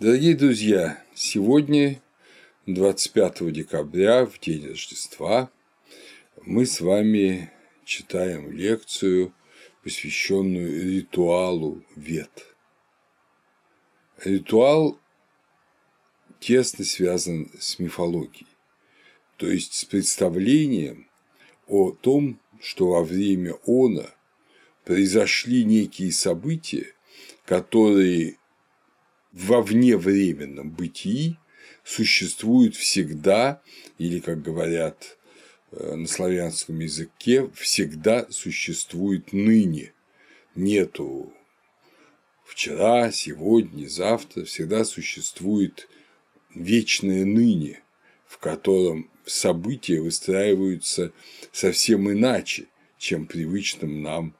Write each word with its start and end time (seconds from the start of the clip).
Дорогие 0.00 0.34
друзья, 0.34 1.04
сегодня, 1.14 2.00
25 2.64 3.52
декабря, 3.52 4.24
в 4.24 4.40
день 4.40 4.66
Рождества, 4.66 5.50
мы 6.40 6.64
с 6.64 6.80
вами 6.80 7.52
читаем 7.84 8.50
лекцию, 8.50 9.34
посвященную 9.84 10.90
ритуалу 10.90 11.84
Вет. 11.96 12.46
Ритуал 14.24 14.98
тесно 16.38 16.86
связан 16.86 17.50
с 17.60 17.78
мифологией, 17.78 18.48
то 19.36 19.50
есть 19.50 19.74
с 19.74 19.84
представлением 19.84 21.10
о 21.66 21.90
том, 21.90 22.40
что 22.62 22.88
во 22.88 23.04
время 23.04 23.56
она 23.66 24.08
произошли 24.86 25.62
некие 25.62 26.10
события, 26.10 26.86
которые 27.44 28.38
во 29.32 29.62
вневременном 29.62 30.70
бытии 30.70 31.38
существует 31.84 32.74
всегда, 32.74 33.62
или, 33.98 34.20
как 34.20 34.42
говорят 34.42 35.18
э, 35.72 35.94
на 35.94 36.06
славянском 36.06 36.78
языке, 36.80 37.48
всегда 37.54 38.26
существует 38.30 39.32
ныне. 39.32 39.92
Нету 40.54 41.32
вчера, 42.44 43.12
сегодня, 43.12 43.88
завтра, 43.88 44.44
всегда 44.44 44.84
существует 44.84 45.88
вечное 46.54 47.24
ныне, 47.24 47.82
в 48.26 48.38
котором 48.38 49.10
события 49.24 50.00
выстраиваются 50.00 51.12
совсем 51.52 52.10
иначе, 52.10 52.66
чем 52.98 53.26
привычным 53.26 54.02
нам 54.02 54.34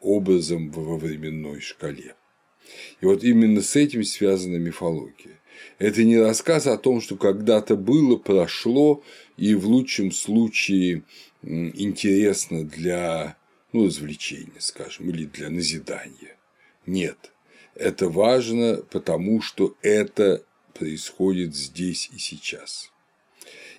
образом 0.00 0.70
во 0.70 0.98
временной 0.98 1.60
шкале. 1.60 2.16
И 3.00 3.06
вот 3.06 3.24
именно 3.24 3.60
с 3.62 3.76
этим 3.76 4.04
связана 4.04 4.56
мифология. 4.56 5.40
Это 5.78 6.04
не 6.04 6.18
рассказ 6.18 6.66
о 6.66 6.78
том, 6.78 7.00
что 7.00 7.16
когда-то 7.16 7.76
было, 7.76 8.16
прошло, 8.16 9.02
и 9.36 9.54
в 9.54 9.66
лучшем 9.66 10.12
случае 10.12 11.02
интересно 11.42 12.64
для 12.64 13.36
ну, 13.72 13.86
развлечения, 13.86 14.60
скажем, 14.60 15.08
или 15.10 15.24
для 15.24 15.50
назидания. 15.50 16.36
Нет, 16.86 17.32
это 17.74 18.08
важно, 18.08 18.82
потому 18.90 19.40
что 19.40 19.76
это 19.82 20.44
происходит 20.74 21.54
здесь 21.54 22.10
и 22.12 22.18
сейчас. 22.18 22.92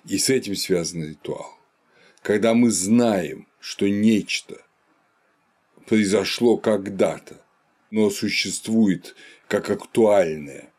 И 0.06 0.18
с 0.18 0.30
этим 0.30 0.56
связан 0.56 1.04
ритуал. 1.04 1.58
Когда 2.22 2.54
мы 2.54 2.70
знаем, 2.70 3.46
что 3.60 3.88
нечто 3.88 4.60
произошло 5.86 6.56
когда-то, 6.56 7.43
но 7.94 8.10
существует 8.10 9.14
как 9.46 9.70
актуальное. 9.70 10.72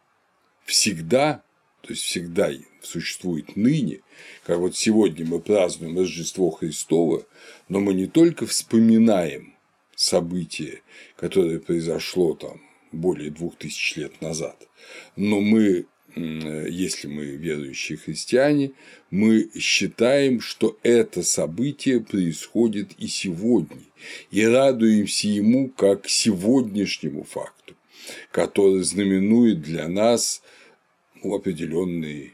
Всегда, 0.66 1.45
то 1.80 1.94
есть 1.94 2.03
всегда 2.03 2.52
существует 2.83 3.55
ныне, 3.55 4.02
как 4.44 4.57
вот 4.59 4.75
сегодня 4.75 5.25
мы 5.25 5.39
празднуем 5.39 5.97
Рождество 5.97 6.52
Христово, 6.52 7.25
но 7.69 7.80
мы 7.80 7.94
не 7.94 8.07
только 8.07 8.45
вспоминаем 8.45 9.55
событие, 9.95 10.81
которое 11.16 11.59
произошло 11.59 12.33
там 12.33 12.61
более 12.91 13.31
двух 13.31 13.55
тысяч 13.55 13.95
лет 13.95 14.19
назад, 14.19 14.67
но 15.16 15.39
мы 15.39 15.85
если 16.16 17.08
мы 17.08 17.25
верующие 17.25 17.97
христиане, 17.97 18.71
мы 19.11 19.49
считаем, 19.59 20.39
что 20.39 20.77
это 20.81 21.23
событие 21.23 21.99
происходит 21.99 22.91
и 22.97 23.07
сегодня, 23.07 23.83
и 24.31 24.45
радуемся 24.45 25.27
ему 25.27 25.69
как 25.69 26.07
сегодняшнему 26.07 27.23
факту, 27.23 27.75
который 28.31 28.83
знаменует 28.83 29.61
для 29.61 29.89
нас 29.89 30.41
ну, 31.22 31.35
определенные 31.35 32.33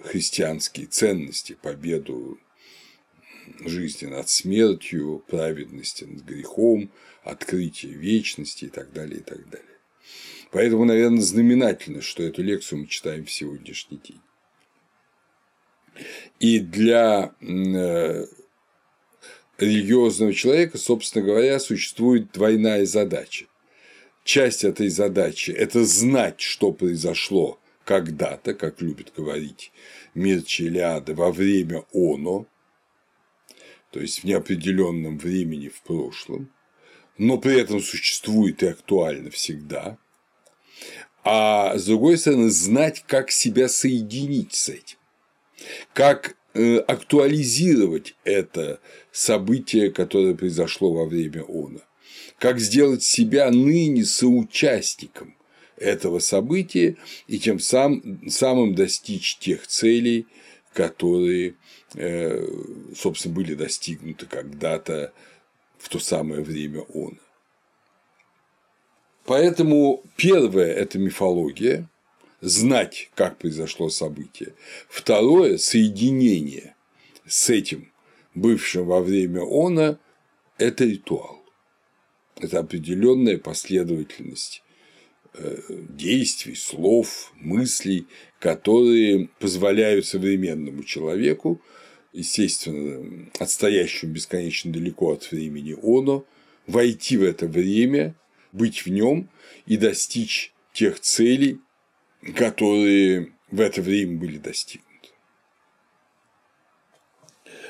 христианские 0.00 0.86
ценности, 0.86 1.56
победу 1.60 2.38
жизни 3.64 4.06
над 4.06 4.28
смертью, 4.28 5.24
праведности 5.26 6.04
над 6.04 6.22
грехом, 6.22 6.90
открытие 7.24 7.94
вечности 7.94 8.66
и 8.66 8.68
так 8.68 8.92
далее, 8.92 9.20
и 9.20 9.22
так 9.22 9.48
далее. 9.48 9.66
Поэтому, 10.56 10.86
наверное, 10.86 11.20
знаменательно, 11.20 12.00
что 12.00 12.22
эту 12.22 12.42
лекцию 12.42 12.78
мы 12.78 12.86
читаем 12.86 13.26
в 13.26 13.30
сегодняшний 13.30 13.98
день. 13.98 14.22
И 16.40 16.60
для 16.60 17.34
э, 17.42 18.24
религиозного 19.58 20.32
человека, 20.32 20.78
собственно 20.78 21.26
говоря, 21.26 21.60
существует 21.60 22.32
двойная 22.32 22.86
задача. 22.86 23.44
Часть 24.24 24.64
этой 24.64 24.88
задачи– 24.88 25.50
это 25.58 25.84
знать, 25.84 26.40
что 26.40 26.72
произошло 26.72 27.60
когда-то, 27.84 28.54
как 28.54 28.80
любит 28.80 29.12
говорить 29.14 29.72
Мирча 30.14 30.62
Илиада, 30.64 31.14
во 31.14 31.32
время 31.32 31.84
оно, 31.92 32.46
то 33.90 34.00
есть 34.00 34.20
в 34.20 34.24
неопределенном 34.24 35.18
времени 35.18 35.68
в 35.68 35.82
прошлом, 35.82 36.50
но 37.18 37.36
при 37.36 37.60
этом 37.60 37.82
существует 37.82 38.62
и 38.62 38.68
актуально 38.68 39.28
всегда, 39.28 39.98
а 41.28 41.76
с 41.76 41.86
другой 41.86 42.18
стороны 42.18 42.50
знать, 42.50 43.02
как 43.04 43.32
себя 43.32 43.68
соединить 43.68 44.54
с 44.54 44.68
этим, 44.68 44.96
как 45.92 46.36
э, 46.54 46.76
актуализировать 46.76 48.14
это 48.22 48.78
событие, 49.10 49.90
которое 49.90 50.36
произошло 50.36 50.92
во 50.92 51.04
время 51.04 51.42
ОНА, 51.42 51.80
как 52.38 52.60
сделать 52.60 53.02
себя 53.02 53.50
ныне 53.50 54.04
соучастником 54.04 55.36
этого 55.76 56.20
события 56.20 56.96
и 57.26 57.40
тем 57.40 57.58
сам, 57.58 58.20
самым 58.30 58.76
достичь 58.76 59.36
тех 59.38 59.66
целей, 59.66 60.28
которые, 60.72 61.56
э, 61.94 62.46
собственно, 62.96 63.34
были 63.34 63.54
достигнуты 63.54 64.26
когда-то 64.26 65.12
в 65.76 65.88
то 65.88 65.98
самое 65.98 66.42
время 66.42 66.82
ОНА. 66.82 67.18
Поэтому 69.26 70.04
первое– 70.16 70.72
это 70.74 70.98
мифология, 70.98 71.88
знать, 72.40 73.10
как 73.14 73.38
произошло 73.38 73.88
событие. 73.88 74.54
Второе– 74.88 75.56
соединение 75.58 76.76
с 77.26 77.50
этим 77.50 77.90
бывшим 78.34 78.86
во 78.86 79.00
время 79.00 79.42
она– 79.42 79.98
это 80.58 80.84
ритуал. 80.84 81.44
Это 82.36 82.60
определенная 82.60 83.38
последовательность 83.38 84.62
э, 85.34 85.58
действий, 85.88 86.54
слов, 86.54 87.32
мыслей, 87.40 88.06
которые 88.38 89.28
позволяют 89.40 90.06
современному 90.06 90.84
человеку, 90.84 91.60
естественно, 92.12 93.28
отстоящему 93.40 94.12
бесконечно 94.12 94.72
далеко 94.72 95.14
от 95.14 95.32
времени 95.32 95.74
оно, 95.82 96.24
войти 96.66 97.16
в 97.16 97.24
это 97.24 97.48
время 97.48 98.14
быть 98.56 98.86
в 98.86 98.88
нем 98.88 99.28
и 99.66 99.76
достичь 99.76 100.52
тех 100.72 101.00
целей, 101.00 101.60
которые 102.34 103.32
в 103.50 103.60
это 103.60 103.82
время 103.82 104.18
были 104.18 104.38
достигнуты. 104.38 104.86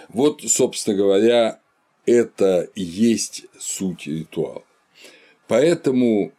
Вот, 0.08 0.42
собственно 0.42 0.96
говоря, 0.96 1.60
это 2.06 2.62
и 2.74 2.82
есть 2.82 3.46
суть 3.58 4.06
ритуала. 4.06 4.64
Поэтому 5.48 6.32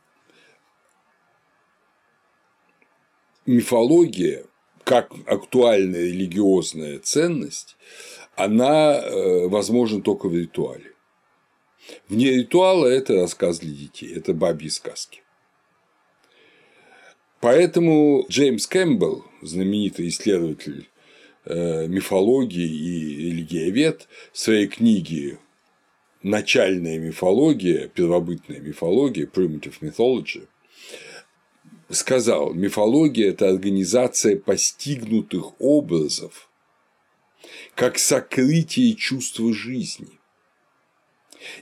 мифология, 3.45 4.45
как 4.83 5.11
актуальная 5.25 6.05
религиозная 6.05 6.99
ценность, 6.99 7.77
она 8.35 8.95
э, 8.95 9.47
возможна 9.47 10.01
только 10.01 10.27
в 10.27 10.35
ритуале. 10.35 10.93
Вне 12.09 12.31
ритуала– 12.31 12.85
это 12.87 13.15
рассказ 13.15 13.59
для 13.59 13.71
детей, 13.71 14.13
это 14.15 14.33
бабьи 14.33 14.69
сказки. 14.69 15.21
Поэтому 17.39 18.25
Джеймс 18.29 18.67
Кэмпбелл, 18.67 19.25
знаменитый 19.41 20.07
исследователь 20.07 20.89
э, 21.45 21.87
мифологии 21.87 22.67
и 22.67 23.29
религиовед, 23.29 24.07
в 24.33 24.37
своей 24.37 24.67
книге 24.67 25.37
«Начальная 26.23 26.97
мифология», 26.97 27.87
первобытная 27.87 28.59
мифология, 28.59 29.27
Primitive 29.27 29.75
Mythology, 29.81 30.47
сказал, 31.89 32.53
мифология– 32.53 33.29
это 33.31 33.49
организация 33.49 34.37
постигнутых 34.37 35.59
образов 35.61 36.49
как 37.75 37.99
сокрытие 37.99 38.95
чувства 38.95 39.53
жизни. 39.53 40.16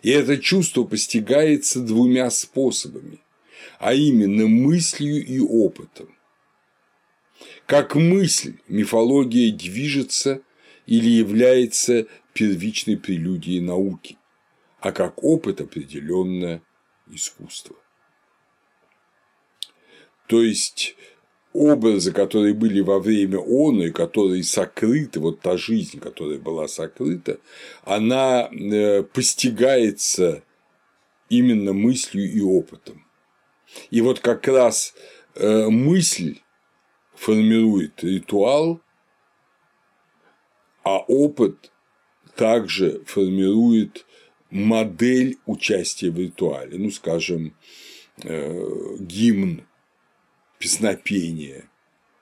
И 0.02 0.10
это 0.10 0.38
чувство 0.38 0.84
постигается 0.84 1.82
двумя 1.82 2.30
способами, 2.30 3.20
а 3.80 3.94
именно 3.94 4.48
мыслью 4.48 5.26
и 5.26 5.40
опытом. 5.40 6.16
Как 7.66 7.96
мысль 7.96 8.58
мифология 8.68 9.52
движется 9.52 10.42
или 10.86 11.10
является 11.10 12.08
первичной 12.34 12.98
прелюдией 12.98 13.62
науки, 13.62 14.18
а 14.80 14.92
как 14.92 15.24
опыт 15.24 15.62
определенное 15.62 16.62
искусство. 17.08 17.76
То 20.28 20.42
есть 20.42 20.96
образы, 21.56 22.12
которые 22.12 22.54
были 22.54 22.82
во 22.82 23.00
время 23.00 23.40
он 23.40 23.82
и 23.82 23.92
которые 23.92 24.44
сокрыты, 24.44 25.20
вот 25.20 25.40
та 25.40 25.58
жизнь, 25.58 26.00
которая 26.00 26.38
была 26.38 26.68
сокрыта, 26.68 27.40
она 27.84 28.50
э, 28.52 29.04
постигается 29.04 30.44
именно 31.30 31.74
мыслью 31.74 32.32
и 32.32 32.42
опытом. 32.42 33.06
И 33.90 34.02
вот 34.02 34.20
как 34.20 34.48
раз 34.48 34.94
э, 35.36 35.68
мысль 35.70 36.40
формирует 37.16 38.04
ритуал, 38.04 38.82
а 40.84 41.00
опыт 41.00 41.72
также 42.36 43.04
формирует 43.06 44.06
модель 44.52 45.38
участия 45.46 46.12
в 46.12 46.20
ритуале, 46.20 46.78
ну, 46.78 46.92
скажем, 46.92 47.56
э, 48.24 48.96
гимн, 49.00 49.66
песнопение, 50.66 51.70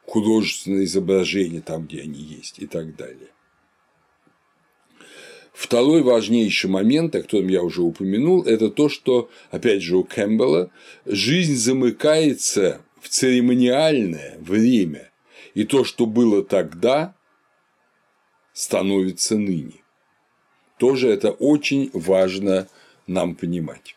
художественное 0.06 0.84
изображение 0.84 1.62
там, 1.62 1.86
где 1.86 2.02
они 2.02 2.20
есть 2.20 2.60
и 2.60 2.68
так 2.68 2.94
далее. 2.98 3.30
Второй 5.54 6.02
важнейший 6.02 6.70
момент, 6.70 7.16
о 7.16 7.22
котором 7.22 7.48
я 7.48 7.64
уже 7.64 7.82
упомянул, 7.82 8.44
это 8.44 8.70
то, 8.70 8.90
что, 8.90 9.30
опять 9.50 9.82
же, 9.82 9.96
у 9.96 10.04
Кэмпбелла 10.04 10.72
жизнь 11.06 11.56
замыкается 11.56 12.82
в 13.00 13.08
церемониальное 13.08 14.38
время, 14.42 15.10
и 15.54 15.64
то, 15.64 15.86
что 15.86 16.06
было 16.06 16.44
тогда, 16.44 17.16
становится 18.52 19.38
ныне. 19.38 19.86
Тоже 20.78 21.08
это 21.08 21.32
очень 21.32 21.92
важно 21.94 22.68
нам 23.08 23.36
понимать. 23.36 23.96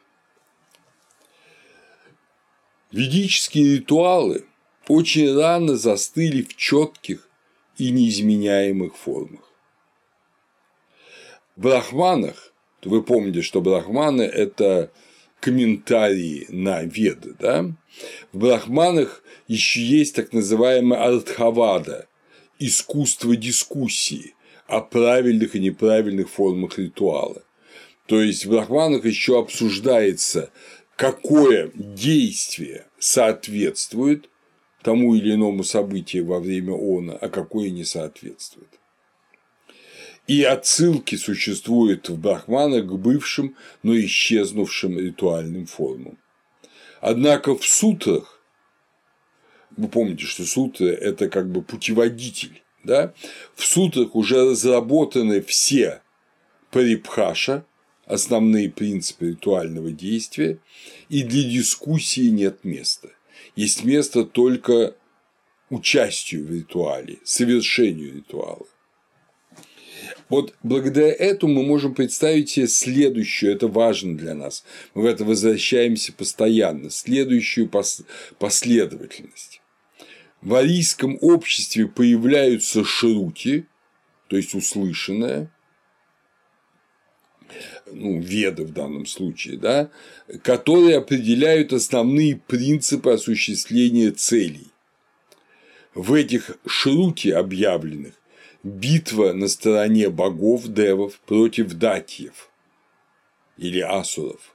Ведические 2.93 3.77
ритуалы 3.77 4.45
очень 4.89 5.35
рано 5.37 5.77
застыли 5.77 6.43
в 6.43 6.57
четких 6.57 7.29
и 7.79 7.91
неизменяемых 7.91 8.97
формах. 8.97 9.43
В 11.57 11.63
брахманах, 11.63 12.53
вы 12.85 13.03
помните, 13.03 13.43
что 13.43 13.61
брахманы– 13.61 14.23
это 14.23 14.93
комментарии 15.41 16.47
на 16.49 16.83
веды, 16.85 17.35
да? 17.39 17.65
В 18.33 18.39
брахманах 18.39 19.23
еще 19.49 19.81
есть 19.81 20.15
так 20.15 20.33
называемая 20.33 21.03
артхавада– 21.03 22.07
искусство 22.59 23.37
дискуссии 23.37 24.35
о 24.67 24.81
правильных 24.81 25.55
и 25.55 25.61
неправильных 25.61 26.31
формах 26.31 26.79
ритуала. 26.79 27.43
То 28.07 28.23
есть 28.23 28.47
в 28.47 28.51
брахманах 28.51 29.05
еще 29.05 29.39
обсуждается, 29.39 30.51
какое 30.97 31.71
действие 31.75 32.87
соответствует 32.99 34.29
тому 34.83 35.15
или 35.15 35.35
иному 35.35 35.63
событию 35.63 36.27
во 36.27 36.41
время 36.41 36.75
она, 36.75 37.15
а 37.15 37.29
какое 37.29 37.71
не 37.71 37.85
соответствует. 37.85 38.69
И 40.27 40.43
отсылки 40.43 41.15
существуют 41.17 42.09
в 42.09 42.19
брахманах 42.19 42.87
к 42.87 42.93
бывшим, 42.93 43.57
но 43.83 43.97
исчезнувшим 43.97 44.99
ритуальным 44.99 45.67
формам. 45.67 46.19
Однако 47.01 47.57
в 47.57 47.65
сутрах, 47.65 48.41
вы 49.77 49.89
помните, 49.89 50.25
что 50.25 50.45
сутры– 50.45 50.89
это 50.91 51.29
как 51.29 51.51
бы 51.51 51.63
путеводитель, 51.63 52.63
да? 52.83 53.13
в 53.55 53.65
сутрах 53.65 54.17
уже 54.17 54.51
разработаны 54.51 55.43
все 55.43 56.03
парипхаша, 56.71 57.65
основные 58.07 58.71
принципы 58.71 59.31
ритуального 59.31 59.91
действия, 59.91 60.59
и 61.09 61.23
для 61.23 61.43
дискуссии 61.43 62.29
нет 62.29 62.65
места. 62.65 63.11
Есть 63.57 63.85
место 63.85 64.25
только 64.25 64.95
участию 65.71 66.47
в 66.47 66.51
ритуале, 66.53 67.19
совершению 67.25 68.15
ритуала. 68.15 68.67
Вот 70.29 70.55
благодаря 70.63 71.13
этому 71.13 71.55
мы 71.55 71.65
можем 71.65 71.95
представить 71.95 72.51
себе 72.51 72.69
следующую, 72.69 73.53
это 73.53 73.69
важно 73.69 74.17
для 74.17 74.35
нас, 74.35 74.65
мы 74.95 75.03
в 75.03 75.07
это 75.07 75.25
возвращаемся 75.25 76.13
постоянно, 76.13 76.91
следующую 76.91 77.71
последовательность. 78.39 79.61
В 80.43 80.55
арийском 80.55 81.19
обществе 81.21 81.87
появляются 81.87 82.85
шрути, 82.85 83.67
то 84.29 84.37
есть 84.37 84.55
услышанное, 84.55 85.51
ну, 87.91 88.21
веды 88.21 88.65
в 88.65 88.73
данном 88.73 89.07
случае, 89.07 89.59
да, 89.59 89.91
которые 90.43 90.99
определяют 90.99 91.73
основные 91.73 92.37
принципы 92.37 93.13
осуществления 93.13 94.11
целей. 94.11 94.69
В 95.95 96.13
этих 96.13 96.59
шрути 96.67 97.31
объявленных 97.31 98.15
битва 98.63 99.33
на 99.33 99.49
стороне 99.49 100.11
богов 100.11 100.67
девов 100.67 101.19
против 101.21 101.75
датьев 101.75 102.51
или 103.57 103.81
асуров. 103.81 104.55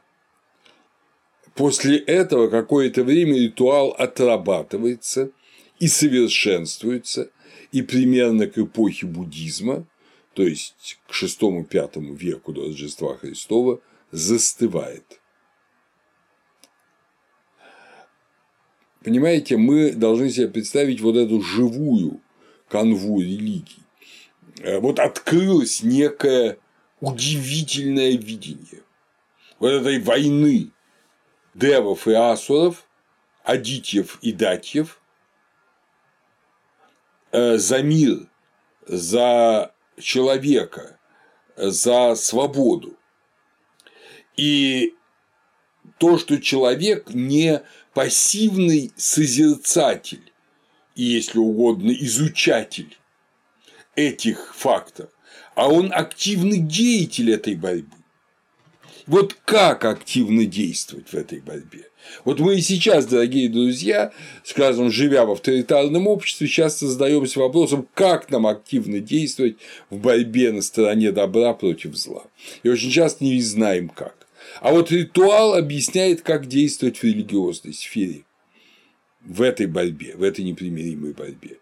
После 1.55 1.97
этого 1.97 2.49
какое-то 2.49 3.03
время 3.03 3.37
ритуал 3.37 3.89
отрабатывается 3.89 5.31
и 5.79 5.87
совершенствуется, 5.87 7.31
и 7.71 7.81
примерно 7.81 8.47
к 8.47 8.57
эпохе 8.57 9.07
буддизма, 9.07 9.87
то 10.33 10.43
есть 10.43 10.99
к 11.07 11.11
VI-V 11.11 12.15
веку 12.15 12.53
до 12.53 12.65
Рождества 12.65 13.17
Христова, 13.17 13.81
застывает. 14.11 15.19
Понимаете, 19.03 19.57
мы 19.57 19.93
должны 19.93 20.29
себе 20.29 20.47
представить 20.47 21.01
вот 21.01 21.15
эту 21.15 21.41
живую 21.41 22.21
канву 22.67 23.19
религии. 23.19 23.83
Э, 24.59 24.79
вот 24.79 24.99
открылось 24.99 25.81
некое 25.81 26.59
удивительное 26.99 28.15
видение 28.15 28.83
вот 29.59 29.69
этой 29.69 29.99
войны 29.99 30.71
девов 31.55 32.07
и 32.07 32.13
асуров, 32.13 32.87
адитьев 33.43 34.19
и 34.21 34.31
датьев 34.31 35.01
э, 37.31 37.57
за 37.57 37.81
мир, 37.81 38.27
за 38.85 39.73
человека, 40.01 40.97
за 41.55 42.15
свободу. 42.15 42.97
И 44.35 44.95
то, 45.97 46.17
что 46.17 46.41
человек 46.41 47.09
не 47.13 47.61
пассивный 47.93 48.91
созерцатель, 48.95 50.31
и, 50.95 51.03
если 51.03 51.39
угодно, 51.39 51.91
изучатель 51.91 52.97
этих 53.95 54.55
фактов, 54.55 55.09
а 55.55 55.67
он 55.69 55.91
активный 55.93 56.59
деятель 56.59 57.31
этой 57.31 57.55
борьбы. 57.55 57.95
Вот 59.11 59.35
как 59.43 59.83
активно 59.83 60.45
действовать 60.45 61.09
в 61.09 61.15
этой 61.15 61.41
борьбе? 61.41 61.89
Вот 62.23 62.39
мы 62.39 62.55
и 62.55 62.61
сейчас, 62.61 63.05
дорогие 63.05 63.49
друзья, 63.49 64.13
скажем, 64.45 64.89
живя 64.89 65.25
в 65.25 65.31
авторитарном 65.31 66.07
обществе, 66.07 66.47
часто 66.47 66.87
задаемся 66.87 67.41
вопросом, 67.41 67.85
как 67.93 68.29
нам 68.29 68.47
активно 68.47 69.01
действовать 69.01 69.57
в 69.89 69.97
борьбе 69.97 70.53
на 70.53 70.61
стороне 70.61 71.11
добра 71.11 71.53
против 71.53 71.93
зла. 71.93 72.23
И 72.63 72.69
очень 72.69 72.89
часто 72.89 73.25
не 73.25 73.41
знаем 73.41 73.89
как. 73.89 74.15
А 74.61 74.71
вот 74.71 74.93
ритуал 74.93 75.55
объясняет, 75.55 76.21
как 76.21 76.47
действовать 76.47 76.99
в 76.99 77.03
религиозной 77.03 77.73
сфере 77.73 78.23
в 79.19 79.41
этой 79.41 79.65
борьбе, 79.65 80.15
в 80.15 80.23
этой 80.23 80.45
непримиримой 80.45 81.11
борьбе. 81.11 81.57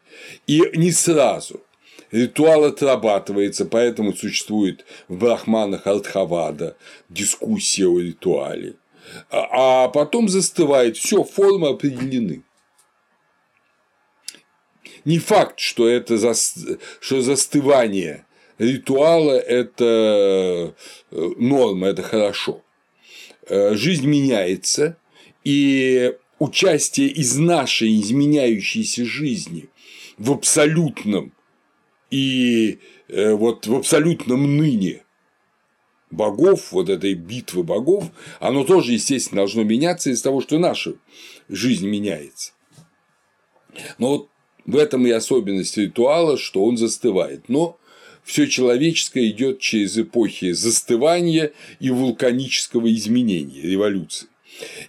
И 0.46 0.62
не 0.76 0.92
сразу. 0.92 1.64
Ритуал 2.12 2.66
отрабатывается, 2.66 3.66
поэтому 3.66 4.14
существует 4.14 4.86
в 5.08 5.18
брахманах 5.18 5.86
Артхавада 5.86 6.76
дискуссия 7.10 7.86
о 7.86 8.00
ритуале. 8.00 8.76
А, 9.30 9.86
а 9.86 9.90
потом 9.90 10.28
застывает, 10.28 10.98
все, 10.98 11.24
формы 11.24 11.70
определены. 11.70 12.44
Не 15.06 15.20
факт, 15.20 15.60
что 15.60 15.88
это 15.88 16.18
за... 16.18 16.34
что 17.00 17.22
застывание 17.22 18.26
ритуала– 18.58 19.32
это 19.40 20.74
э, 21.12 21.32
норма, 21.38 21.88
это 21.88 22.02
хорошо. 22.02 22.62
Э, 23.48 23.76
жизнь 23.76 24.06
меняется, 24.06 24.98
и 25.44 26.14
участие 26.40 27.08
из 27.08 27.38
нашей 27.38 28.00
изменяющейся 28.02 29.06
жизни 29.06 29.70
в 30.18 30.32
абсолютном 30.32 31.34
и 32.12 32.80
э, 33.08 33.34
вот 33.34 33.68
в 33.68 33.76
абсолютном 33.76 34.58
ныне 34.58 35.04
богов, 36.12 36.72
вот 36.72 36.90
этой 36.90 37.14
битвы 37.14 37.64
богов, 37.64 38.06
оно 38.40 38.64
тоже, 38.64 38.94
естественно, 38.94 39.42
должно 39.42 39.64
меняться 39.64 40.10
из-за 40.10 40.24
того, 40.24 40.42
что 40.42 40.58
наша 40.58 40.96
жизнь 41.48 41.88
меняется. 41.88 42.54
Но 43.98 44.10
вот 44.10 44.30
в 44.66 44.76
этом 44.76 45.06
и 45.06 45.12
особенность 45.12 45.78
ритуала, 45.78 46.38
что 46.38 46.64
он 46.64 46.78
застывает. 46.78 47.50
Но 47.50 47.80
все 48.24 48.48
человеческое 48.48 49.30
идет 49.30 49.60
через 49.60 49.98
эпохи 49.98 50.52
застывания 50.52 51.54
и 51.80 51.90
вулканического 51.90 52.92
изменения, 52.94 53.62
революции. 53.62 54.28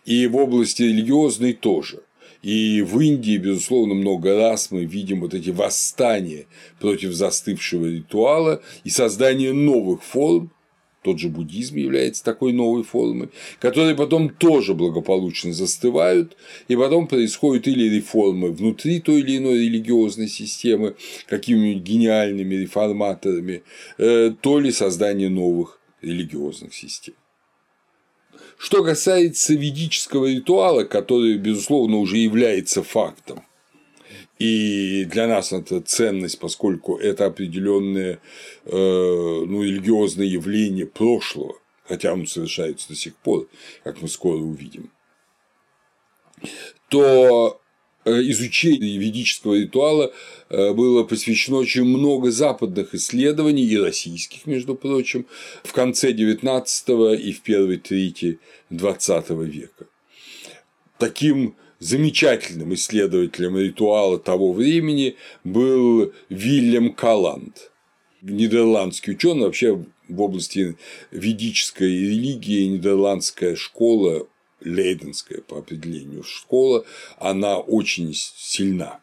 И 0.04 0.26
в 0.26 0.36
области 0.36 0.82
религиозной 0.82 1.52
тоже. 1.52 2.02
И 2.42 2.82
в 2.82 2.98
Индии, 3.00 3.36
безусловно, 3.36 3.94
много 3.94 4.36
раз 4.36 4.70
мы 4.70 4.84
видим 4.84 5.20
вот 5.20 5.34
эти 5.34 5.50
восстания 5.50 6.46
против 6.78 7.12
застывшего 7.12 7.86
ритуала 7.86 8.62
и 8.84 8.90
создание 8.90 9.52
новых 9.52 10.02
форм, 10.02 10.50
тот 11.02 11.18
же 11.18 11.28
буддизм 11.28 11.76
является 11.76 12.22
такой 12.22 12.52
новой 12.52 12.82
формой, 12.82 13.30
которые 13.58 13.94
потом 13.94 14.28
тоже 14.28 14.74
благополучно 14.74 15.52
застывают, 15.52 16.36
и 16.68 16.76
потом 16.76 17.06
происходят 17.06 17.66
или 17.66 17.88
реформы 17.94 18.52
внутри 18.52 19.00
той 19.00 19.20
или 19.20 19.38
иной 19.38 19.60
религиозной 19.60 20.28
системы, 20.28 20.96
какими-нибудь 21.26 21.82
гениальными 21.82 22.54
реформаторами, 22.54 23.62
э, 23.96 24.34
то 24.40 24.58
ли 24.58 24.72
создание 24.72 25.30
новых 25.30 25.80
религиозных 26.02 26.74
систем. 26.74 27.14
Что 28.60 28.84
касается 28.84 29.54
ведического 29.54 30.26
ритуала, 30.26 30.84
который, 30.84 31.38
безусловно, 31.38 31.96
уже 31.96 32.18
является 32.18 32.82
фактом, 32.82 33.42
и 34.38 35.06
для 35.06 35.26
нас 35.26 35.54
это 35.54 35.80
ценность, 35.80 36.38
поскольку 36.38 36.98
это 36.98 37.24
определенное 37.24 38.20
э, 38.66 38.70
ну, 38.70 39.62
религиозное 39.62 40.26
явление 40.26 40.84
прошлого, 40.84 41.56
хотя 41.88 42.12
оно 42.12 42.26
совершается 42.26 42.88
до 42.88 42.96
сих 42.96 43.16
пор, 43.16 43.48
как 43.82 44.02
мы 44.02 44.08
скоро 44.08 44.36
увидим, 44.36 44.90
то 46.90 47.59
изучению 48.04 49.00
ведического 49.00 49.54
ритуала 49.54 50.12
э, 50.48 50.72
было 50.72 51.04
посвящено 51.04 51.58
очень 51.58 51.84
много 51.84 52.30
западных 52.30 52.94
исследований 52.94 53.64
и 53.64 53.76
российских, 53.76 54.46
между 54.46 54.74
прочим, 54.74 55.26
в 55.62 55.72
конце 55.72 56.12
XIX 56.12 57.16
и 57.16 57.32
в 57.32 57.40
первой 57.42 57.76
трети 57.76 58.38
XX 58.70 59.44
века. 59.44 59.86
Таким 60.98 61.54
замечательным 61.78 62.74
исследователем 62.74 63.58
ритуала 63.58 64.18
того 64.18 64.52
времени 64.52 65.16
был 65.44 66.12
Вильям 66.28 66.92
Каланд, 66.92 67.70
нидерландский 68.22 69.14
ученый, 69.14 69.44
вообще 69.44 69.84
в 70.08 70.20
области 70.20 70.76
ведической 71.10 71.88
религии 71.88 72.66
нидерландская 72.66 73.56
школа, 73.56 74.26
лейденская 74.60 75.40
по 75.40 75.58
определению 75.58 76.22
школа, 76.22 76.84
она 77.18 77.58
очень 77.58 78.12
сильна. 78.14 79.00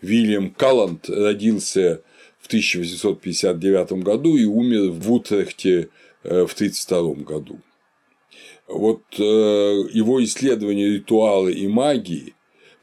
Вильям 0.00 0.50
Каланд 0.50 1.08
родился 1.08 2.02
в 2.40 2.46
1859 2.46 3.92
году 4.04 4.36
и 4.36 4.44
умер 4.44 4.90
в 4.92 5.12
Утрехте 5.12 5.88
э, 6.22 6.46
в 6.46 6.54
1932 6.54 7.24
году 7.24 7.60
вот 8.68 9.02
э, 9.18 9.22
его 9.22 10.22
исследования 10.22 10.88
ритуала 10.88 11.48
и 11.48 11.66
магии 11.66 12.34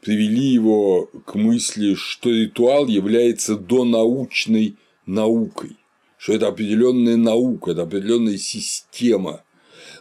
привели 0.02 0.46
его 0.46 1.06
к 1.24 1.34
мысли, 1.36 1.94
что 1.94 2.30
ритуал 2.30 2.86
является 2.86 3.56
донаучной 3.56 4.76
наукой, 5.06 5.76
что 6.18 6.32
это 6.32 6.48
определенная 6.48 7.16
наука, 7.16 7.70
это 7.70 7.82
определенная 7.82 8.36
система. 8.36 9.42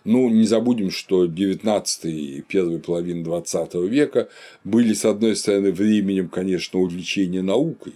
Ну, 0.06 0.30
не 0.30 0.46
забудем, 0.46 0.92
что 0.92 1.26
19 1.26 2.06
и 2.06 2.44
первая 2.48 2.78
половина 2.78 3.24
20 3.24 3.74
века 3.90 4.30
были, 4.64 4.94
с 4.94 5.04
одной 5.04 5.36
стороны, 5.36 5.72
временем, 5.72 6.30
конечно, 6.30 6.80
увлечения 6.80 7.42
наукой. 7.42 7.94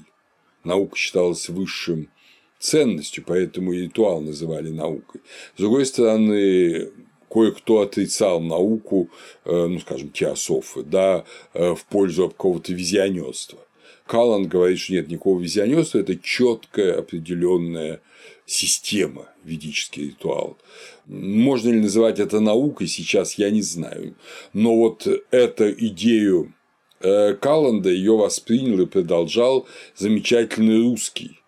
Наука 0.64 0.98
считалась 0.98 1.48
высшим 1.50 2.10
ценностью, 2.58 3.24
поэтому 3.26 3.74
и 3.74 3.84
ритуал 3.84 4.22
называли 4.22 4.70
наукой. 4.70 5.22
С 5.56 5.60
другой 5.60 5.86
стороны, 5.86 6.90
кое-кто 7.30 7.82
отрицал 7.82 8.42
науку, 8.42 9.10
э, 9.46 9.68
ну, 9.68 9.80
скажем, 9.80 10.10
теософы, 10.10 10.82
да, 10.82 11.26
э, 11.54 11.76
в 11.76 11.86
пользу 11.86 12.30
какого-то 12.30 12.74
визионерства. 12.74 13.60
Каллан 14.08 14.48
говорит, 14.48 14.80
что 14.80 14.94
нет 14.94 15.10
никакого 15.10 15.40
визионерства, 15.40 16.00
это 16.00 16.16
четкая 16.16 16.98
определенная 16.98 18.02
система, 18.50 19.30
ведический 19.44 20.08
ритуал. 20.08 20.58
Можно 21.06 21.70
ли 21.70 21.80
называть 21.82 22.20
это 22.20 22.40
наукой 22.40 22.88
сейчас, 22.88 23.36
я 23.36 23.50
не 23.52 23.62
знаю. 23.62 24.16
Но 24.54 24.76
вот 24.76 25.08
эту 25.32 25.72
идею 25.72 26.54
э, 27.00 27.36
Калланда 27.36 27.90
ее 27.90 28.18
воспринял 28.18 28.82
и 28.82 28.86
продолжал 28.86 29.68
замечательный 29.96 30.82
русский, 30.82 31.40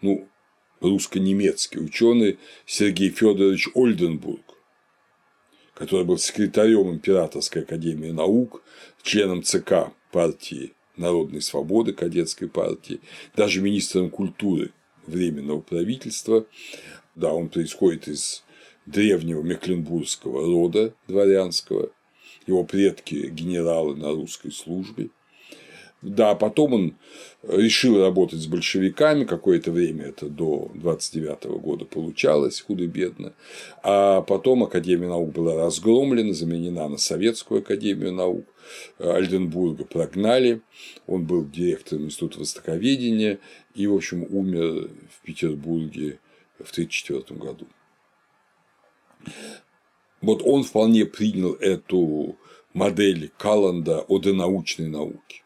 ну, 0.00 0.28
русско-немецкий 0.80 1.80
ученый 1.80 2.38
Сергей 2.64 3.10
Федорович 3.10 3.68
Ольденбург 3.74 4.40
который 5.74 6.06
был 6.06 6.16
секретарем 6.16 6.90
Императорской 6.90 7.60
академии 7.60 8.10
наук, 8.10 8.62
членом 9.02 9.42
ЦК 9.42 9.92
партии 10.10 10.72
Народной 10.96 11.42
свободы, 11.42 11.92
кадетской 11.92 12.48
партии, 12.48 13.02
даже 13.36 13.60
министром 13.60 14.08
культуры 14.08 14.72
Временного 15.06 15.60
правительства. 15.60 16.46
Да, 17.14 17.32
он 17.32 17.48
происходит 17.48 18.08
из 18.08 18.44
древнего 18.86 19.42
мекленбургского 19.42 20.46
рода 20.46 20.94
дворянского, 21.08 21.90
его 22.46 22.64
предки 22.64 23.28
генералы 23.28 23.96
на 23.96 24.10
русской 24.10 24.52
службе. 24.52 25.10
Да, 26.02 26.34
потом 26.34 26.74
он 26.74 26.94
решил 27.42 28.00
работать 28.00 28.40
с 28.40 28.46
большевиками, 28.46 29.24
какое-то 29.24 29.72
время 29.72 30.06
это 30.06 30.28
до 30.28 30.70
29 30.74 31.44
года 31.60 31.84
получалось 31.86 32.60
худо-бедно, 32.60 33.32
а 33.82 34.20
потом 34.20 34.62
Академия 34.62 35.08
наук 35.08 35.32
была 35.32 35.54
разгромлена, 35.54 36.34
заменена 36.34 36.88
на 36.88 36.98
Советскую 36.98 37.60
Академию 37.60 38.12
наук, 38.12 38.44
Альденбурга 38.98 39.84
прогнали, 39.84 40.60
он 41.06 41.24
был 41.24 41.48
директором 41.48 42.04
Института 42.04 42.40
Востоковедения 42.40 43.38
и, 43.74 43.86
в 43.86 43.94
общем, 43.94 44.26
умер 44.28 44.90
в 45.10 45.24
Петербурге 45.24 46.18
в 46.58 46.70
1934 46.72 47.40
году. 47.40 47.66
Вот 50.20 50.42
он 50.44 50.62
вполне 50.62 51.06
принял 51.06 51.54
эту 51.54 52.36
модель 52.74 53.30
Калланда 53.38 54.00
о 54.00 54.18
донаучной 54.18 54.88
науке. 54.88 55.42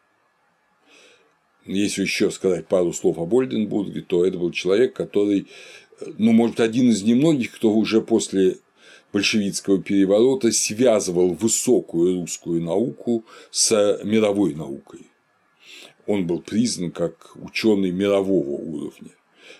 Если 1.67 2.02
еще 2.02 2.31
сказать 2.31 2.67
пару 2.67 2.93
слов 2.93 3.19
о 3.19 3.29
Ольденбурге, 3.31 4.02
то 4.02 4.25
это 4.25 4.38
был 4.38 4.50
человек, 4.50 4.95
который, 4.95 5.47
ну, 6.19 6.33
может 6.33 6.57
быть, 6.57 6.67
один 6.67 6.90
из 6.90 7.02
немногих, 7.02 7.52
кто 7.52 7.73
уже 7.73 8.00
после 8.00 8.57
большевистского 9.12 9.83
переворота 9.83 10.52
связывал 10.52 11.35
высокую 11.35 12.21
русскую 12.21 12.62
науку 12.62 13.25
с 13.50 13.99
мировой 14.05 14.55
наукой. 14.55 15.00
Он 16.07 16.26
был 16.26 16.40
признан 16.40 16.90
как 16.90 17.37
ученый 17.37 17.90
мирового 17.90 18.50
уровня 18.50 19.11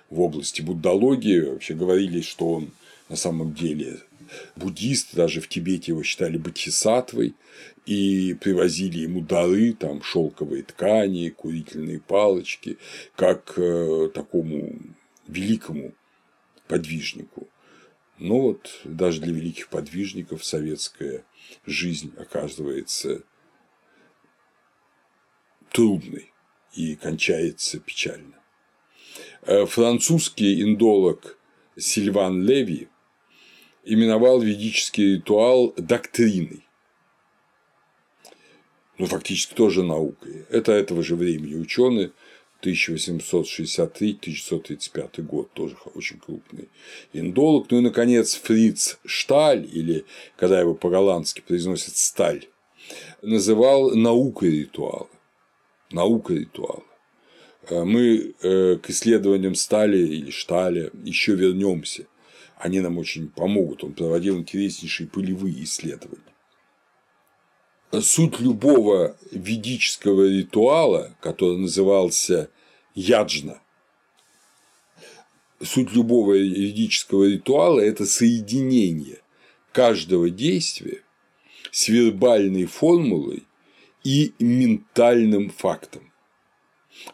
в 0.09 0.21
области 0.21 0.63
буддологии. 0.63 1.41
Вообще 1.41 1.75
говорили, 1.75 2.21
что 2.21 2.55
он 2.55 2.71
на 3.09 3.17
самом 3.17 3.55
деле 3.55 4.01
буддист, 4.57 5.15
даже 5.15 5.41
в 5.41 5.49
Тибете 5.49 5.93
его 5.93 6.03
считали 6.03 6.37
бодхисаттвой, 6.37 7.35
и 7.87 8.35
привозили 8.35 8.99
ему 8.99 9.21
дары, 9.21 9.73
там 9.73 10.03
шелковые 10.03 10.63
ткани, 10.63 11.31
курительные 11.31 12.01
палочки, 12.01 12.79
как 13.17 13.55
э, 13.57 14.11
такому 14.15 14.79
великому 15.27 15.95
подвижнику. 16.69 17.49
Но 18.19 18.41
вот 18.41 18.81
даже 18.85 19.21
для 19.23 19.33
великих 19.33 19.69
подвижников 19.69 20.45
советская 20.45 21.25
жизнь 21.67 22.13
оказывается 22.19 23.23
трудной 25.73 26.33
и 26.75 26.97
кончается 26.97 27.81
печально. 27.81 28.35
Э, 29.43 29.65
французский 29.67 30.63
индолог 30.63 31.39
Сильван 31.77 32.43
Леви 32.43 32.89
именовал 33.93 34.41
ведический 34.41 35.17
ритуал 35.17 35.75
доктриной 35.77 36.65
ну, 39.01 39.07
фактически 39.07 39.55
тоже 39.55 39.83
наукой. 39.83 40.45
Это 40.51 40.73
этого 40.73 41.03
же 41.03 41.17
времени 41.17 41.55
ученый 41.55 42.13
1863-1935 42.63 45.23
год, 45.23 45.51
тоже 45.55 45.75
очень 45.95 46.19
крупный 46.19 46.69
индолог. 47.15 47.71
Ну 47.71 47.79
и, 47.79 47.81
наконец, 47.81 48.35
Фриц 48.35 48.99
Шталь, 49.07 49.67
или, 49.73 50.05
когда 50.37 50.61
его 50.61 50.75
по-голландски 50.75 51.41
произносят 51.41 51.97
Сталь, 51.97 52.47
называл 53.23 53.97
наукой 53.97 54.51
ритуала. 54.51 55.09
Наукой 55.91 56.41
ритуала. 56.41 56.85
Э, 57.71 57.85
мы 57.85 58.35
э, 58.43 58.77
к 58.77 58.91
исследованиям 58.91 59.55
Стали 59.55 59.97
или 59.97 60.31
Шталя 60.31 60.91
еще 61.05 61.35
вернемся. 61.35 62.05
Они 62.61 62.81
нам 62.81 62.99
очень 62.99 63.29
помогут. 63.29 63.83
Он 63.83 63.93
проводил 63.93 64.39
интереснейшие 64.39 65.09
пылевые 65.09 65.65
исследования 65.65 66.23
суть 68.01 68.39
любого 68.41 69.17
ведического 69.33 70.29
ритуала, 70.29 71.17
который 71.21 71.59
назывался 71.59 72.49
яджна, 72.95 73.61
суть 75.61 75.93
любого 75.93 76.35
ведического 76.35 77.25
ритуала– 77.25 77.81
это 77.81 78.07
соединение 78.07 79.21
каждого 79.73 80.31
действия 80.31 81.03
с 81.71 81.89
вербальной 81.89 82.67
формулой 82.67 83.45
и 84.05 84.35
ментальным 84.39 85.51
фактом. 85.51 86.13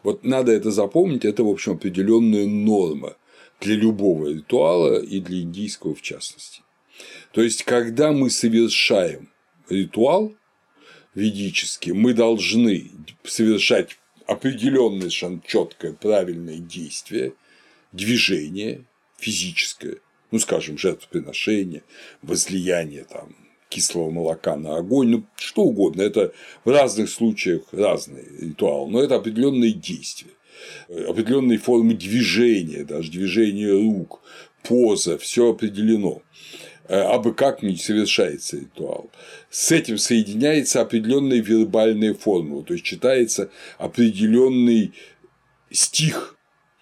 Вот 0.03 0.23
надо 0.23 0.51
это 0.51 0.71
запомнить, 0.71 1.25
это, 1.25 1.43
в 1.43 1.49
общем, 1.49 1.73
определенная 1.73 2.45
норма 2.45 3.17
для 3.59 3.75
любого 3.75 4.29
ритуала 4.29 5.01
и 5.01 5.19
для 5.19 5.41
индийского 5.41 5.95
в 5.95 6.01
частности. 6.01 6.61
То 7.31 7.41
есть, 7.41 7.63
когда 7.63 8.11
мы 8.11 8.29
совершаем 8.29 9.29
ритуал 9.69 10.33
ведический, 11.13 11.91
мы 11.91 12.13
должны 12.13 12.91
совершать 13.23 13.97
определенное 14.25 15.01
совершенно 15.01 15.41
четкое 15.45 15.93
правильное 15.93 16.57
действие, 16.57 17.33
движение 17.91 18.85
физическое, 19.17 19.97
ну, 20.31 20.39
скажем, 20.39 20.77
жертвоприношение, 20.77 21.83
возлияние 22.21 23.05
там, 23.05 23.35
кислого 23.69 24.11
молока 24.11 24.55
на 24.55 24.77
огонь, 24.77 25.09
ну, 25.09 25.25
что 25.35 25.63
угодно, 25.63 26.01
это 26.01 26.33
в 26.63 26.69
разных 26.69 27.09
случаях 27.09 27.63
разный 27.71 28.25
ритуал, 28.39 28.87
но 28.87 29.01
это 29.01 29.15
определенные 29.15 29.71
действия, 29.71 30.31
определенные 30.87 31.57
формы 31.57 31.93
движения, 31.93 32.83
даже 32.83 33.11
движение 33.11 33.71
рук, 33.71 34.21
поза, 34.63 35.17
все 35.17 35.51
определено. 35.51 36.21
А 36.89 37.17
бы 37.19 37.33
как 37.33 37.63
не 37.63 37.75
совершается 37.75 38.57
ритуал. 38.57 39.11
С 39.49 39.73
этим 39.73 39.97
соединяется 39.97 40.79
определенная 40.79 41.41
вербальная 41.41 42.13
формула, 42.13 42.63
то 42.63 42.73
есть 42.73 42.85
читается 42.85 43.51
определенный 43.77 44.93
стих. 45.69 46.37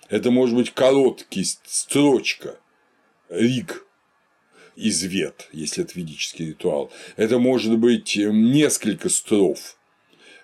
Это 0.10 0.29
может 0.29 0.55
быть 0.55 0.72
короткий 0.72 1.44
строчка, 1.44 2.60
риг, 3.29 3.86
из 4.75 5.03
вет, 5.03 5.48
если 5.51 5.84
это 5.84 5.94
ведический 5.96 6.48
ритуал. 6.48 6.91
Это 7.15 7.39
может 7.39 7.77
быть 7.77 8.17
эм, 8.17 8.51
несколько 8.51 9.10
строф. 9.10 9.77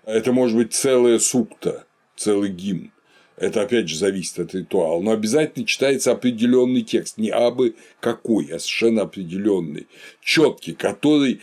Это 0.05 0.31
может 0.31 0.57
быть 0.57 0.73
целая 0.73 1.19
сукта, 1.19 1.85
целый 2.15 2.49
гимн. 2.49 2.91
Это 3.41 3.63
опять 3.63 3.89
же 3.89 3.97
зависит 3.97 4.37
от 4.37 4.53
ритуала, 4.53 5.01
но 5.01 5.09
обязательно 5.09 5.65
читается 5.65 6.11
определенный 6.11 6.83
текст, 6.83 7.17
не 7.17 7.31
абы 7.31 7.75
какой, 7.99 8.45
а 8.45 8.59
совершенно 8.59 9.01
определенный, 9.01 9.87
четкий, 10.23 10.73
который 10.73 11.41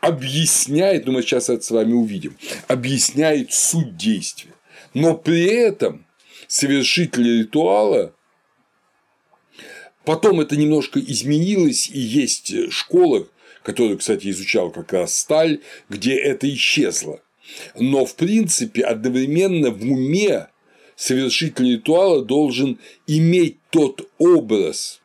объясняет, 0.00 1.04
ну 1.04 1.10
мы 1.10 1.22
сейчас 1.22 1.50
это 1.50 1.64
с 1.64 1.70
вами 1.72 1.94
увидим, 1.94 2.36
объясняет 2.68 3.52
суть 3.52 3.96
действия. 3.96 4.52
Но 4.94 5.16
при 5.16 5.42
этом 5.42 6.06
совершитель 6.46 7.40
ритуала 7.40 8.14
Потом 10.04 10.40
это 10.40 10.56
немножко 10.56 11.00
изменилось, 11.00 11.88
и 11.88 11.98
есть 11.98 12.72
школа, 12.72 13.28
которую, 13.62 13.98
кстати, 13.98 14.30
изучал 14.30 14.70
как 14.70 14.92
раз 14.92 15.16
Сталь, 15.16 15.60
где 15.88 16.16
это 16.16 16.52
исчезло. 16.52 17.20
Но, 17.76 18.04
в 18.04 18.16
принципе, 18.16 18.82
одновременно 18.82 19.70
в 19.70 19.82
уме 19.84 20.48
совершитель 20.96 21.72
ритуала 21.72 22.24
должен 22.24 22.78
иметь 23.06 23.58
тот 23.70 24.08
образ, 24.18 25.00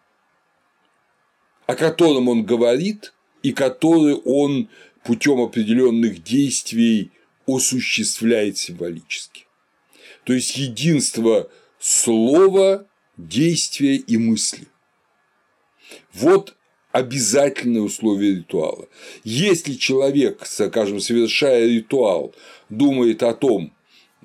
о 1.65 1.75
котором 1.75 2.29
он 2.29 2.44
говорит, 2.44 3.13
и 3.44 3.51
который 3.51 4.15
он 4.15 4.70
путем 5.03 5.39
определенных 5.39 6.24
действий 6.24 7.12
осуществляет 7.46 8.58
символически. 8.58 9.46
То 10.25 10.34
есть 10.34 10.58
единство 10.58 11.50
слова, 11.79 12.86
действия 13.15 13.96
и 13.96 14.17
мысли. 14.17 14.67
Вот 16.13 16.56
обязательное 16.91 17.82
условие 17.82 18.36
ритуала. 18.38 18.88
Если 19.24 19.74
человек, 19.74 20.46
скажем, 20.46 21.00
совершая 21.00 21.67
ритуал, 21.67 22.34
думает 22.70 23.24
о 23.24 23.34
том, 23.34 23.72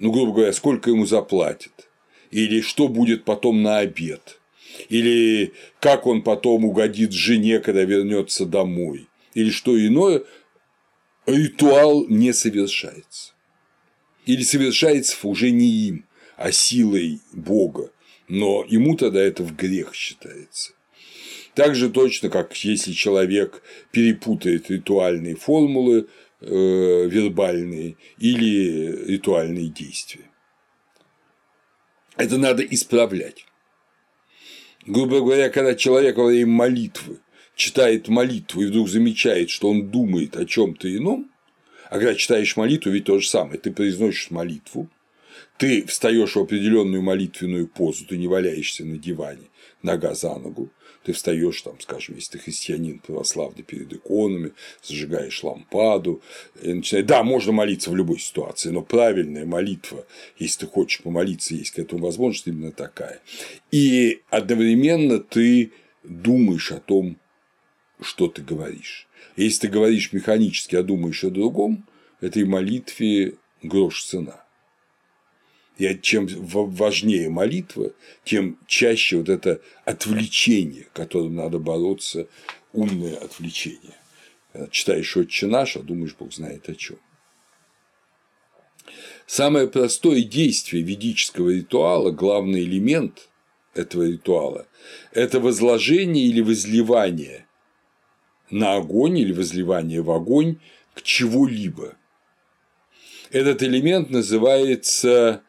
ну, 0.03 0.11
грубо 0.11 0.33
говоря, 0.33 0.53
сколько 0.53 0.91
ему 0.91 1.07
заплатят, 1.07 1.89
или 2.33 2.61
что 2.61 2.89
будет 2.89 3.25
потом 3.25 3.63
на 3.63 3.79
обед, 3.79 4.41
или 4.89 5.53
как 5.79 6.09
он 6.09 6.23
потом 6.23 6.65
угодит 6.65 7.13
жене, 7.13 7.61
когда 7.61 7.85
вернется 7.85 8.45
домой, 8.45 9.07
или 9.35 9.51
что 9.51 9.79
иное, 9.79 10.25
ритуал 11.25 12.05
не 12.09 12.33
совершается. 12.33 13.35
Или 14.27 14.43
совершается 14.43 15.17
уже 15.23 15.53
не 15.53 15.69
им, 15.69 16.05
а 16.37 16.51
силой 16.51 17.21
Бога, 17.33 17.93
но 18.27 18.65
ему 18.69 18.97
тогда 18.97 19.21
это 19.21 19.45
в 19.45 19.55
грех 19.55 19.95
считается. 19.95 20.73
Так 21.55 21.77
же 21.77 21.91
точно, 21.91 22.29
как 22.29 22.57
если 22.65 22.91
человек 22.91 23.63
перепутает 23.93 24.69
ритуальные 24.69 25.37
формулы 25.37 26.09
вербальные 26.43 27.97
или 28.19 29.07
ритуальные 29.07 29.69
действия. 29.69 30.31
Это 32.17 32.37
надо 32.39 32.63
исправлять. 32.63 33.47
Грубо 34.87 35.21
говоря, 35.21 35.49
когда 35.49 35.75
человек 35.75 36.17
во 36.17 36.27
время 36.27 36.51
молитвы 36.51 37.21
читает 37.55 38.09
молитву 38.09 38.63
и 38.63 38.67
вдруг 38.67 38.89
замечает, 38.89 39.51
что 39.51 39.71
он 39.71 39.91
думает 39.91 40.37
о 40.37 40.45
чем 40.45 40.75
то 40.75 40.95
ином, 40.95 41.31
а 41.89 41.99
когда 41.99 42.15
читаешь 42.15 42.57
молитву, 42.57 42.91
ведь 42.91 43.05
то 43.05 43.19
же 43.19 43.29
самое, 43.29 43.59
ты 43.59 43.71
произносишь 43.71 44.31
молитву, 44.31 44.91
ты 45.59 45.87
встаешь 45.87 46.35
в 46.35 46.41
определенную 46.41 47.03
молитвенную 47.03 47.69
позу, 47.69 48.05
ты 48.07 48.17
не 48.17 48.27
валяешься 48.27 48.85
на 48.85 48.99
диване, 48.99 49.51
нога 49.83 50.15
за 50.15 50.37
ногу, 50.37 50.73
ты 51.05 51.13
встаешь 51.13 51.63
там, 51.63 51.81
скажем, 51.81 52.15
если 52.17 52.33
ты 52.33 52.39
христианин 52.39 52.99
православный 52.99 53.63
перед 53.63 53.93
иконами, 53.93 54.53
зажигаешь 54.83 55.43
лампаду, 55.43 56.23
и 56.61 56.73
начинаешь... 56.73 57.07
Да, 57.07 57.23
можно 57.23 57.53
молиться 57.53 57.91
в 57.91 57.97
любой 57.97 58.19
ситуации, 58.19 58.71
но 58.71 58.83
правильная 58.83 59.45
молитва, 59.45 60.07
если 60.39 60.61
ты 60.61 60.67
хочешь 60.67 61.03
помолиться, 61.03 61.55
есть 61.55 61.73
к 61.73 61.79
этому 61.79 62.05
возможность, 62.05 62.47
именно 62.47 62.73
такая. 62.73 63.21
И 63.71 64.23
одновременно 64.31 65.19
ты 65.19 65.73
думаешь 66.05 66.73
о 66.73 66.81
том, 66.81 67.19
что 68.01 68.29
ты 68.29 68.43
говоришь. 68.43 69.09
Если 69.37 69.63
ты 69.63 69.69
говоришь 69.69 70.13
механически, 70.13 70.77
а 70.77 70.83
думаешь 70.83 71.25
о 71.25 71.31
другом, 71.31 71.87
этой 72.21 72.45
молитве 72.45 73.35
грош 73.63 74.05
цена. 74.05 74.45
И 75.79 75.99
чем 76.03 76.29
важнее 76.29 77.29
молитва, 77.29 77.93
тем 78.25 78.59
чаще 78.67 79.17
вот 79.17 79.29
это 79.29 79.61
отвлечение, 79.85 80.87
которым 80.93 81.35
надо 81.37 81.59
бороться, 81.59 82.29
умное 82.73 83.17
отвлечение. 83.17 83.97
Когда 84.53 84.69
читаешь 84.69 85.17
«Отче 85.17 85.47
наш», 85.47 85.77
а 85.77 85.81
думаешь, 85.81 86.15
Бог 86.19 86.33
знает 86.33 86.69
о 86.69 86.75
чем. 86.75 86.99
Самое 89.27 89.67
простое 89.67 90.23
действие 90.23 90.83
ведического 90.83 91.51
ритуала, 91.51 92.11
главный 92.11 92.65
элемент 92.65 93.31
этого 93.75 94.03
ритуала– 94.03 94.67
это 95.13 95.41
возложение 95.41 96.27
или 96.27 96.43
возливание 96.43 97.47
на 98.51 98.75
огонь 98.75 99.19
или 99.19 99.33
возливание 99.33 100.03
в 100.03 100.11
огонь 100.11 100.59
к 100.95 101.01
чего-либо. 101.03 101.97
Этот 103.31 103.63
элемент 103.63 104.11
называется 104.11 105.43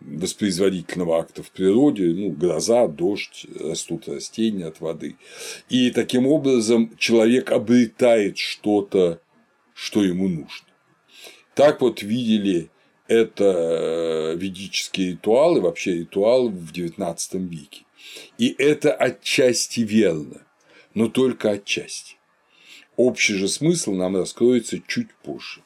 воспроизводительного 0.00 1.18
акта 1.18 1.42
в 1.42 1.50
природе, 1.50 2.06
ну, 2.14 2.30
гроза, 2.30 2.88
дождь, 2.88 3.46
растут 3.58 4.08
растения 4.08 4.66
от 4.66 4.80
воды. 4.80 5.16
И 5.68 5.90
таким 5.90 6.26
образом 6.26 6.96
человек 6.98 7.52
обретает 7.52 8.38
что-то, 8.38 9.20
что 9.74 10.02
ему 10.02 10.28
нужно. 10.28 10.66
Так 11.54 11.80
вот 11.80 12.02
видели 12.02 12.70
это 13.08 13.44
э, 13.44 14.36
ведические 14.36 15.12
ритуалы, 15.12 15.60
вообще 15.60 15.98
ритуалы 15.98 16.50
в 16.50 16.72
XIX 16.72 17.16
веке. 17.48 17.84
И 18.38 18.54
это 18.56 18.92
отчасти 18.92 19.80
верно, 19.80 20.46
но 20.94 21.08
только 21.08 21.50
отчасти. 21.50 22.16
Общий 22.96 23.34
же 23.34 23.48
смысл 23.48 23.92
нам 23.92 24.16
раскроется 24.16 24.80
чуть 24.86 25.12
позже. 25.14 25.62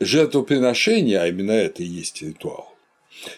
Жертвоприношение, 0.00 1.20
а 1.20 1.28
именно 1.28 1.52
это 1.52 1.82
и 1.82 1.86
есть 1.86 2.22
ритуал, 2.22 2.74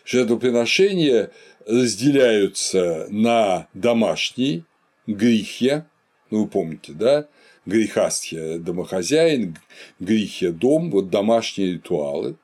жертвоприношения 0.05 1.31
разделяются 1.67 3.07
на 3.11 3.69
домашние, 3.75 4.65
грехи, 5.07 5.83
ну 6.31 6.45
вы 6.45 6.49
помните, 6.49 6.93
да, 6.93 7.29
грехастья– 7.67 8.59
домохозяин, 8.61 9.57
грехия– 10.01 10.51
дом, 10.53 10.91
вот 10.91 11.11
домашние 11.11 11.73
ритуалы, 11.75 12.37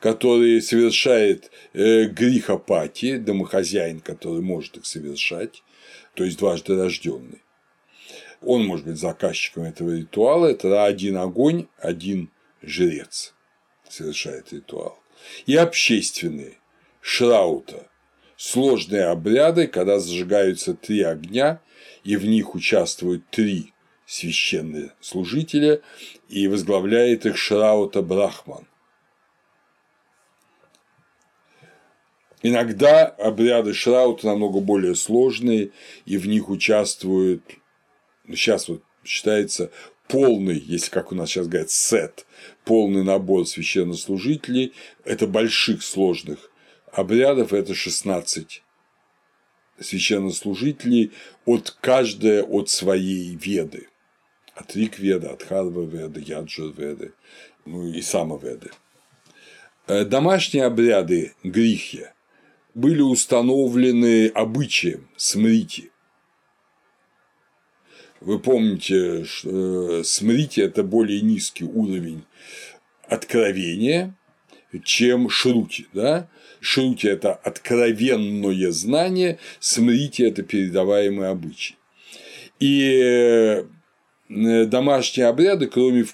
которые 0.00 0.60
совершает 0.60 1.50
э, 1.72 2.06
грехопатия, 2.06 3.18
домохозяин, 3.18 4.00
который 4.00 4.42
может 4.42 4.76
их 4.76 4.86
совершать, 4.86 5.62
то 6.14 6.24
есть 6.24 6.38
дважды 6.38 6.76
рожденный. 6.76 7.43
Он 8.46 8.66
может 8.66 8.86
быть 8.86 8.98
заказчиком 8.98 9.64
этого 9.64 9.96
ритуала, 9.96 10.46
это 10.46 10.84
один 10.84 11.16
огонь, 11.16 11.66
один 11.78 12.30
жрец 12.62 13.34
совершает 13.88 14.52
ритуал. 14.52 14.98
И 15.46 15.56
общественные– 15.56 16.58
шраута, 17.00 17.88
сложные 18.36 19.04
обряды, 19.04 19.66
когда 19.66 19.98
зажигаются 19.98 20.74
три 20.74 21.02
огня, 21.02 21.60
и 22.02 22.16
в 22.16 22.26
них 22.26 22.54
участвуют 22.54 23.28
три 23.30 23.72
священные 24.06 24.92
служителя, 25.00 25.80
и 26.28 26.46
возглавляет 26.48 27.24
их 27.26 27.38
Шраута 27.38 28.02
Брахман. 28.02 28.66
Иногда 32.42 33.06
обряды 33.06 33.72
Шраута 33.72 34.26
намного 34.26 34.60
более 34.60 34.94
сложные, 34.94 35.70
и 36.04 36.18
в 36.18 36.26
них 36.28 36.50
участвуют, 36.50 37.42
сейчас 38.28 38.68
вот 38.68 38.82
считается 39.04 39.70
полный, 40.08 40.58
если 40.58 40.90
как 40.90 41.12
у 41.12 41.14
нас 41.14 41.30
сейчас 41.30 41.46
говорят, 41.46 41.70
сет, 41.70 42.26
полный 42.64 43.04
набор 43.04 43.46
священнослужителей, 43.46 44.72
это 45.04 45.26
больших 45.26 45.82
сложных 45.82 46.50
обрядов, 46.92 47.52
это 47.52 47.74
16 47.74 48.62
священнослужителей, 49.80 51.12
от 51.44 51.76
каждая 51.80 52.42
от 52.42 52.68
своей 52.68 53.34
веды 53.34 53.88
от 54.54 54.74
Рикведа, 54.76 55.32
от 55.32 55.42
Харва-веда, 55.42 56.20
Яджур-веды, 56.20 57.12
ну 57.64 57.86
и 57.86 58.00
Самоведы. 58.00 58.70
Э, 59.86 60.04
домашние 60.04 60.64
обряды 60.64 61.34
грихи 61.42 62.06
были 62.74 63.00
установлены 63.00 64.28
обычаем 64.28 65.08
смрити. 65.16 65.90
Вы 68.24 68.38
помните, 68.38 69.24
э, 69.44 70.02
смрити– 70.04 70.60
это 70.62 70.82
более 70.82 71.20
низкий 71.20 71.64
уровень 71.64 72.24
откровения, 73.08 74.14
чем 74.82 75.28
шрути. 75.28 75.86
Да? 75.92 76.28
Шрути– 76.60 77.08
это 77.08 77.34
откровенное 77.34 78.70
знание, 78.70 79.38
смрити– 79.60 80.22
это 80.24 80.42
передаваемый 80.42 81.28
обычай. 81.28 81.76
И 82.60 83.64
Э, 84.28 84.64
домашние 84.64 85.28
обряды, 85.28 85.66
кроме 85.66 86.06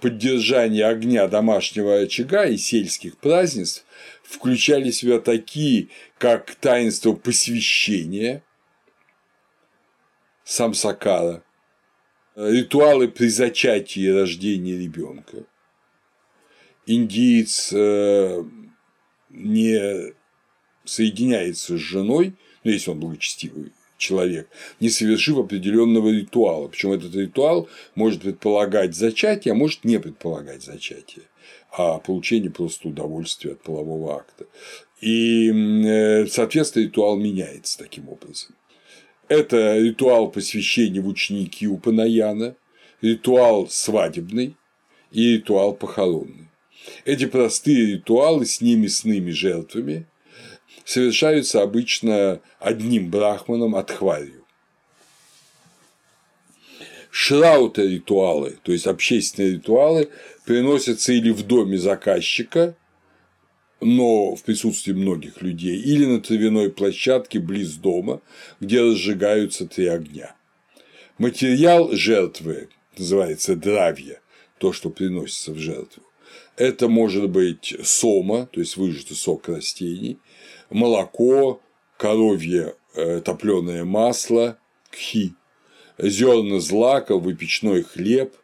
поддержания 0.00 0.86
огня 0.86 1.26
домашнего 1.26 2.00
очага 2.00 2.44
и 2.44 2.56
сельских 2.56 3.16
празднеств, 3.16 3.84
включали 4.22 4.90
в 4.90 4.94
себя 4.94 5.20
такие, 5.20 5.88
как 6.18 6.54
таинство 6.56 7.12
посвящения, 7.12 8.42
самсакара, 10.44 11.42
ритуалы 12.36 13.08
при 13.08 13.28
зачатии 13.28 14.02
и 14.02 14.10
рождении 14.10 14.74
ребенка. 14.74 15.44
Индиец 16.86 17.72
э, 17.72 18.44
не 19.30 20.12
соединяется 20.84 21.76
с 21.76 21.80
женой, 21.80 22.34
ну, 22.62 22.70
если 22.70 22.90
он 22.90 23.00
благочестивый 23.00 23.72
человек, 23.96 24.48
не 24.78 24.90
совершив 24.90 25.38
определенного 25.38 26.10
ритуала. 26.10 26.68
Причем 26.68 26.92
этот 26.92 27.14
ритуал 27.14 27.68
может 27.94 28.22
предполагать 28.22 28.94
зачатие, 28.94 29.52
а 29.52 29.56
может 29.56 29.84
не 29.84 29.98
предполагать 29.98 30.62
зачатие, 30.62 31.24
а 31.72 31.98
получение 31.98 32.50
просто 32.50 32.88
удовольствия 32.88 33.52
от 33.52 33.62
полового 33.62 34.16
акта. 34.16 34.46
И, 35.00 35.50
э, 35.50 36.26
соответственно, 36.26 36.84
ритуал 36.84 37.16
меняется 37.16 37.78
таким 37.78 38.08
образом. 38.08 38.54
Это 39.28 39.78
ритуал 39.78 40.30
посвящения 40.30 41.00
в 41.00 41.08
ученики 41.08 41.66
у 41.66 41.78
Панаяна, 41.78 42.54
ритуал 43.02 43.68
свадебный 43.68 44.56
и 45.10 45.34
ритуал 45.34 45.74
похоронный. 45.74 46.48
Эти 47.04 47.26
простые 47.26 47.94
ритуалы 47.94 48.46
с 48.46 48.60
немясными 48.60 49.30
жертвами 49.30 50.06
совершаются 50.84 51.62
обычно 51.62 52.40
одним 52.60 53.10
брахманом 53.10 53.74
от 53.74 53.90
хварью. 53.90 54.44
Шраута 57.10 57.82
ритуалы, 57.82 58.58
то 58.62 58.72
есть 58.72 58.86
общественные 58.86 59.54
ритуалы, 59.54 60.10
приносятся 60.44 61.12
или 61.12 61.30
в 61.30 61.42
доме 61.44 61.78
заказчика, 61.78 62.76
но 63.80 64.34
в 64.34 64.42
присутствии 64.42 64.92
многих 64.92 65.42
людей, 65.42 65.76
или 65.76 66.04
на 66.06 66.20
травяной 66.20 66.70
площадке 66.70 67.38
близ 67.38 67.74
дома, 67.74 68.20
где 68.60 68.80
разжигаются 68.80 69.66
три 69.66 69.86
огня. 69.86 70.34
Материал 71.18 71.92
жертвы 71.92 72.68
называется 72.98 73.56
дравья, 73.56 74.20
то, 74.58 74.72
что 74.72 74.90
приносится 74.90 75.52
в 75.52 75.58
жертву. 75.58 76.02
Это 76.56 76.88
может 76.88 77.28
быть 77.28 77.76
сома, 77.82 78.46
то 78.46 78.60
есть 78.60 78.76
выжатый 78.76 79.16
сок 79.16 79.48
растений, 79.48 80.18
молоко, 80.70 81.60
коровье 81.98 82.74
э, 82.94 83.20
топленое 83.20 83.84
масло, 83.84 84.58
кхи, 84.90 85.34
зерна 85.98 86.60
злака, 86.60 87.16
выпечной 87.16 87.82
хлеб 87.82 88.34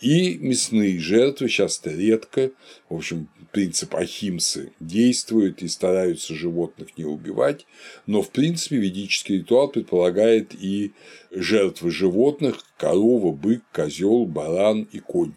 и 0.00 0.38
мясные 0.38 0.98
жертвы, 0.98 1.48
сейчас 1.48 1.78
это 1.78 1.90
редко, 1.90 2.50
в 2.88 2.96
общем, 2.96 3.28
принцип 3.52 3.94
ахимсы 3.94 4.72
действует 4.80 5.62
и 5.62 5.68
стараются 5.68 6.34
животных 6.34 6.96
не 6.96 7.04
убивать, 7.04 7.66
но 8.06 8.22
в 8.22 8.30
принципе 8.30 8.76
ведический 8.76 9.38
ритуал 9.38 9.68
предполагает 9.68 10.54
и 10.54 10.92
жертвы 11.30 11.90
животных– 11.90 12.64
корова, 12.76 13.32
бык, 13.32 13.62
козел, 13.72 14.26
баран 14.26 14.88
и 14.92 15.00
конь. 15.00 15.34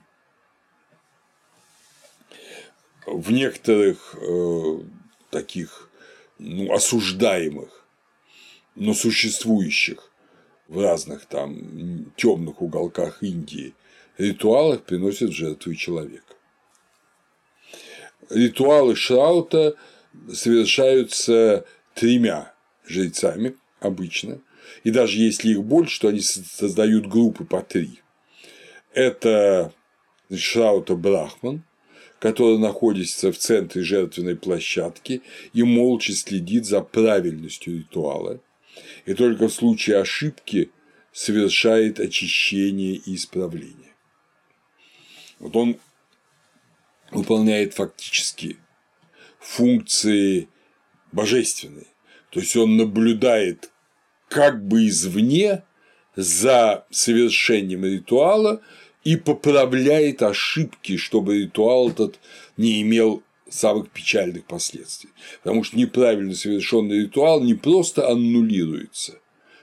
В 3.06 3.32
некоторых 3.32 4.16
э, 4.16 4.80
таких 5.30 5.90
ну, 6.40 6.72
осуждаемых, 6.74 7.86
но 8.76 8.94
существующих 8.94 10.12
в 10.68 10.80
разных 10.80 11.26
там 11.26 12.12
темных 12.16 12.62
уголках 12.62 13.22
Индии 13.24 13.74
ритуалах 14.18 14.84
приносят 14.84 15.32
жертву 15.32 15.76
человека. 15.76 16.33
Ритуалы 18.30 18.96
Шраута 18.96 19.76
совершаются 20.32 21.66
тремя 21.94 22.54
жрецами 22.86 23.56
обычно, 23.80 24.42
и 24.84 24.92
даже 24.92 25.18
если 25.18 25.52
их 25.52 25.64
больше, 25.64 26.02
то 26.02 26.08
они 26.10 26.22
создают 26.22 27.08
группы 27.08 27.46
по 27.46 27.62
три. 27.62 28.02
Это 28.94 29.74
Шраута 30.34 30.96
Брахман, 30.96 31.64
который 32.20 32.58
находится 32.58 33.32
в 33.32 33.38
центре 33.38 33.84
жертвенной 33.84 34.36
площадки 34.36 35.22
и 35.54 35.64
молча 35.64 36.14
следит 36.14 36.66
за 36.66 36.82
правильностью 36.82 37.80
ритуала, 37.80 38.40
и 39.06 39.14
только 39.14 39.48
в 39.48 39.54
случае 39.54 39.98
ошибки 39.98 40.72
совершает 41.12 42.00
очищение 42.00 42.96
и 42.96 43.16
исправление. 43.16 43.94
Вот 45.40 45.56
он 45.56 45.78
выполняет 47.14 47.74
фактически 47.74 48.58
функции 49.40 50.48
божественные, 51.12 51.88
то 52.30 52.40
есть 52.40 52.56
он 52.56 52.78
наблюдает 52.78 53.72
как 54.30 54.66
бы 54.66 54.88
извне 54.88 55.64
за 56.16 56.86
совершением 56.90 57.86
ритуала 57.86 58.62
и 59.04 59.16
поправляет 59.16 60.22
ошибки, 60.24 60.98
чтобы 60.98 61.42
ритуал 61.42 61.90
этот 61.90 62.20
не 62.58 62.82
имел 62.82 63.24
самых 63.50 63.92
печальных 63.92 64.46
последствий. 64.46 65.12
Потому 65.44 65.64
что 65.64 65.78
неправильно 65.78 66.34
совершенный 66.34 67.02
ритуал 67.02 67.44
не 67.44 67.54
просто 67.54 68.10
аннулируется, 68.10 69.14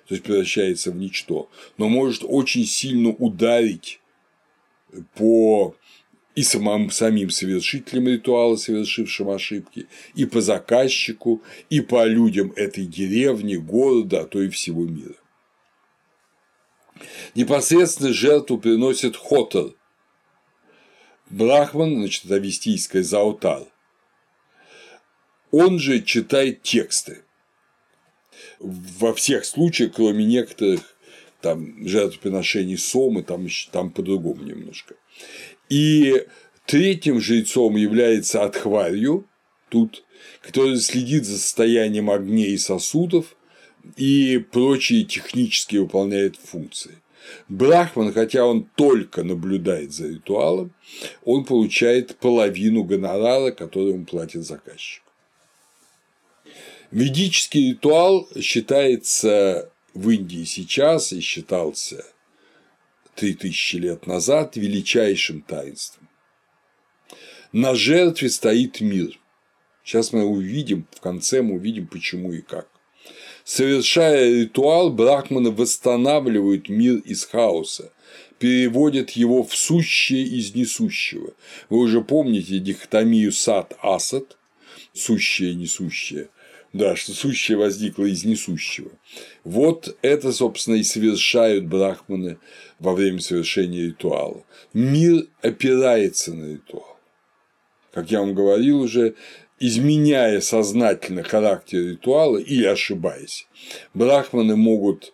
то 0.07 0.15
есть 0.15 0.23
превращается 0.23 0.93
в 0.93 0.97
ничто, 0.97 1.51
но 1.79 1.89
может 1.89 2.23
очень 2.25 2.67
сильно 2.67 3.11
ударить 3.11 4.01
по 5.15 5.75
и 6.35 6.43
самым, 6.43 6.90
самим 6.90 7.31
совершителям 7.31 8.09
ритуала, 8.09 8.57
совершившим 8.57 9.31
ошибки, 9.31 9.88
и 10.14 10.25
по 10.25 10.40
заказчику, 10.40 11.43
и 11.69 11.81
по 11.81 12.05
людям 12.07 12.53
этой 12.57 12.87
деревни, 12.87 13.57
города, 13.57 14.21
а 14.21 14.25
то 14.25 14.40
и 14.40 14.49
всего 14.49 14.85
мира. 14.85 15.16
Непосредственно 17.35 18.12
жертву 18.12 18.59
приносит 18.59 19.16
хотор. 19.16 19.75
Брахман, 21.31 21.97
значит, 21.97 22.27
это 22.27 22.37
авестийское 22.37 23.03
заутар. 23.03 23.64
Он 25.51 25.79
же 25.79 26.01
читает 26.03 26.62
тексты. 26.62 27.25
Во 28.59 29.14
всех 29.14 29.45
случаях, 29.45 29.93
кроме 29.95 30.25
некоторых 30.25 30.97
там 31.40 31.87
жертвоприношений 31.87 32.77
сомы, 32.77 33.23
там, 33.23 33.49
там 33.73 33.90
по-другому 33.90 34.43
немножко. 34.43 34.97
И 35.70 36.26
третьим 36.66 37.20
жрецом 37.20 37.76
является 37.76 38.44
Атхварью, 38.44 39.26
тут, 39.70 40.04
который 40.42 40.76
следит 40.78 41.24
за 41.24 41.38
состоянием 41.38 42.11
огней 42.11 42.50
и 42.50 42.59
сосудов 42.59 43.37
и 43.96 44.44
прочие 44.52 45.04
технически 45.04 45.76
выполняет 45.76 46.37
функции. 46.37 46.98
Брахман, 47.48 48.12
хотя 48.12 48.44
он 48.44 48.64
только 48.74 49.22
наблюдает 49.22 49.92
за 49.92 50.09
ритуалом, 50.09 50.72
он 51.24 51.44
получает 51.44 52.16
половину 52.16 52.83
гонорара, 52.83 53.52
который 53.52 53.94
он 53.94 54.04
платит 54.04 54.44
заказчику. 54.44 55.06
Ведический 56.90 57.70
ритуал 57.70 58.28
считается 58.40 59.70
в 59.94 60.11
Индии 60.11 60.44
сейчас 60.44 61.12
и 61.12 61.20
считался 61.20 62.04
три 63.20 63.35
тысячи 63.35 63.76
лет 63.76 64.06
назад 64.06 64.56
величайшим 64.56 65.42
таинством. 65.42 66.09
На 67.52 67.74
жертве 67.74 68.30
стоит 68.30 68.80
мир. 68.80 69.20
Сейчас 69.85 70.14
мы 70.14 70.24
увидим, 70.24 70.87
в 70.90 71.02
конце 71.02 71.42
мы 71.42 71.56
увидим, 71.56 71.87
почему 71.87 72.33
и 72.33 72.40
как. 72.40 72.66
Совершая 73.44 74.40
ритуал, 74.40 74.90
брахманы 74.90 75.50
восстанавливают 75.50 76.70
мир 76.70 76.96
из 77.00 77.26
хаоса, 77.26 77.92
переводят 78.38 79.11
его 79.11 79.42
в 79.42 79.54
сущее 79.54 80.24
из 80.24 80.54
несущего. 80.54 81.35
Вы 81.68 81.78
уже 81.78 82.00
помните 82.00 82.59
дихотомию 82.59 83.33
сад-асад, 83.33 84.38
сущее 84.94 85.50
и 85.50 85.56
несущее– 85.56 86.30
да, 86.72 86.94
что 86.96 87.12
сущее 87.12 87.59
возникло 87.59 88.04
из 88.04 88.24
несущего. 88.24 88.90
Вот 89.44 89.96
это, 90.02 90.33
собственно, 90.33 90.76
и 90.76 90.85
совершают 90.85 91.66
брахманы 91.66 92.38
во 92.78 92.94
время 92.94 93.20
совершения 93.20 93.87
ритуала. 93.87 94.44
Мир 94.72 95.26
опирается 95.42 96.33
на 96.33 96.52
ритуал. 96.52 96.98
Как 97.92 98.11
я 98.11 98.20
вам 98.20 98.35
говорил 98.35 98.80
уже, 98.80 99.14
изменяя 99.59 100.40
сознательно 100.40 101.22
характер 101.22 101.80
ритуала 101.80 102.38
или 102.38 102.64
ошибаясь, 102.64 103.48
брахманы 103.94 104.56
могут 104.56 105.12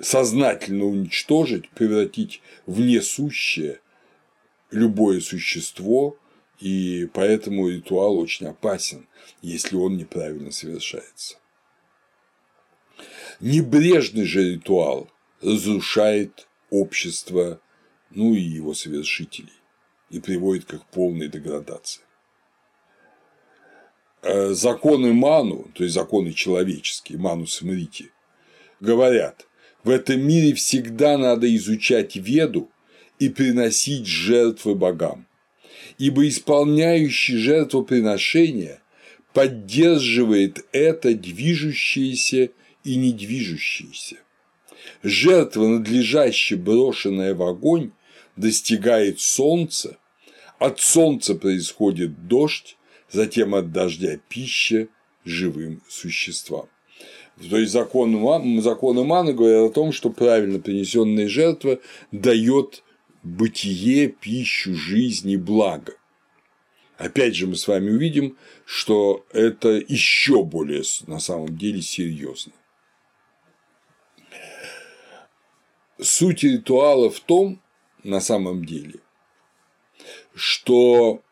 сознательно 0.00 0.84
уничтожить, 0.84 1.68
превратить 1.70 2.40
в 2.66 2.80
несущее 2.80 3.80
любое 4.70 5.20
существо, 5.20 6.16
и 6.64 7.04
поэтому 7.12 7.68
ритуал 7.68 8.18
очень 8.18 8.46
опасен, 8.46 9.06
если 9.42 9.76
он 9.76 9.98
неправильно 9.98 10.50
совершается. 10.50 11.36
Небрежный 13.38 14.24
же 14.24 14.54
ритуал 14.54 15.10
разрушает 15.42 16.48
общество, 16.70 17.60
ну 18.08 18.32
и 18.32 18.40
его 18.40 18.72
совершителей, 18.72 19.52
и 20.08 20.20
приводит 20.20 20.64
к 20.64 20.72
их 20.72 20.86
полной 20.86 21.28
деградации. 21.28 22.00
Э, 24.22 24.54
законы 24.54 25.12
Ману, 25.12 25.70
то 25.74 25.84
есть 25.84 25.94
законы 25.94 26.32
человеческие, 26.32 27.18
Ману 27.18 27.46
Смрити, 27.46 28.10
говорят, 28.80 29.46
в 29.82 29.90
этом 29.90 30.26
мире 30.26 30.54
всегда 30.54 31.18
надо 31.18 31.54
изучать 31.56 32.16
веду 32.16 32.70
и 33.18 33.28
приносить 33.28 34.06
жертвы 34.06 34.74
богам, 34.74 35.26
ибо 35.98 36.28
исполняющий 36.28 37.36
жертвоприношение 37.36 38.80
поддерживает 39.32 40.64
это 40.72 41.14
движущееся 41.14 42.50
и 42.84 42.96
недвижущееся. 42.96 44.16
Жертва, 45.02 45.66
надлежаще 45.66 46.56
брошенная 46.56 47.34
в 47.34 47.42
огонь, 47.42 47.90
достигает 48.36 49.20
солнца, 49.20 49.98
от 50.58 50.80
солнца 50.80 51.34
происходит 51.34 52.26
дождь, 52.28 52.76
затем 53.10 53.54
от 53.54 53.72
дождя 53.72 54.18
пища 54.28 54.88
живым 55.24 55.82
существам. 55.88 56.68
То 57.50 57.58
есть 57.58 57.72
законы, 57.72 58.62
законы 58.62 59.04
Маны 59.04 59.32
говорят 59.32 59.70
о 59.70 59.74
том, 59.74 59.92
что 59.92 60.10
правильно 60.10 60.60
принесенная 60.60 61.28
жертва 61.28 61.80
дает 62.12 62.83
бытие, 63.24 64.08
пищу, 64.08 64.74
жизнь 64.74 65.30
и 65.30 65.36
благо. 65.36 65.94
Опять 66.96 67.34
же, 67.34 67.46
мы 67.46 67.56
с 67.56 67.66
вами 67.66 67.90
увидим, 67.90 68.38
что 68.64 69.26
это 69.32 69.70
еще 69.70 70.44
более 70.44 70.82
на 71.06 71.18
самом 71.18 71.56
деле 71.58 71.82
серьезно. 71.82 72.52
Суть 76.00 76.44
ритуала 76.44 77.10
в 77.10 77.18
том, 77.20 77.60
на 78.04 78.20
самом 78.20 78.64
деле, 78.64 79.00
что 80.34 81.22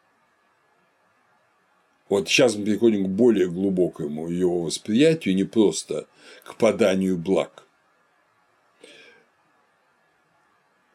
вот 2.09 2.29
сейчас 2.29 2.57
мы 2.57 2.65
переходим 2.65 3.05
к 3.05 3.09
более 3.09 3.49
глубокому 3.49 4.29
его 4.29 4.63
восприятию, 4.63 5.35
не 5.35 5.45
просто 5.45 6.07
к 6.45 6.57
поданию 6.57 7.17
благ, 7.17 7.67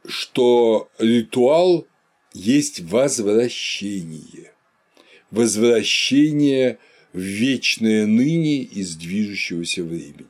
что 0.08 0.90
ритуал 0.98 1.86
есть 2.34 2.82
возвращение 2.82 4.54
возвращение 5.32 6.80
в 7.14 7.20
вечное 7.20 8.06
ныне 8.06 8.64
из 8.64 8.96
движущегося 8.96 9.84
времени. 9.84 10.26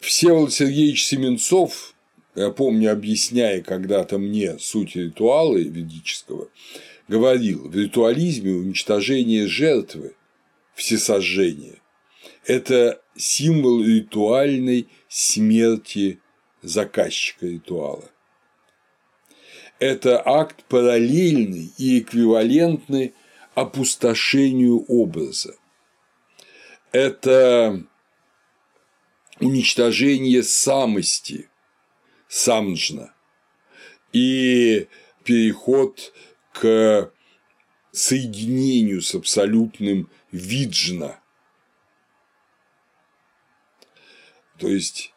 Всеволод 0.00 0.52
Сергеевич 0.52 1.04
Семенцов, 1.04 1.94
я 2.34 2.50
помню, 2.50 2.90
объясняя 2.90 3.60
когда-то 3.60 4.18
мне 4.18 4.58
суть 4.58 4.96
ритуала 4.96 5.56
ведического, 5.56 6.48
говорил, 7.06 7.68
в 7.68 7.76
ритуализме 7.76 8.52
уничтожение 8.52 9.46
жертвы, 9.46 10.14
всесожжение– 10.74 11.80
это 12.46 13.02
символ 13.20 13.84
ритуальной 13.84 14.88
смерти 15.08 16.20
заказчика 16.62 17.46
ритуала 17.46 18.10
это 19.80 20.22
акт 20.24 20.62
параллельный 20.68 21.72
и 21.78 21.98
эквивалентный 21.98 23.14
опустошению 23.54 24.84
образа. 24.86 25.56
Это 26.92 27.82
уничтожение 29.40 30.42
самости, 30.42 31.48
самджна, 32.28 33.14
и 34.12 34.86
переход 35.24 36.12
к 36.52 37.10
соединению 37.90 39.00
с 39.00 39.14
абсолютным 39.14 40.10
виджна. 40.30 41.20
То 44.60 44.68
есть 44.68 45.12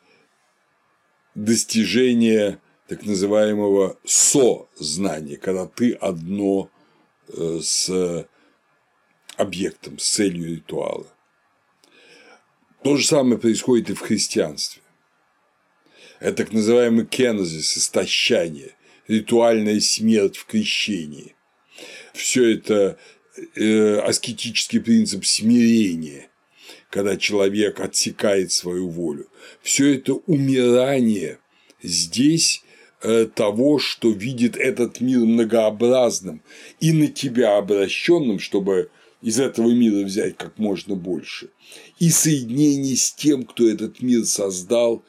достижение 1.35 2.59
так 2.87 3.05
называемого 3.05 3.97
со-знания, 4.05 5.37
когда 5.37 5.67
ты 5.67 5.93
одно 5.93 6.71
э, 7.27 7.59
с 7.61 8.27
объектом, 9.35 9.99
с 9.99 10.09
целью 10.09 10.55
ритуала. 10.55 11.07
То 12.83 12.95
же 12.97 13.05
самое 13.05 13.37
происходит 13.37 13.89
и 13.89 13.93
в 13.93 13.99
христианстве. 13.99 14.81
Это 16.19 16.43
так 16.43 16.53
называемый 16.53 17.05
кенозис, 17.05 17.77
истощание, 17.77 18.75
ритуальная 19.07 19.79
смерть 19.81 20.37
в 20.37 20.45
крещении. 20.45 21.35
Все 22.13 22.55
это 22.55 22.97
э, 23.55 23.99
аскетический 23.99 24.79
принцип 24.79 25.25
смирения, 25.25 26.29
когда 26.89 27.17
человек 27.17 27.79
отсекает 27.79 28.51
свою 28.51 28.89
волю. 28.89 29.27
Все 29.61 29.95
это 29.95 30.13
умирание 30.13 31.39
здесь 31.81 32.63
э, 33.01 33.25
того, 33.25 33.79
что 33.79 34.09
видит 34.09 34.57
этот 34.57 35.01
мир 35.01 35.19
многообразным 35.19 36.41
и 36.79 36.91
на 36.91 37.07
тебя 37.07 37.57
обращенным, 37.57 38.39
чтобы 38.39 38.89
из 39.21 39.39
этого 39.39 39.71
мира 39.71 40.03
взять 40.03 40.37
как 40.37 40.57
можно 40.57 40.95
больше, 40.95 41.49
и 41.97 42.09
соединение 42.09 42.97
с 42.97 43.13
тем, 43.13 43.45
кто 43.45 43.67
этот 43.67 44.01
мир 44.01 44.25
создал, 44.25 45.03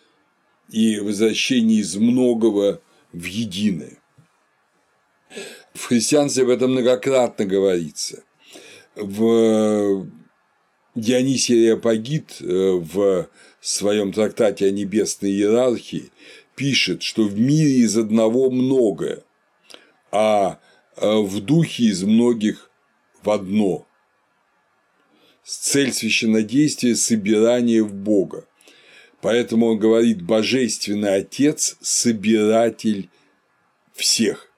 и 0.70 0.98
возвращение 1.00 1.80
из 1.80 1.96
многого 1.96 2.80
в 3.12 3.24
единое. 3.24 3.98
В 5.74 5.86
христианстве 5.86 6.44
об 6.44 6.50
этом 6.50 6.72
многократно 6.72 7.44
говорится. 7.44 8.22
В 8.94 10.06
Дионисий 10.94 11.66
Реопагит 11.66 12.36
э, 12.40 13.24
в 13.64 13.68
своем 13.68 14.12
трактате 14.12 14.66
о 14.66 14.70
небесной 14.70 15.30
иерархии 15.30 16.12
пишет, 16.54 17.02
что 17.02 17.24
в 17.24 17.40
мире 17.40 17.76
из 17.76 17.96
одного 17.96 18.50
многое, 18.50 19.24
а 20.12 20.60
э, 20.98 21.16
в 21.20 21.40
духе 21.40 21.84
из 21.84 22.02
многих 22.02 22.70
в 23.22 23.30
одно. 23.30 23.86
Цель 25.44 25.94
священнодействия– 25.94 26.94
собирание 26.94 27.82
в 27.82 27.94
Бога. 27.94 28.46
Поэтому 29.22 29.68
он 29.68 29.78
говорит 29.78 30.20
«Божественный 30.20 31.16
Отец– 31.16 31.78
собиратель 31.80 33.08
всех». 33.94 34.52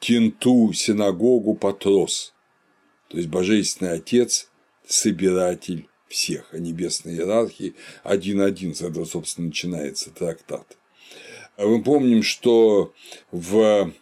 Кенту 0.00 0.72
синагогу 0.72 1.54
Патрос, 1.54 2.32
то 3.08 3.18
есть 3.18 3.28
Божественный 3.28 3.92
Отец– 3.92 4.48
собиратель 4.86 5.86
всех, 6.08 6.48
а 6.52 6.58
небесной 6.58 7.14
иерархии 7.14 7.74
один-один, 8.02 8.74
с 8.74 8.82
этого, 8.82 9.04
собственно, 9.04 9.48
начинается 9.48 10.10
трактат. 10.10 10.76
Мы 11.56 11.82
помним, 11.82 12.22
что 12.22 12.94
в 13.30 13.92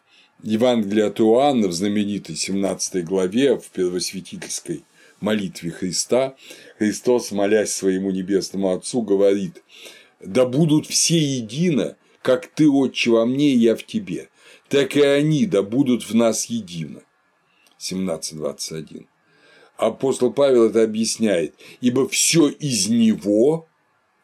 Евангелии 0.42 1.02
от 1.02 1.20
Иоанна 1.20 1.68
в 1.68 1.72
знаменитой 1.72 2.36
17 2.36 3.04
главе 3.04 3.58
в 3.58 3.68
первосвятительской 3.70 4.84
молитве 5.20 5.70
Христа 5.70 6.36
Христос, 6.78 7.32
молясь 7.32 7.72
своему 7.72 8.10
небесному 8.10 8.72
Отцу, 8.72 9.02
говорит 9.02 9.62
«Да 10.20 10.44
будут 10.44 10.86
все 10.86 11.18
едино, 11.18 11.96
как 12.22 12.46
Ты, 12.48 12.68
Отче, 12.68 13.10
во 13.10 13.24
мне, 13.24 13.52
и 13.52 13.58
я 13.58 13.74
в 13.74 13.84
Тебе, 13.84 14.28
так 14.68 14.96
и 14.96 15.02
они 15.02 15.46
да 15.46 15.62
будут 15.62 16.02
в 16.02 16.14
нас 16.14 16.46
едино». 16.46 17.00
17.21. 17.78 19.06
Апостол 19.76 20.32
Павел 20.32 20.70
это 20.70 20.82
объясняет, 20.82 21.54
ибо 21.80 22.08
все 22.08 22.48
из 22.48 22.88
него, 22.88 23.68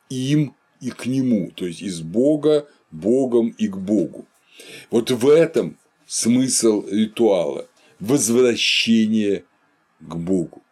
им 0.08 0.54
и 0.80 0.90
к 0.90 1.06
нему, 1.06 1.50
то 1.54 1.66
есть 1.66 1.82
из 1.82 2.00
Бога, 2.00 2.68
Богом 2.90 3.50
и 3.58 3.68
к 3.68 3.76
Богу. 3.76 4.26
Вот 4.90 5.10
в 5.10 5.28
этом 5.28 5.78
смысл 6.06 6.86
ритуала– 6.88 7.68
возвращение 8.00 9.44
к 10.00 10.16
Богу. 10.16 10.62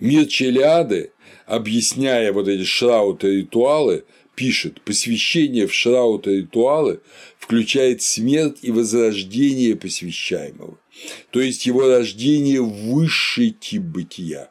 Мир 0.00 0.26
Челиады, 0.26 1.12
объясняя 1.46 2.32
вот 2.32 2.48
эти 2.48 2.64
шрауты 2.64 3.38
ритуалы, 3.38 4.04
пишет, 4.36 4.80
посвящение 4.82 5.66
в 5.66 5.74
шрауты 5.74 6.36
ритуалы 6.36 7.00
включает 7.38 8.02
смерть 8.02 8.58
и 8.62 8.70
возрождение 8.70 9.74
посвящаемого, 9.74 10.78
то 11.30 11.40
есть 11.40 11.66
его 11.66 11.88
рождение 11.88 12.60
в 12.62 12.92
высший 12.92 13.50
тип 13.50 13.82
бытия. 13.82 14.50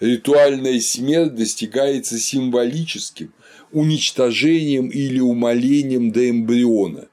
Ритуальная 0.00 0.80
смерть 0.80 1.34
достигается 1.34 2.18
символическим 2.18 3.32
уничтожением 3.70 4.88
или 4.88 5.20
умолением 5.20 6.10
до 6.10 6.28
эмбриона. 6.30 7.08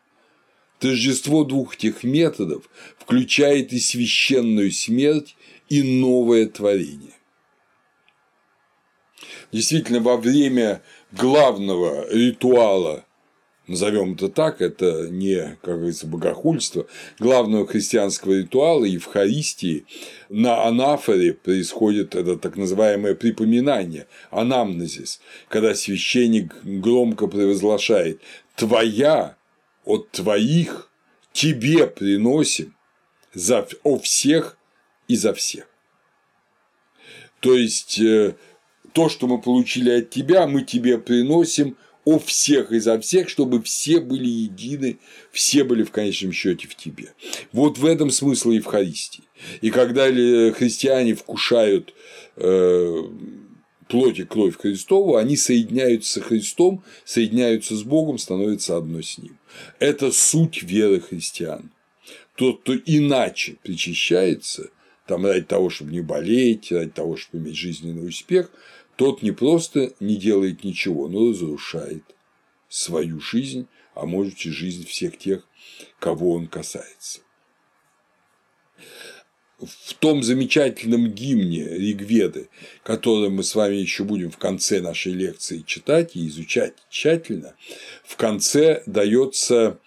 Тождество 0.79 1.43
двух 1.43 1.75
этих 1.75 2.03
методов 2.03 2.69
включает 2.97 3.73
и 3.73 3.79
священную 3.79 4.71
смерть, 4.71 5.35
и 5.67 5.81
новое 5.81 6.45
творение. 6.45 7.13
Действительно, 9.51 9.99
во 9.99 10.17
время 10.17 10.81
главного 11.11 12.09
ритуала, 12.11 13.05
назовем 13.67 14.13
это 14.13 14.29
так, 14.29 14.61
это 14.61 15.07
не, 15.09 15.57
как 15.61 15.75
говорится, 15.75 16.07
богохульство, 16.07 16.87
главного 17.19 17.67
христианского 17.67 18.33
ритуала 18.33 18.85
Евхаристии 18.85 19.85
на 20.29 20.65
анафоре 20.65 21.33
происходит 21.33 22.15
это 22.15 22.37
так 22.37 22.57
называемое 22.57 23.15
припоминание, 23.15 24.07
анамнезис, 24.31 25.21
когда 25.47 25.75
священник 25.75 26.55
громко 26.63 27.27
провозглашает 27.27 28.21
«Твоя 28.55 29.37
от 29.83 30.11
твоих 30.11 30.89
тебе 31.31 31.87
приносим 31.87 32.75
за, 33.33 33.67
о 33.83 33.99
всех 33.99 34.57
и 35.07 35.15
за 35.15 35.33
всех». 35.33 35.67
То 37.41 37.53
есть 37.53 37.99
э, 37.99 38.35
то, 38.95 39.09
что 39.09 39.27
мы 39.27 39.41
получили 39.41 39.89
от 39.89 40.09
тебя, 40.09 40.47
мы 40.47 40.63
тебе 40.63 40.97
приносим 40.97 41.75
о 42.05 42.17
всех 42.17 42.71
и 42.71 42.79
за 42.79 42.97
всех, 42.97 43.27
чтобы 43.27 43.61
все 43.61 43.99
были 43.99 44.25
едины, 44.25 44.99
все 45.33 45.65
были 45.65 45.83
в 45.83 45.91
конечном 45.91 46.31
счете 46.31 46.69
в 46.69 46.75
тебе. 46.75 47.11
Вот 47.51 47.77
в 47.77 47.85
этом 47.85 48.09
смысл 48.09 48.51
Евхаристии. 48.51 49.25
И 49.59 49.69
когда 49.69 50.05
христиане 50.05 51.13
вкушают 51.13 51.93
э, 52.37 53.01
плоть 53.89 54.19
и 54.19 54.23
кровь 54.23 54.57
Христову, 54.57 55.17
они 55.17 55.35
соединяются 55.35 56.21
с 56.21 56.23
Христом, 56.23 56.81
соединяются 57.03 57.75
с 57.75 57.83
Богом, 57.83 58.17
становятся 58.17 58.77
одно 58.77 59.01
с 59.01 59.17
Ним. 59.17 59.37
Это 59.79 60.09
суть 60.13 60.63
веры 60.63 61.01
христиан. 61.01 61.69
Тот, 62.37 62.61
кто 62.61 62.73
иначе 62.77 63.57
причащается, 63.61 64.69
там 65.05 65.25
ради 65.25 65.45
того, 65.45 65.69
чтобы 65.69 65.91
не 65.91 66.01
болеть, 66.01 66.71
ради 66.71 66.91
того, 66.91 67.15
чтобы 67.15 67.43
иметь 67.43 67.57
жизненный 67.57 68.07
успех, 68.07 68.51
тот 68.95 69.21
не 69.21 69.31
просто 69.31 69.93
не 69.99 70.15
делает 70.15 70.63
ничего, 70.63 71.07
но 71.07 71.29
разрушает 71.29 72.03
свою 72.69 73.19
жизнь, 73.19 73.67
а 73.93 74.05
может 74.05 74.45
и 74.45 74.49
жизнь 74.49 74.85
всех 74.85 75.17
тех, 75.17 75.47
кого 75.99 76.33
он 76.33 76.47
касается. 76.47 77.21
В 79.59 79.93
том 79.93 80.21
замечательном 80.21 81.07
гимне 81.07 81.65
Ригведы, 81.65 82.49
который 82.83 83.29
мы 83.29 83.41
с 83.41 83.55
вами 83.55 83.75
еще 83.75 84.03
будем 84.03 84.29
в 84.29 84.37
конце 84.37 84.81
нашей 84.81 85.13
лекции 85.13 85.63
читать 85.65 86.15
и 86.15 86.27
изучать 86.27 86.73
тщательно, 86.89 87.55
в 88.03 88.17
конце 88.17 88.83
дается 88.85 89.79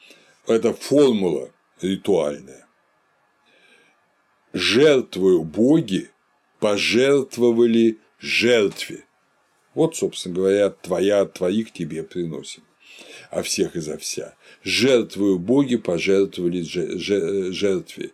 эта 0.46 0.72
формула 0.72 1.50
ритуальная. 1.82 2.66
Жертвую 4.54 5.44
боги 5.44 6.10
пожертвовали 6.60 7.98
жертве. 8.18 9.04
Вот, 9.74 9.96
собственно 9.96 10.34
говоря, 10.34 10.70
твоя 10.70 11.20
от 11.20 11.34
твоих 11.34 11.72
тебе 11.72 12.02
приносим, 12.02 12.64
а 13.30 13.42
всех 13.42 13.76
и 13.76 13.80
за 13.80 13.96
вся. 13.98 14.34
Жертвую 14.62 15.38
боги 15.38 15.76
пожертвовали 15.76 16.62
жертве. 16.62 18.10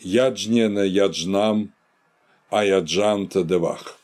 Яджнена 0.00 0.84
яджнам, 0.84 1.72
а 2.50 2.64
яджанта 2.64 3.42
девах. 3.42 3.98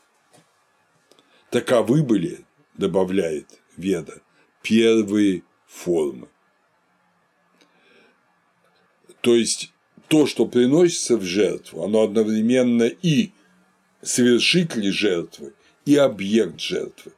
Таковы 1.51 2.03
были, 2.03 2.45
добавляет 2.73 3.47
Веда, 3.77 4.21
первые 4.61 5.43
формы. 5.67 6.27
То 9.21 9.35
есть 9.35 9.73
то, 10.07 10.27
что 10.27 10.45
приносится 10.45 11.17
в 11.17 11.23
жертву, 11.23 11.83
оно 11.83 12.03
одновременно 12.03 12.83
и 12.83 13.31
совершитель 14.05 14.91
жертвы 14.91 15.53
и 15.85 15.95
объект 15.95 16.59
жертвы. 16.59 17.13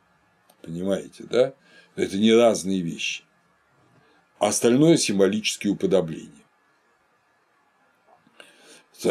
Понимаете, 0.62 1.23
да? 1.23 1.54
Это 1.95 2.17
не 2.17 2.34
разные 2.34 2.82
вещи. 2.82 3.23
Остальное– 4.39 4.97
символические 4.97 5.74
уподобления. 5.74 6.32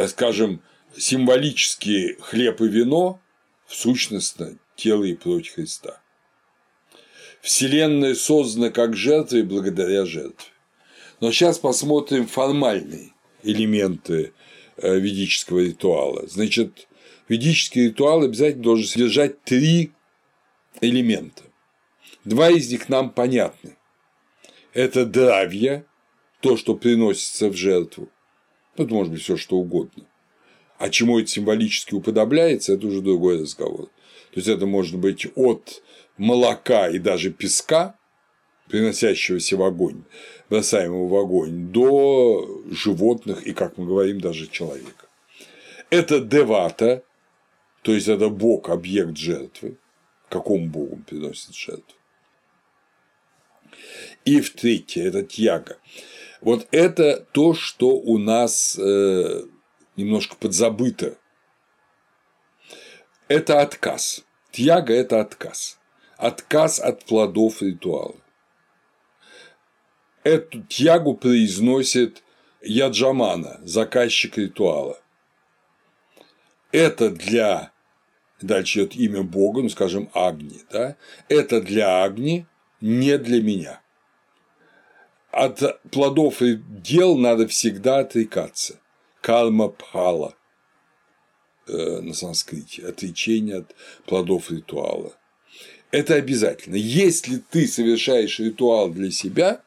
Скажем, 0.08 0.62
символические 0.96 2.16
хлеб 2.20 2.60
и 2.60 2.68
вино 2.68 3.20
в 3.66 3.74
сущности 3.74 4.58
тело 4.76 5.04
и 5.04 5.14
плоть 5.14 5.48
Христа. 5.48 6.00
Вселенная 7.42 8.14
создана 8.14 8.70
как 8.70 8.96
жертва 8.96 9.36
и 9.36 9.42
благодаря 9.42 10.04
жертве. 10.04 10.50
Но 11.20 11.32
сейчас 11.32 11.58
посмотрим 11.58 12.26
формальные 12.26 13.12
элементы 13.42 14.32
э, 14.76 14.98
ведического 14.98 15.60
ритуала. 15.60 16.26
Значит, 16.26 16.88
ведический 17.28 17.86
ритуал 17.86 18.22
обязательно 18.22 18.62
должен 18.62 18.86
содержать 18.86 19.42
три 19.42 19.92
элемента. 20.80 21.42
Два 22.24 22.50
из 22.50 22.70
них 22.70 22.88
нам 22.88 23.10
понятны. 23.10 23.76
Это 24.72 25.06
дравья, 25.06 25.84
то, 26.40 26.56
что 26.56 26.74
приносится 26.74 27.48
в 27.48 27.56
жертву. 27.56 28.08
Ну, 28.76 28.84
это 28.84 28.94
может 28.94 29.12
быть 29.12 29.22
все 29.22 29.36
что 29.36 29.56
угодно. 29.56 30.04
А 30.78 30.90
чему 30.90 31.18
это 31.18 31.28
символически 31.28 31.94
уподобляется, 31.94 32.74
это 32.74 32.86
уже 32.86 33.00
другой 33.00 33.40
разговор. 33.40 33.86
То 34.32 34.40
есть 34.40 34.48
это 34.48 34.66
может 34.66 34.98
быть 34.98 35.26
от 35.34 35.82
молока 36.18 36.88
и 36.88 36.98
даже 36.98 37.30
песка 37.30 37.96
приносящегося 38.68 39.56
в 39.56 39.62
огонь, 39.62 40.02
бросаемого 40.50 41.08
в 41.08 41.16
огонь, 41.16 41.68
до 41.68 42.62
животных 42.70 43.46
и, 43.46 43.52
как 43.52 43.78
мы 43.78 43.86
говорим, 43.86 44.20
даже 44.20 44.48
человека. 44.48 45.06
Это 45.88 46.20
девата, 46.20 47.04
то 47.86 47.94
есть 47.94 48.08
это 48.08 48.30
бог, 48.30 48.68
объект 48.68 49.16
жертвы, 49.16 49.78
какому 50.28 50.66
богу 50.66 50.96
приносит 51.06 51.54
жертву. 51.54 51.96
И 54.24 54.40
в 54.40 54.50
третье– 54.54 55.04
это 55.04 55.22
тьяга. 55.22 55.78
Вот 56.40 56.66
это 56.72 57.24
то, 57.30 57.54
что 57.54 57.90
у 57.90 58.18
нас 58.18 58.76
э, 58.76 59.44
немножко 59.94 60.34
подзабыто. 60.34 61.16
Это 63.28 63.60
отказ. 63.60 64.24
Тьяга– 64.50 64.92
это 64.94 65.20
отказ. 65.20 65.78
Отказ 66.16 66.80
от 66.80 67.04
плодов 67.04 67.62
ритуала. 67.62 68.16
Эту 70.24 70.60
тьягу 70.64 71.14
произносит 71.14 72.24
Яджамана, 72.62 73.60
заказчик 73.62 74.38
ритуала. 74.38 75.00
Это 76.72 77.10
для 77.10 77.70
дальше 78.40 78.80
идет 78.80 78.96
имя 78.96 79.22
Бога, 79.22 79.62
ну 79.62 79.68
скажем, 79.68 80.10
Агни, 80.14 80.60
да, 80.70 80.96
это 81.28 81.60
для 81.60 82.04
Агни, 82.04 82.46
не 82.80 83.18
для 83.18 83.42
меня. 83.42 83.80
От 85.30 85.80
плодов 85.90 86.40
и 86.42 86.56
дел 86.56 87.16
надо 87.16 87.46
всегда 87.46 87.98
отрекаться. 87.98 88.80
Карма 89.20 89.68
пхала 89.68 90.34
э, 91.66 92.00
на 92.00 92.14
санскрите, 92.14 92.86
отречение 92.86 93.58
от 93.58 93.74
плодов 94.06 94.50
ритуала. 94.50 95.14
Это 95.90 96.14
обязательно. 96.14 96.76
Если 96.76 97.36
ты 97.36 97.66
совершаешь 97.66 98.38
ритуал 98.38 98.90
для 98.90 99.10
себя, 99.10 99.62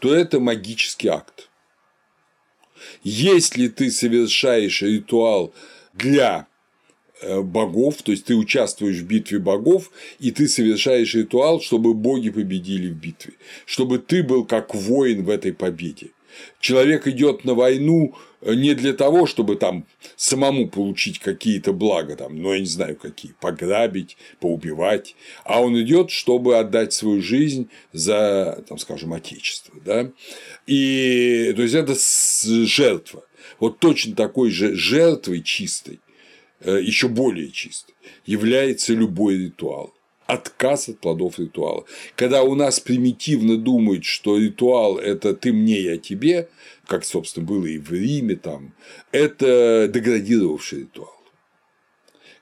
то 0.00 0.14
это 0.14 0.40
магический 0.40 1.08
акт. 1.08 1.48
Если 3.02 3.68
ты 3.68 3.90
совершаешь 3.90 4.82
ритуал 4.82 5.52
для 5.92 6.46
богов, 7.42 8.02
то 8.02 8.12
есть 8.12 8.26
ты 8.26 8.34
участвуешь 8.34 8.98
в 8.98 9.06
битве 9.06 9.38
богов, 9.38 9.90
и 10.18 10.30
ты 10.30 10.48
совершаешь 10.48 11.14
ритуал, 11.14 11.60
чтобы 11.60 11.94
боги 11.94 12.30
победили 12.30 12.90
в 12.90 12.96
битве, 12.96 13.34
чтобы 13.66 13.98
ты 13.98 14.22
был 14.22 14.44
как 14.44 14.74
воин 14.74 15.24
в 15.24 15.30
этой 15.30 15.52
победе. 15.52 16.10
Человек 16.60 17.06
идет 17.06 17.44
на 17.44 17.54
войну 17.54 18.14
э, 18.40 18.54
не 18.54 18.74
для 18.74 18.92
того, 18.92 19.26
чтобы 19.26 19.56
там 19.56 19.86
самому 20.16 20.68
получить 20.68 21.18
какие-то 21.18 21.72
блага, 21.72 22.16
там, 22.16 22.40
ну 22.40 22.52
я 22.52 22.60
не 22.60 22.66
знаю 22.66 22.96
какие, 22.96 23.34
пограбить, 23.40 24.16
поубивать, 24.40 25.16
а 25.44 25.60
он 25.60 25.80
идет, 25.80 26.10
чтобы 26.10 26.58
отдать 26.58 26.92
свою 26.92 27.22
жизнь 27.22 27.68
за, 27.92 28.64
там, 28.68 28.78
скажем, 28.78 29.12
отечество, 29.12 29.74
да, 29.84 30.10
и 30.66 31.52
то 31.56 31.62
есть 31.62 31.74
это 31.74 31.94
жертва. 32.64 33.24
Вот 33.60 33.78
точно 33.78 34.14
такой 34.14 34.50
же 34.50 34.74
жертвой 34.74 35.42
чистой 35.42 36.00
Э, 36.07 36.07
еще 36.64 37.08
более 37.08 37.50
чистой, 37.50 37.94
является 38.26 38.94
любой 38.94 39.38
ритуал. 39.38 39.94
Отказ 40.26 40.90
от 40.90 40.98
плодов 40.98 41.38
ритуала. 41.38 41.86
Когда 42.14 42.42
у 42.42 42.54
нас 42.54 42.80
примитивно 42.80 43.56
думают, 43.56 44.04
что 44.04 44.36
ритуал– 44.36 44.98
это 44.98 45.34
ты 45.34 45.54
мне, 45.54 45.80
я 45.80 45.96
тебе, 45.96 46.50
как, 46.86 47.06
собственно, 47.06 47.46
было 47.46 47.64
и 47.64 47.78
в 47.78 47.90
Риме, 47.90 48.36
там, 48.36 48.74
это 49.10 49.90
деградировавший 49.92 50.80
ритуал. 50.80 51.14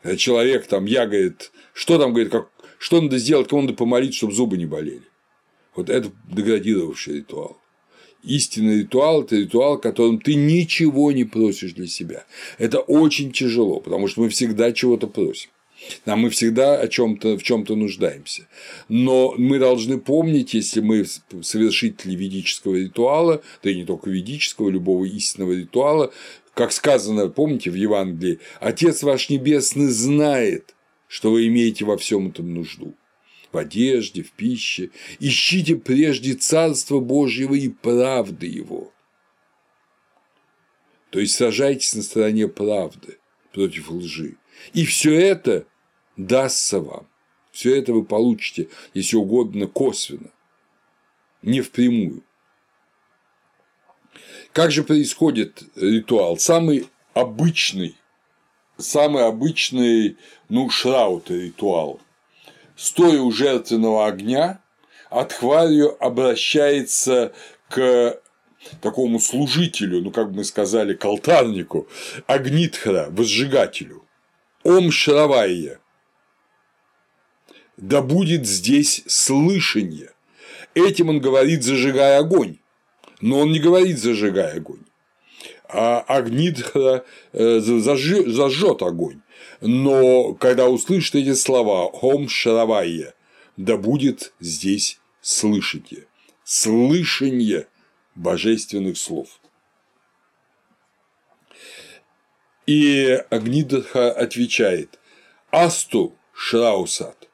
Когда 0.03 0.17
человек 0.17 0.67
там, 0.67 0.87
я, 0.87 1.07
говорит, 1.07 1.53
что 1.75 1.99
там, 1.99 2.13
говорит, 2.13 2.33
как, 2.33 2.51
что 2.79 3.01
надо 3.01 3.19
сделать, 3.19 3.49
кому 3.49 3.63
надо 3.63 3.75
помолиться, 3.75 4.19
чтобы 4.19 4.35
зубы 4.35 4.57
не 4.57 4.67
болели. 4.67 5.03
Вот 5.77 5.89
это 5.89 6.11
деградировавший 6.29 7.19
ритуал. 7.19 7.57
Истинный 8.27 8.81
ритуал– 8.81 9.23
это 9.23 9.37
ритуал, 9.37 9.79
которым 9.79 10.19
ты 10.19 10.35
ничего 10.35 11.13
не 11.13 11.25
просишь 11.25 11.75
для 11.75 11.87
себя. 11.87 12.27
Это 12.59 12.81
очень 12.81 13.31
тяжело, 13.31 13.79
потому 13.79 14.09
что 14.09 14.23
мы 14.23 14.29
всегда 14.31 14.73
чего-то 14.73 15.07
просим. 15.07 15.51
Нам 16.07 16.21
мы 16.21 16.31
всегда 16.31 16.81
о 16.81 16.89
чем-то 16.89 17.39
в 17.39 17.43
чем-то 17.45 17.77
нуждаемся. 17.77 18.49
Но 18.89 19.35
мы 19.39 19.61
должны 19.61 19.99
помнить, 19.99 20.55
если 20.55 20.81
мы 20.81 21.05
совершители 21.43 22.17
ведического 22.17 22.75
ритуала, 22.75 23.43
да 23.63 23.71
и 23.71 23.77
не 23.77 23.85
только 23.85 24.11
ведического, 24.11 24.71
любого 24.71 25.05
истинного 25.05 25.53
ритуала, 25.53 26.13
как 26.53 26.73
сказано, 26.73 27.29
помните, 27.29 27.71
в 27.71 27.75
Евангелии, 27.75 28.41
Отец 28.59 29.05
ваш 29.05 29.31
Небесный 29.31 29.87
знает, 29.87 30.75
что 31.07 31.31
вы 31.31 31.47
имеете 31.47 31.85
во 31.85 31.97
всем 31.97 32.29
этом 32.29 32.53
нужду 32.53 32.97
в 33.53 33.59
одежде, 33.59 34.23
в 34.23 34.33
пище. 34.33 34.91
Ищите 35.19 35.77
прежде 35.77 36.35
Царство 36.35 37.01
Божьего 37.01 37.55
и 37.55 37.69
правды 37.69 38.47
Его. 38.47 38.93
То 41.11 41.21
есть 41.21 41.35
сажайтесь 41.35 41.95
на 41.95 42.03
стороне 42.03 42.49
правды 42.49 43.19
против 43.53 43.91
лжи. 43.91 44.37
И 44.73 44.85
все 44.85 45.15
это 45.15 45.67
дастся 46.17 46.81
вам. 46.81 47.07
Все 47.53 47.75
это 47.75 47.95
вы 47.95 48.05
получите, 48.05 48.69
если 48.93 49.17
угодно, 49.17 49.67
косвенно, 49.67 50.31
не 51.41 51.63
впрямую. 51.63 52.23
Как 54.53 54.71
же 54.71 54.83
происходит 54.83 55.63
ритуал? 55.75 56.37
Самый 56.37 56.89
обычный, 57.15 57.97
самый 58.77 59.25
обычный, 59.25 60.19
ну, 60.51 60.69
шраут 60.69 61.31
ритуал 61.31 62.01
стоя 62.77 63.21
у 63.21 63.33
жертвенного 63.33 64.07
огня, 64.07 64.61
Атхварью 65.11 65.97
обращается 66.05 67.33
к 67.69 68.21
такому 68.81 69.21
служителю, 69.21 70.03
ну, 70.03 70.11
как 70.11 70.31
бы 70.31 70.39
мы 70.39 70.45
сказали, 70.45 70.95
к 70.95 71.05
алтарнику, 71.05 71.89
Агнитхара, 72.27 73.09
возжигателю, 73.11 74.05
Ом 74.65 74.91
Шравайя, 74.91 75.81
да 77.77 78.03
будет 78.03 78.47
здесь 78.47 79.03
слышание. 79.07 80.11
Этим 80.75 81.09
он 81.09 81.21
говорит, 81.21 81.63
зажигая 81.63 82.19
огонь, 82.19 82.59
но 83.21 83.41
он 83.41 83.53
не 83.53 83.61
говорит, 83.61 83.99
зажигая 83.99 84.57
огонь, 84.57 84.85
а 85.69 86.05
Агнитхара 86.07 87.05
э, 87.33 87.61
зажжет 87.61 88.83
огонь 88.83 89.21
но 89.61 90.35
когда 90.35 90.69
услышит 90.69 91.15
эти 91.15 91.35
слова 91.35 91.91
«Хом 91.91 92.29
Шаравайя», 92.29 93.15
да 93.57 93.77
будет 93.77 94.33
здесь 94.41 95.01
слышите, 95.21 96.07
слышание 96.45 97.69
божественных 98.15 98.99
слов. 98.99 99.41
И 102.67 103.07
Агнидха 103.31 104.13
отвечает 104.13 104.99
«Асту 105.51 106.17
Шраусат», 106.33 107.29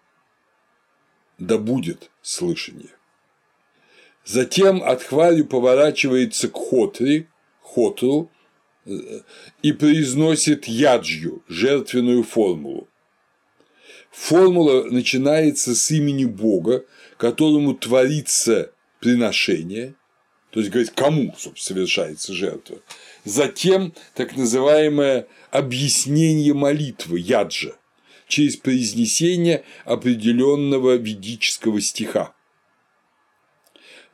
да 1.39 1.59
будет 1.59 2.11
слышание. 2.21 2.91
Затем 4.25 4.83
Атхварю 4.83 5.47
поворачивается 5.47 6.49
к 6.49 6.57
Хотри, 6.57 7.27
Хотру, 7.75 8.31
и 9.63 9.73
произносит 9.73 10.67
яджью, 10.67 11.43
жертвенную 11.49 12.23
формулу. 12.25 12.89
Формула 14.11 14.85
начинается 14.85 15.75
с 15.75 15.91
имени 15.91 16.25
Бога, 16.25 16.85
которому 17.17 17.75
творится 17.75 18.73
приношение, 19.01 19.95
то 20.51 20.61
есть 20.61 20.71
говорит, 20.71 20.91
кому, 20.91 21.35
совершается 21.57 22.35
жертва. 22.35 22.83
Затем 23.25 23.95
так 24.15 24.37
называемое 24.37 25.27
объяснение 25.51 26.53
молитвы, 26.53 27.21
яджа, 27.21 27.73
через 28.29 28.57
произнесение 28.57 29.65
определенного 29.87 30.97
ведического 30.97 31.81
стиха. 31.81 32.35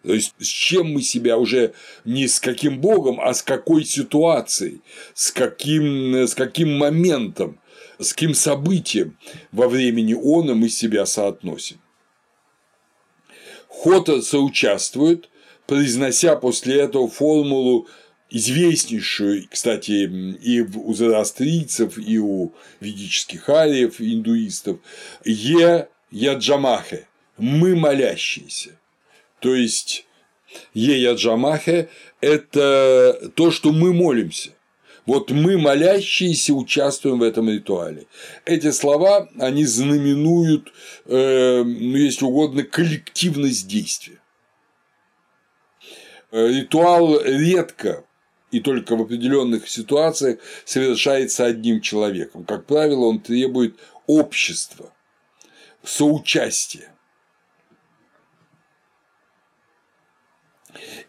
То 0.04 0.14
есть 0.14 0.34
с 0.38 0.46
чем 0.46 0.92
мы 0.92 1.02
себя 1.02 1.36
уже 1.36 1.74
не 2.04 2.28
с 2.28 2.40
каким 2.40 2.80
богом, 2.80 3.20
а 3.20 3.34
с 3.34 3.42
какой 3.42 3.84
ситуацией, 3.84 4.80
с 5.14 5.32
каким, 5.32 6.14
с 6.14 6.34
каким 6.34 6.78
моментом, 6.78 7.60
с 7.98 8.12
каким 8.12 8.34
событием 8.34 9.18
во 9.50 9.68
времени 9.68 10.14
она 10.14 10.54
мы 10.54 10.68
себя 10.68 11.04
соотносим. 11.04 11.80
Хота 13.68 14.22
соучаствует, 14.22 15.28
произнося 15.66 16.36
после 16.36 16.80
этого 16.80 17.08
формулу 17.08 17.88
известнейшую, 18.30 19.48
кстати, 19.50 19.92
и 19.92 20.60
у 20.60 20.94
зороастрийцев, 20.94 21.98
и 21.98 22.18
у 22.18 22.52
ведических 22.80 23.48
ариев, 23.48 24.00
индуистов, 24.00 24.78
«Е 25.24 25.88
яджамахе»– 26.10 27.08
«мы 27.38 27.74
молящиеся». 27.74 28.77
То 29.40 29.54
есть 29.54 30.06
Ея 30.74 31.14
Джамахе– 31.14 31.88
это 32.20 33.30
то, 33.34 33.50
что 33.50 33.72
мы 33.72 33.92
молимся. 33.92 34.50
Вот 35.06 35.30
мы, 35.30 35.56
молящиеся, 35.56 36.52
участвуем 36.52 37.20
в 37.20 37.22
этом 37.22 37.48
ритуале. 37.48 38.06
Эти 38.44 38.70
слова, 38.72 39.26
они 39.38 39.64
знаменуют, 39.64 40.70
э, 41.06 41.62
ну, 41.64 41.96
если 41.96 42.26
угодно, 42.26 42.62
коллективность 42.62 43.66
действия. 43.66 44.20
Э, 46.30 46.48
ритуал 46.48 47.22
редко 47.22 48.04
и 48.50 48.60
только 48.60 48.96
в 48.96 49.02
определенных 49.02 49.70
ситуациях 49.70 50.40
совершается 50.66 51.46
одним 51.46 51.80
человеком. 51.80 52.44
Как 52.44 52.66
правило, 52.66 53.06
он 53.06 53.20
требует 53.20 53.76
общества, 54.06 54.92
соучастия. 55.82 56.92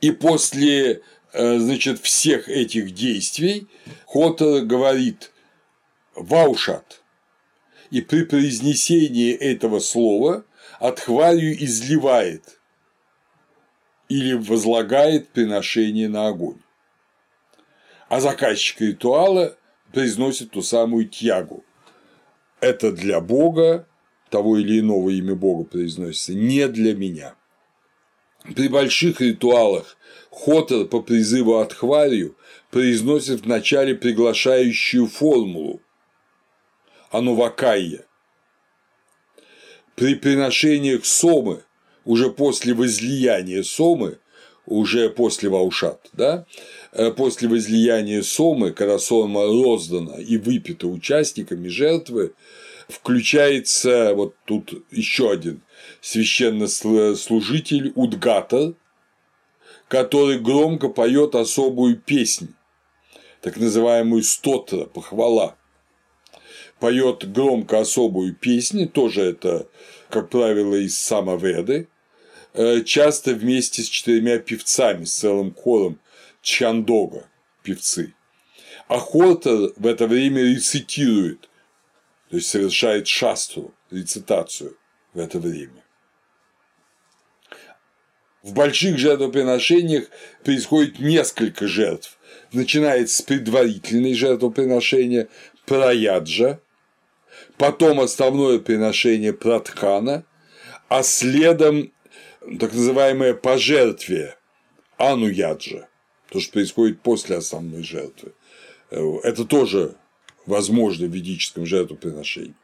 И 0.01 0.11
после 0.11 1.01
э, 1.34 1.59
значит, 1.59 1.99
всех 1.99 2.49
этих 2.49 2.93
действий 2.93 3.67
Хотер 4.05 4.65
говорит 4.65 5.32
«ваушат», 6.15 7.01
и 7.91 8.01
при 8.01 8.24
произнесении 8.24 9.34
этого 9.34 9.80
слова 9.80 10.45
Атхварию 10.80 11.61
изливает 11.63 12.59
или 14.07 14.34
возлагает 14.34 15.30
приношение 15.30 16.07
на 16.07 16.28
огонь. 16.28 16.61
А 18.07 18.20
заказчик 18.22 18.82
ритуала 18.82 19.57
произносит 19.91 20.51
ту 20.51 20.61
самую 20.61 21.07
тягу. 21.07 21.63
Это 22.59 22.91
для 22.91 23.22
Бога, 23.22 23.88
того 24.30 24.57
или 24.57 24.80
иного 24.80 25.09
имя 25.09 25.36
Бога 25.36 25.63
произносится, 25.63 26.34
не 26.34 26.67
для 26.67 26.95
меня. 26.95 27.36
При 28.44 28.68
больших 28.68 29.22
ритуалах 29.22 29.98
Хотер 30.32 30.86
по 30.86 31.02
призыву 31.02 31.58
Атхварию 31.58 32.36
произносит 32.72 33.42
вначале 33.42 33.96
приглашающую 33.96 35.08
формулу 35.08 35.82
Анувакайя. 37.12 38.06
При 39.96 40.16
приношениях 40.16 41.06
сомы, 41.06 41.64
уже 42.06 42.30
после 42.30 42.74
возлияния 42.74 43.64
сомы, 43.64 44.20
уже 44.66 45.10
после 45.10 45.50
Ваушат, 45.50 46.10
да, 46.14 46.46
э, 46.94 47.12
после 47.12 47.50
возлияния 47.50 48.22
сомы, 48.22 48.72
когда 48.72 49.00
сома 49.00 49.46
роздана 49.46 50.16
и 50.18 50.38
выпита 50.38 50.88
участниками 50.88 51.68
жертвы, 51.68 52.34
включается 52.88 54.14
вот 54.16 54.36
тут 54.46 54.86
еще 54.92 55.32
один 55.32 55.62
священнослужитель 56.02 57.91
Удгата, 57.95 58.74
который 59.88 60.39
громко 60.39 60.89
поет 60.89 61.36
особую 61.36 61.97
песнь, 61.97 62.54
так 63.41 63.58
называемую 63.58 64.24
стотра, 64.24 64.86
похвала. 64.86 65.58
Поет 66.80 67.30
громко 67.32 67.80
особую 67.80 68.36
песню, 68.36 68.88
тоже 68.88 69.22
это, 69.22 69.68
как 70.10 70.30
правило, 70.30 70.76
из 70.76 70.97
самоведы, 70.97 71.89
э, 72.54 72.84
часто 72.84 73.34
вместе 73.34 73.82
с 73.82 73.88
четырьмя 73.88 74.39
певцами, 74.39 75.04
с 75.04 75.14
целым 75.14 75.54
хором 75.54 76.00
Чандога, 76.41 77.28
певцы. 77.64 78.14
А 78.88 78.97
Хортер 78.97 79.74
в 79.76 79.86
это 79.86 80.08
время 80.08 80.41
рецитирует, 80.41 81.50
то 82.30 82.38
есть 82.38 82.47
совершает 82.47 83.08
шастру, 83.08 83.74
рецитацию 83.91 84.78
в 85.14 85.20
это 85.20 85.39
время. 85.39 85.84
В 88.42 88.54
больших 88.54 88.98
жертвоприношениях 88.98 90.06
происходит 90.44 91.00
несколько 91.00 91.68
жертв. 91.68 92.18
Начинается 92.54 93.18
с 93.18 93.22
предварительной 93.22 94.14
жертвоприношения 94.14 95.28
праяджа, 95.66 96.60
потом 97.58 98.00
основное 98.00 98.60
приношение 98.60 99.34
пратхана, 99.34 100.24
а 100.88 101.04
следом 101.04 101.92
так 102.60 102.74
называемое 102.74 103.34
пожертвие 103.34 104.36
ануяджа, 104.98 105.88
то, 106.30 106.40
что 106.40 106.54
происходит 106.54 107.02
после 107.02 107.38
основной 107.38 107.84
жертвы. 107.84 108.32
Это 108.90 109.46
тоже 109.46 109.96
возможно 110.46 111.08
в 111.08 111.12
ведическом 111.12 111.66
жертвоприношении. 111.66 112.56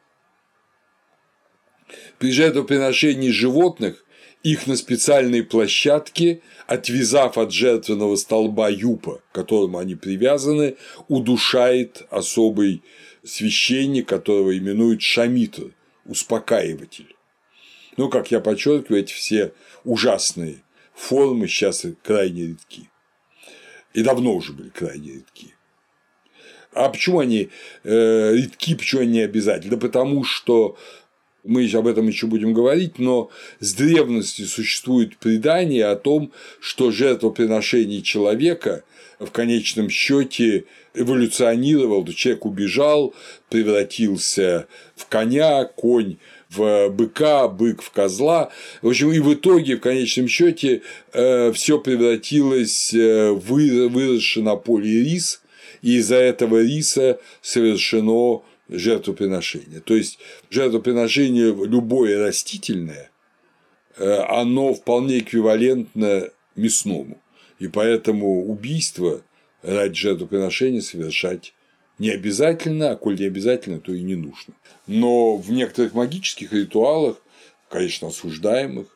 При 2.17 2.31
жертвоприношении 2.31 3.29
животных 3.29 4.04
их 4.45 4.67
на 4.67 4.75
специальной 4.75 5.41
площадке, 5.41 6.41
отвязав 6.67 7.39
от 7.39 7.51
жертвенного 7.51 8.15
столба 8.15 8.69
юпа, 8.69 9.19
к 9.31 9.35
которому 9.35 9.79
они 9.79 9.95
привязаны, 9.95 10.75
удушает 11.07 12.03
особый 12.11 12.83
священник, 13.23 14.07
которого 14.07 14.55
именуют 14.55 15.01
шамитр, 15.01 15.73
успокаиватель. 16.05 17.15
Ну, 17.97 18.07
как 18.07 18.29
я 18.29 18.39
подчеркиваю, 18.39 19.01
эти 19.01 19.13
все 19.13 19.51
ужасные 19.83 20.57
формы 20.93 21.47
сейчас 21.47 21.83
крайне 22.03 22.49
редки. 22.49 22.87
И 23.95 24.03
давно 24.03 24.35
уже 24.35 24.53
были 24.53 24.69
крайне 24.69 25.13
редки. 25.13 25.55
А 26.71 26.89
почему 26.89 27.17
они 27.17 27.49
э, 27.83 28.35
редки, 28.35 28.75
почему 28.75 29.01
они 29.01 29.11
не 29.13 29.21
обязательны? 29.21 29.71
Да 29.71 29.77
потому 29.77 30.23
что 30.23 30.77
мы 31.45 31.69
об 31.73 31.87
этом 31.87 32.07
еще 32.07 32.27
будем 32.27 32.53
говорить, 32.53 32.99
но 32.99 33.29
с 33.59 33.73
древности 33.73 34.43
существует 34.43 35.17
предание 35.17 35.85
о 35.85 35.95
том, 35.95 36.31
что 36.59 36.91
жертвоприношение 36.91 38.01
человека 38.01 38.83
в 39.19 39.31
конечном 39.31 39.89
счете 39.89 40.65
эволюционировал, 40.93 42.03
то 42.03 42.13
человек 42.13 42.45
убежал, 42.45 43.13
превратился 43.49 44.67
в 44.95 45.07
коня, 45.07 45.65
конь 45.65 46.17
в 46.49 46.89
быка, 46.89 47.47
бык 47.47 47.81
в 47.81 47.91
козла. 47.91 48.51
В 48.81 48.89
общем, 48.89 49.11
и 49.11 49.19
в 49.19 49.33
итоге, 49.33 49.77
в 49.77 49.81
конечном 49.81 50.27
счете, 50.27 50.81
э, 51.13 51.51
все 51.53 51.79
превратилось 51.79 52.93
э, 52.93 53.31
в 53.31 53.53
выросший 53.89 54.43
на 54.43 54.55
поле 54.55 55.03
рис, 55.03 55.41
и 55.81 55.97
из-за 55.97 56.15
этого 56.15 56.61
риса 56.61 57.19
совершено 57.41 58.41
жертвоприношение. 58.69 59.79
То 59.79 59.95
есть 59.95 60.19
жертвоприношение 60.49 61.53
любое 61.65 62.25
растительное, 62.25 63.11
э, 63.97 64.17
оно 64.27 64.73
вполне 64.73 65.19
эквивалентно 65.19 66.29
мясному. 66.55 67.21
И 67.59 67.67
поэтому 67.67 68.45
убийство 68.49 69.21
ради 69.61 69.95
жертвоприношения 69.95 70.81
совершать 70.81 71.53
не 71.97 72.09
обязательно, 72.09 72.91
а 72.91 72.95
коль 72.97 73.17
не 73.17 73.25
обязательно, 73.25 73.79
то 73.79 73.93
и 73.93 74.01
не 74.01 74.15
нужно. 74.15 74.53
Но 74.85 75.37
в 75.37 75.51
некоторых 75.51 75.93
магических 75.93 76.51
ритуалах, 76.51 77.21
конечно, 77.69 78.09
осуждаемых, 78.09 78.87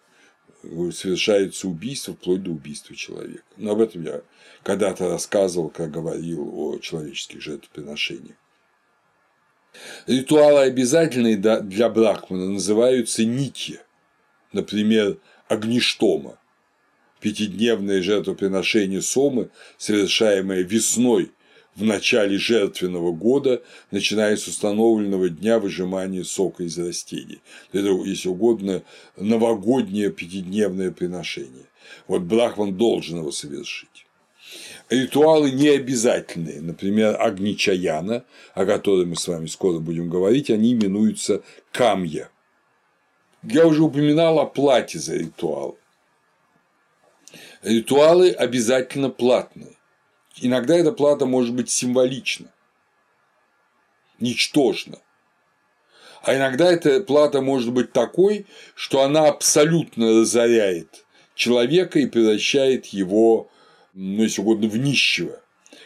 совершается 0.91 1.69
убийство 1.69 2.13
вплоть 2.13 2.43
до 2.43 2.51
убийства 2.51 2.95
человека. 2.95 3.43
Но 3.55 3.71
об 3.71 3.79
этом 3.79 4.03
я 4.03 4.21
когда-то 4.63 5.07
рассказывал, 5.07 5.69
как 5.69 5.91
говорил 5.91 6.51
о 6.53 6.79
человеческих 6.79 7.41
жертвоприношениях. 7.41 8.35
Ритуалы 10.07 10.61
обязательные 10.61 11.37
для 11.37 11.89
брахмана 11.89 12.49
называются 12.49 13.23
нити, 13.23 13.79
например, 14.51 15.17
огништома, 15.47 16.39
пятидневное 17.19 18.01
жертвоприношение 18.01 19.01
сомы, 19.01 19.49
совершаемое 19.77 20.63
весной 20.63 21.31
в 21.75 21.83
начале 21.83 22.37
жертвенного 22.37 23.11
года, 23.11 23.61
начиная 23.91 24.35
с 24.35 24.47
установленного 24.47 25.29
дня 25.29 25.59
выжимания 25.59 26.23
сока 26.23 26.63
из 26.63 26.77
растений. 26.77 27.41
Это, 27.71 27.89
если 28.05 28.29
угодно, 28.29 28.83
новогоднее 29.17 30.11
пятидневное 30.11 30.91
приношение. 30.91 31.65
Вот 32.07 32.23
брахман 32.23 32.75
должен 32.75 33.19
его 33.19 33.31
совершить 33.31 33.88
ритуалы 34.89 35.51
не 35.51 35.69
обязательные. 35.69 36.61
Например, 36.61 37.19
Агничаяна, 37.19 38.25
о 38.53 38.65
которой 38.65 39.05
мы 39.05 39.15
с 39.15 39.27
вами 39.27 39.47
скоро 39.47 39.79
будем 39.79 40.09
говорить, 40.09 40.49
они 40.49 40.73
именуются 40.73 41.41
камья. 41.71 42.29
Я 43.43 43.67
уже 43.67 43.83
упоминал 43.83 44.39
о 44.39 44.45
плате 44.45 44.99
за 44.99 45.15
ритуал. 45.15 45.77
Ритуалы 47.63 48.31
обязательно 48.31 49.09
платные. 49.09 49.75
Иногда 50.41 50.75
эта 50.75 50.91
плата 50.91 51.25
может 51.25 51.53
быть 51.53 51.69
символична, 51.69 52.51
ничтожна. 54.19 54.99
А 56.21 56.35
иногда 56.35 56.71
эта 56.71 57.01
плата 57.01 57.41
может 57.41 57.71
быть 57.71 57.93
такой, 57.93 58.45
что 58.75 59.01
она 59.03 59.27
абсолютно 59.27 60.21
разоряет 60.21 61.05
человека 61.35 61.99
и 61.99 62.07
превращает 62.07 62.87
его 62.87 63.49
ну, 63.99 64.23
если 64.23 64.41
угодно, 64.41 64.69
в 64.69 64.77
нищего. 64.77 65.41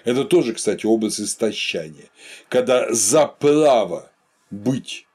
Это 0.05 0.23
тоже, 0.23 0.53
кстати, 0.53 0.85
образ 0.85 1.19
истощания. 1.19 2.09
Когда 2.47 2.93
за 2.93 3.25
право 3.25 4.11
быть 4.51 5.07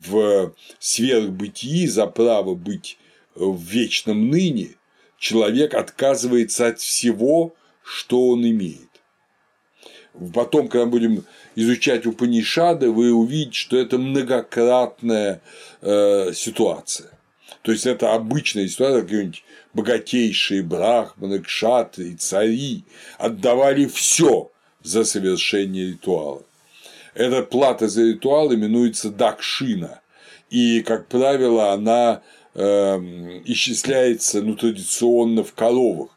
в 0.00 0.54
сверхбытии, 0.78 1.86
за 1.86 2.06
право 2.06 2.54
быть 2.54 2.98
в 3.34 3.60
вечном 3.60 4.30
ныне, 4.30 4.76
человек 5.18 5.74
отказывается 5.74 6.68
от 6.68 6.78
всего, 6.78 7.56
что 7.82 8.28
он 8.28 8.46
имеет. 8.46 8.80
Потом, 10.32 10.68
когда 10.68 10.86
будем 10.86 11.24
изучать 11.56 12.06
Упанишады, 12.06 12.90
вы 12.90 13.12
увидите, 13.12 13.58
что 13.58 13.76
это 13.76 13.98
многократная 13.98 15.42
э, 15.80 16.32
ситуация. 16.32 17.10
То 17.62 17.72
есть 17.72 17.86
это 17.86 18.14
обычная 18.14 18.68
ситуация, 18.68 19.02
какие-нибудь 19.02 19.42
богатейшие 19.74 20.62
брахманы, 20.62 21.40
кшатры 21.40 22.08
и 22.10 22.14
цари 22.14 22.84
отдавали 23.18 23.86
все 23.86 24.50
за 24.82 25.04
совершение 25.04 25.88
ритуала. 25.88 26.42
Эта 27.14 27.42
плата 27.42 27.88
за 27.88 28.02
ритуал 28.02 28.52
именуется 28.52 29.10
дакшина, 29.10 30.00
и, 30.50 30.82
как 30.82 31.08
правило, 31.08 31.72
она 31.72 32.22
э, 32.54 32.60
исчисляется 33.44 34.42
ну, 34.42 34.54
традиционно 34.54 35.42
в 35.44 35.52
коровах. 35.54 36.10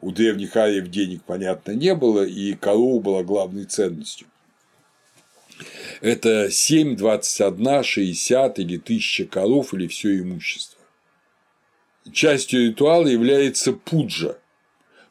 У 0.00 0.10
древних 0.10 0.56
ариев 0.56 0.88
денег, 0.88 1.22
понятно, 1.24 1.72
не 1.72 1.94
было, 1.94 2.24
и 2.24 2.54
корова 2.54 3.00
была 3.00 3.22
главной 3.22 3.64
ценностью. 3.64 4.26
Это 6.00 6.50
7, 6.50 6.96
21, 6.96 7.84
60 7.84 8.58
или 8.58 8.78
1000 8.78 9.26
коров 9.26 9.72
или 9.74 9.86
все 9.86 10.18
имущество. 10.18 10.71
Частью 12.10 12.68
ритуала 12.68 13.06
является 13.06 13.72
пуджа– 13.72 14.36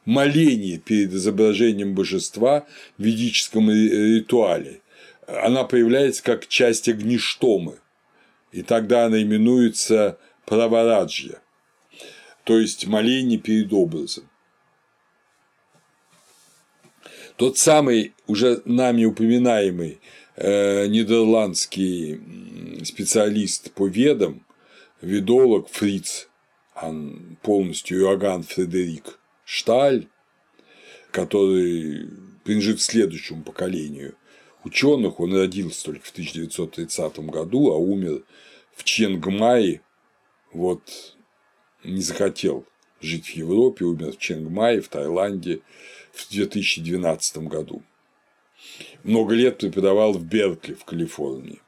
моление 0.04 0.78
перед 0.78 1.12
изображением 1.12 1.94
божества 1.94 2.66
в 2.98 3.02
ведическом 3.02 3.70
ритуале. 3.70 4.80
Она 5.26 5.64
появляется 5.64 6.22
как 6.22 6.48
часть 6.48 6.88
огништомы, 6.88 7.78
и 8.50 8.62
тогда 8.62 9.06
она 9.06 9.22
именуется 9.22 10.18
правараджья, 10.44 11.40
то 12.44 12.58
есть 12.58 12.86
моление 12.86 13.38
перед 13.38 13.72
образом. 13.72 14.28
Тот 17.36 17.56
самый 17.56 18.14
уже 18.26 18.60
нами 18.64 19.04
упоминаемый 19.04 20.00
э, 20.36 20.86
нидерландский 20.86 22.20
специалист 22.84 23.70
по 23.72 23.86
ведам, 23.86 24.44
ведолог 25.00 25.68
Фриц 25.70 26.28
полностью 27.42 28.00
Иоганн 28.00 28.42
Фредерик 28.42 29.18
Шталь, 29.44 30.08
который 31.10 32.08
принадлежит 32.44 32.80
следующему 32.80 33.42
поколению 33.42 34.16
ученых. 34.64 35.20
Он 35.20 35.34
родился 35.34 35.84
только 35.84 36.06
в 36.06 36.10
1930 36.10 37.18
году, 37.30 37.70
а 37.70 37.76
умер 37.76 38.24
в 38.74 38.84
Ченгмае. 38.84 39.82
Вот 40.52 41.16
не 41.84 42.02
захотел 42.02 42.66
жить 43.00 43.26
в 43.26 43.34
Европе, 43.34 43.84
умер 43.84 44.12
в 44.12 44.18
Ченгмае, 44.18 44.80
в 44.80 44.88
Таиланде 44.88 45.60
в 46.12 46.28
2012 46.30 47.38
году. 47.48 47.82
Много 49.02 49.34
лет 49.34 49.58
преподавал 49.58 50.12
в 50.12 50.24
Беркли 50.24 50.74
в 50.74 50.84
Калифорнии. 50.84 51.61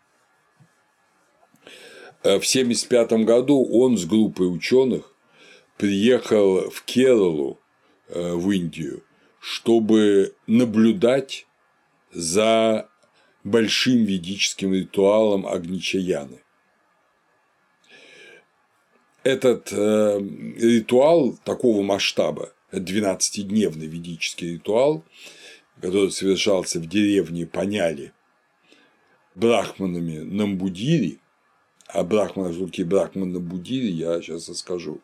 Э, 2.24 2.40
в 2.40 2.48
1975 2.48 3.24
году 3.24 3.64
он 3.70 3.98
с 3.98 4.06
группой 4.06 4.52
ученых 4.52 5.14
приехал 5.76 6.70
в 6.70 6.82
Кералу, 6.84 7.60
э, 8.08 8.32
в 8.32 8.50
Индию, 8.50 9.04
чтобы 9.40 10.34
наблюдать 10.46 11.46
за 12.12 12.88
большим 13.44 14.04
ведическим 14.04 14.72
ритуалом 14.72 15.46
Агничаяны. 15.46 16.40
Этот 19.22 19.70
э, 19.70 20.18
ритуал 20.56 21.36
такого 21.44 21.82
масштаба, 21.82 22.52
12-дневный 22.72 23.86
ведический 23.86 24.54
ритуал, 24.54 25.04
который 25.80 26.10
совершался 26.10 26.80
в 26.80 26.86
деревне 26.86 27.46
Паняли 27.46 28.12
брахманами 29.34 30.18
Намбудири, 30.18 31.20
а 31.94 32.04
Брахмана 32.04 32.52
Жуки 32.52 32.82
Брахмана 32.82 33.40
Будири 33.40 33.90
я 33.90 34.20
сейчас 34.20 34.48
расскажу, 34.48 35.00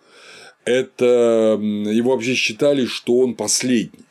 это 0.65 1.59
его 1.61 2.13
вообще 2.13 2.35
считали, 2.35 2.87
что 2.87 3.19
он 3.19 3.35
последний 3.35 4.05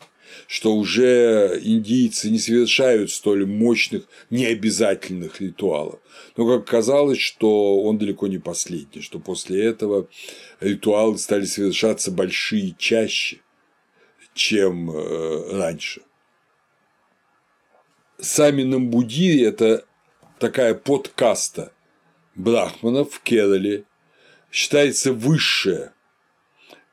что 0.48 0.76
уже 0.76 1.60
индийцы 1.62 2.32
не 2.32 2.40
совершают 2.40 3.12
столь 3.12 3.46
мощных, 3.46 4.06
необязательных 4.32 5.42
ритуалов. 5.42 6.00
Но 6.38 6.48
как 6.48 6.68
казалось, 6.68 7.20
что 7.20 7.84
он 7.84 8.00
далеко 8.00 8.26
не 8.26 8.40
последний, 8.40 9.04
что 9.04 9.20
после 9.20 9.64
этого 9.64 10.08
ритуалы 10.60 11.20
стали 11.20 11.46
совершаться 11.46 12.10
большие 12.10 12.74
чаще, 12.80 13.42
чем 14.34 14.90
э, 14.90 15.52
раньше. 15.56 16.02
Сами 18.20 18.64
Намбудири– 18.64 19.42
это 19.46 19.86
такая 20.40 20.74
подкаста 20.74 21.72
брахманов 22.40 23.14
в 23.14 23.22
Керале, 23.22 23.84
считается 24.52 25.12
высшая 25.14 25.94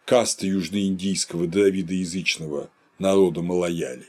каста 0.04 0.46
южноиндийского 0.46 1.46
дравидоязычного 1.46 2.68
народа 2.98 3.42
Малаяли. 3.42 4.06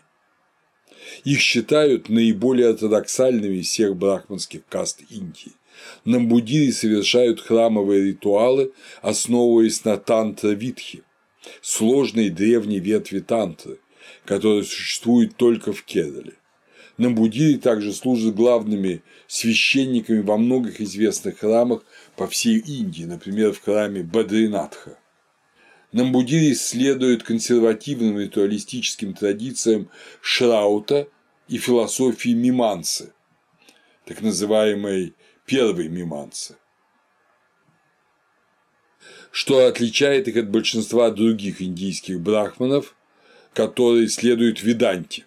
Их 1.23 1.39
считают 1.39 2.09
наиболее 2.09 2.69
ортодоксальными 2.69 3.57
из 3.57 3.67
всех 3.67 3.95
брахманских 3.95 4.65
каст 4.67 5.01
Индии. 5.09 5.53
Намбудири 6.05 6.71
совершают 6.71 7.39
храмовые 7.39 8.03
ритуалы, 8.03 8.73
основываясь 9.01 9.85
на 9.85 9.97
тантра-витхе, 9.97 11.03
сложной 11.61 12.29
древней 12.29 12.79
ветви 12.79 13.19
тантры, 13.19 13.79
которая 14.25 14.63
существует 14.63 15.37
только 15.37 15.71
в 15.71 15.83
Керале. 15.83 16.33
Намбудири 16.97 17.57
также 17.57 17.93
служат 17.93 18.33
главными 18.33 19.03
священниками 19.27 20.21
во 20.21 20.37
многих 20.37 20.81
известных 20.81 21.39
храмах 21.39 21.83
по 22.15 22.27
всей 22.27 22.57
Индии, 22.57 23.03
например, 23.03 23.53
в 23.53 23.61
храме 23.61 24.01
Бадринатха. 24.01 24.97
Намбудири 25.91 26.53
следует 26.53 27.23
консервативным 27.23 28.19
ритуалистическим 28.19 29.13
традициям 29.13 29.89
Шраута 30.21 31.07
и 31.47 31.59
философии 31.59 32.33
Мимансы, 32.33 33.13
так 34.05 34.21
называемой 34.21 35.13
первой 35.45 35.89
Мимансы, 35.89 36.57
что 39.31 39.67
отличает 39.67 40.27
их 40.27 40.35
от 40.35 40.49
большинства 40.49 41.11
других 41.11 41.61
индийских 41.61 42.19
брахманов, 42.19 42.95
которые 43.53 44.09
следуют 44.09 44.63
Веданте. 44.63 45.26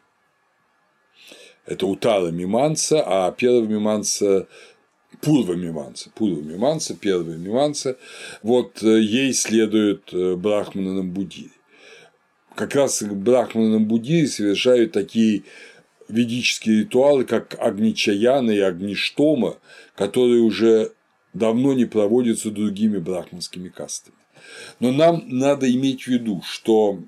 Это 1.70 1.86
Утара 1.86 2.32
Миманса, 2.32 3.00
а 3.06 3.30
первая 3.30 3.62
Миманса 3.62 4.48
Пурва 5.20 5.52
Миманса, 5.52 6.10
Пурва 6.10 6.42
Миманса, 6.42 6.96
первая 6.96 7.36
Миманса, 7.36 7.96
вот 8.42 8.82
э, 8.82 9.00
ей 9.00 9.32
следует 9.32 10.12
э, 10.12 10.34
Брахмана 10.34 10.94
Намбудири. 10.94 11.52
Как 12.56 12.74
раз 12.74 13.04
Брахмана 13.04 13.70
Намбудири 13.70 14.26
совершают 14.26 14.90
такие 14.90 15.44
ведические 16.08 16.80
ритуалы, 16.80 17.24
как 17.24 17.56
Агничаяна 17.60 18.50
и 18.50 18.58
Агништома, 18.58 19.56
которые 19.94 20.40
уже 20.40 20.90
давно 21.34 21.72
не 21.72 21.84
проводятся 21.84 22.50
другими 22.50 22.98
брахманскими 22.98 23.68
кастами. 23.68 24.16
Но 24.80 24.90
нам 24.90 25.22
надо 25.28 25.72
иметь 25.72 26.02
в 26.02 26.08
виду, 26.08 26.42
что 26.44 26.98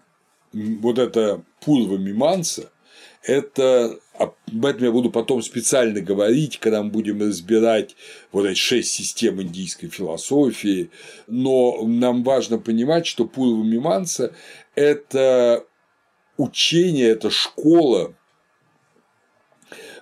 вот 0.53 1.01
эта 1.01 1.43
Пурва 1.59 1.97
Миманса– 1.97 2.71
это 3.23 3.99
об 4.19 4.67
этом 4.67 4.85
я 4.85 4.93
буду 4.93 5.11
потом 5.11 5.43
специально 5.43 6.01
говорить, 6.01 6.59
когда 6.59 6.83
мы 6.83 6.91
будем 6.91 7.21
разбирать 7.21 7.97
вот 8.31 8.47
эти 8.47 8.59
шесть 8.59 8.93
систем 8.93 9.41
индийской 9.41 9.89
философии, 9.89 10.91
но 11.27 11.85
нам 11.87 12.23
важно 12.23 12.59
понимать, 12.59 13.07
что 13.07 13.25
Пурва 13.25 13.65
Миманса– 13.65 14.35
это 14.75 15.65
учение, 16.37 17.09
это 17.09 17.31
школа, 17.31 18.15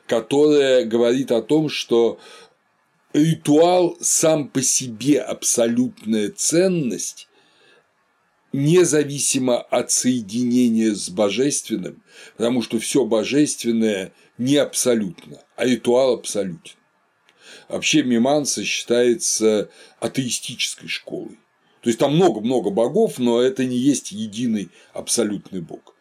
которая 0.06 0.84
говорит 0.84 1.30
о 1.30 1.40
том, 1.40 1.68
что 1.68 2.18
ритуал 3.12 3.96
сам 4.00 4.48
по 4.48 4.62
себе 4.62 5.20
абсолютная 5.20 6.30
ценность, 6.30 7.28
независимо 8.52 9.60
от 9.60 9.90
соединения 9.90 10.94
с 10.94 11.08
божественным, 11.08 12.02
потому 12.36 12.62
что 12.62 12.78
все 12.78 13.04
божественное 13.04 14.12
не 14.38 14.56
абсолютно, 14.56 15.38
а 15.56 15.66
ритуал 15.66 16.14
абсолютен. 16.14 16.76
Вообще 17.68 18.02
Миманса 18.02 18.64
считается 18.64 19.70
атеистической 20.00 20.88
школой. 20.88 21.38
То 21.82 21.88
есть 21.88 21.98
там 21.98 22.16
много-много 22.16 22.70
богов, 22.70 23.18
но 23.18 23.40
это 23.40 23.64
не 23.64 23.76
есть 23.76 24.12
единый 24.12 24.70
абсолютный 24.92 25.60
бог. 25.60 25.94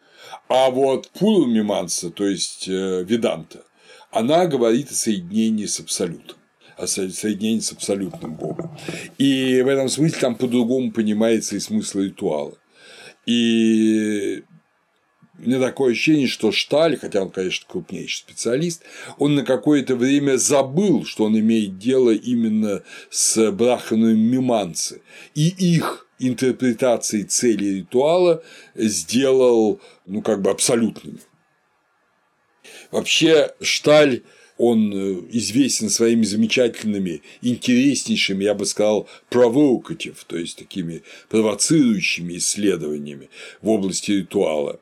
А 0.48 0.70
вот 0.70 1.10
Пура 1.10 1.46
Миманса, 1.46 2.10
то 2.10 2.26
есть 2.26 2.68
э, 2.68 3.04
Веданта, 3.04 3.64
она 4.10 4.46
говорит 4.46 4.90
о 4.90 4.94
соединении 4.94 5.66
с 5.66 5.80
абсолютом 5.80 6.39
о 6.80 6.86
соединении 6.86 7.60
с 7.60 7.72
абсолютным 7.72 8.34
Богом. 8.34 8.76
И 9.18 9.62
в 9.62 9.68
этом 9.68 9.88
смысле 9.88 10.20
там 10.20 10.34
по-другому 10.34 10.92
понимается 10.92 11.56
и 11.56 11.60
смысл 11.60 12.00
ритуала. 12.00 12.56
И 13.26 14.42
меня 15.40 15.58
такое 15.58 15.92
ощущение, 15.92 16.26
что 16.26 16.52
Шталь, 16.52 16.98
хотя 16.98 17.22
он, 17.22 17.30
конечно, 17.30 17.66
крупнейший 17.68 18.18
специалист, 18.18 18.82
он 19.18 19.34
на 19.34 19.44
какое-то 19.44 19.96
время 19.96 20.36
забыл, 20.36 21.04
что 21.04 21.24
он 21.24 21.38
имеет 21.38 21.78
дело 21.78 22.10
именно 22.10 22.82
с 23.10 23.50
брахманами 23.50 24.18
миманцы, 24.18 25.00
и 25.34 25.48
их 25.48 26.06
интерпретацией 26.18 27.24
цели 27.24 27.78
ритуала 27.78 28.42
сделал, 28.74 29.80
ну, 30.04 30.20
как 30.20 30.42
бы 30.42 30.50
абсолютными. 30.50 31.20
Вообще, 32.90 33.54
Шталь 33.60 34.22
он 34.60 34.92
э, 34.92 35.22
известен 35.30 35.88
своими 35.88 36.24
замечательными, 36.24 37.22
интереснейшими, 37.40 38.44
я 38.44 38.52
бы 38.52 38.66
сказал, 38.66 39.08
provocative, 39.30 40.18
то 40.26 40.36
есть 40.36 40.58
такими 40.58 41.02
провоцирующими 41.30 42.36
исследованиями 42.36 43.30
в 43.62 43.70
области 43.70 44.12
ритуала. 44.12 44.78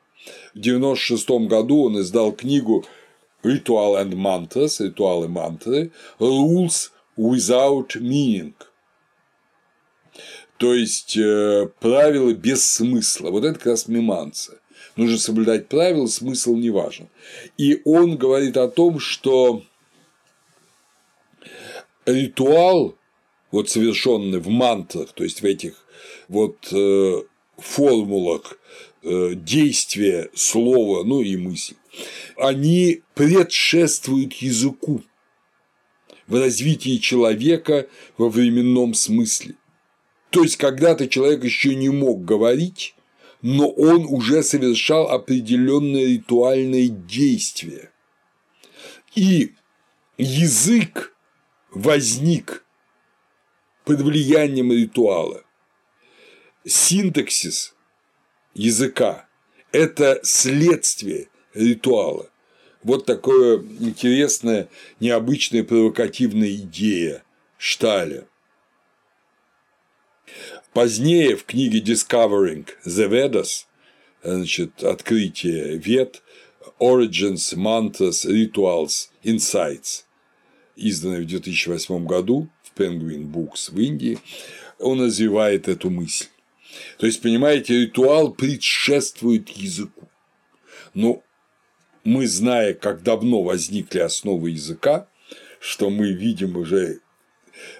В 0.53 0.59
1996 0.59 1.29
году 1.47 1.83
он 1.83 2.01
издал 2.01 2.33
книгу 2.33 2.85
Ritual 3.41 4.03
and 4.03 4.13
Mantras, 4.15 4.83
ритуалы 4.83 5.29
мантры, 5.29 5.91
Rules 6.19 6.89
without 7.17 7.95
meaning. 7.95 8.53
То 10.57 10.73
есть 10.73 11.15
э, 11.15 11.69
правила 11.79 12.33
без 12.33 12.65
смысла. 12.65 13.29
Вот 13.31 13.45
это 13.45 13.57
как 13.57 13.67
раз 13.67 13.87
миманция. 13.87 14.57
Нужно 14.97 15.17
соблюдать 15.17 15.69
правила, 15.69 16.07
смысл 16.07 16.57
не 16.57 16.69
важен. 16.69 17.07
И 17.57 17.81
он 17.85 18.17
говорит 18.17 18.57
о 18.57 18.67
том, 18.67 18.99
что 18.99 19.63
ритуал, 22.11 22.95
вот 23.51 23.69
совершенный 23.69 24.39
в 24.39 24.49
мантрах, 24.49 25.11
то 25.13 25.23
есть 25.23 25.41
в 25.41 25.45
этих 25.45 25.73
вот 26.27 26.71
э, 26.71 27.21
формулах 27.57 28.57
э, 29.03 29.31
действия, 29.35 30.29
слова, 30.33 31.03
ну 31.03 31.21
и 31.21 31.35
мысли, 31.35 31.75
они 32.37 33.01
предшествуют 33.15 34.33
языку 34.33 35.01
в 36.27 36.39
развитии 36.39 36.97
человека 36.97 37.87
во 38.17 38.29
временном 38.29 38.93
смысле. 38.93 39.55
То 40.29 40.43
есть 40.43 40.57
когда-то 40.57 41.07
человек 41.07 41.43
еще 41.43 41.73
не 41.75 41.89
мог 41.89 42.23
говорить, 42.23 42.93
но 43.41 43.69
он 43.69 44.05
уже 44.05 44.43
совершал 44.43 45.09
определенные 45.09 46.17
ритуальные 46.17 46.89
действия. 46.89 47.91
И 49.15 49.53
язык 50.17 51.15
возник 51.71 52.65
под 53.85 54.01
влиянием 54.01 54.71
ритуала. 54.71 55.43
Синтаксис 56.65 57.75
языка– 58.53 59.27
это 59.71 60.19
следствие 60.23 61.29
ритуала. 61.53 62.29
Вот 62.83 63.05
такое 63.05 63.59
интересная, 63.59 64.69
необычная, 64.99 65.63
провокативная 65.63 66.51
идея 66.51 67.23
Шталя. 67.57 68.27
Позднее 70.73 71.35
в 71.35 71.45
книге 71.45 71.79
Discovering 71.79 72.67
the 72.85 73.09
Vedas, 73.09 73.65
значит, 74.23 74.83
открытие 74.83 75.77
вед, 75.77 76.21
Origins, 76.79 77.55
Mantras, 77.55 78.25
Rituals, 78.25 79.09
Insights– 79.23 80.05
изданной 80.79 81.21
в 81.21 81.27
2008 81.27 82.05
году 82.05 82.49
в 82.63 82.79
Penguin 82.79 83.31
Books 83.31 83.71
в 83.71 83.79
Индии, 83.79 84.19
он 84.79 85.01
развивает 85.01 85.67
эту 85.67 85.89
мысль. 85.89 86.27
То 86.97 87.05
есть, 87.05 87.21
понимаете, 87.21 87.81
ритуал 87.81 88.31
предшествует 88.31 89.49
языку. 89.49 90.07
Но 90.93 91.23
мы, 92.03 92.27
зная, 92.27 92.73
как 92.73 93.03
давно 93.03 93.43
возникли 93.43 93.99
основы 93.99 94.51
языка, 94.51 95.07
что 95.59 95.89
мы 95.89 96.11
видим 96.11 96.55
уже 96.55 97.01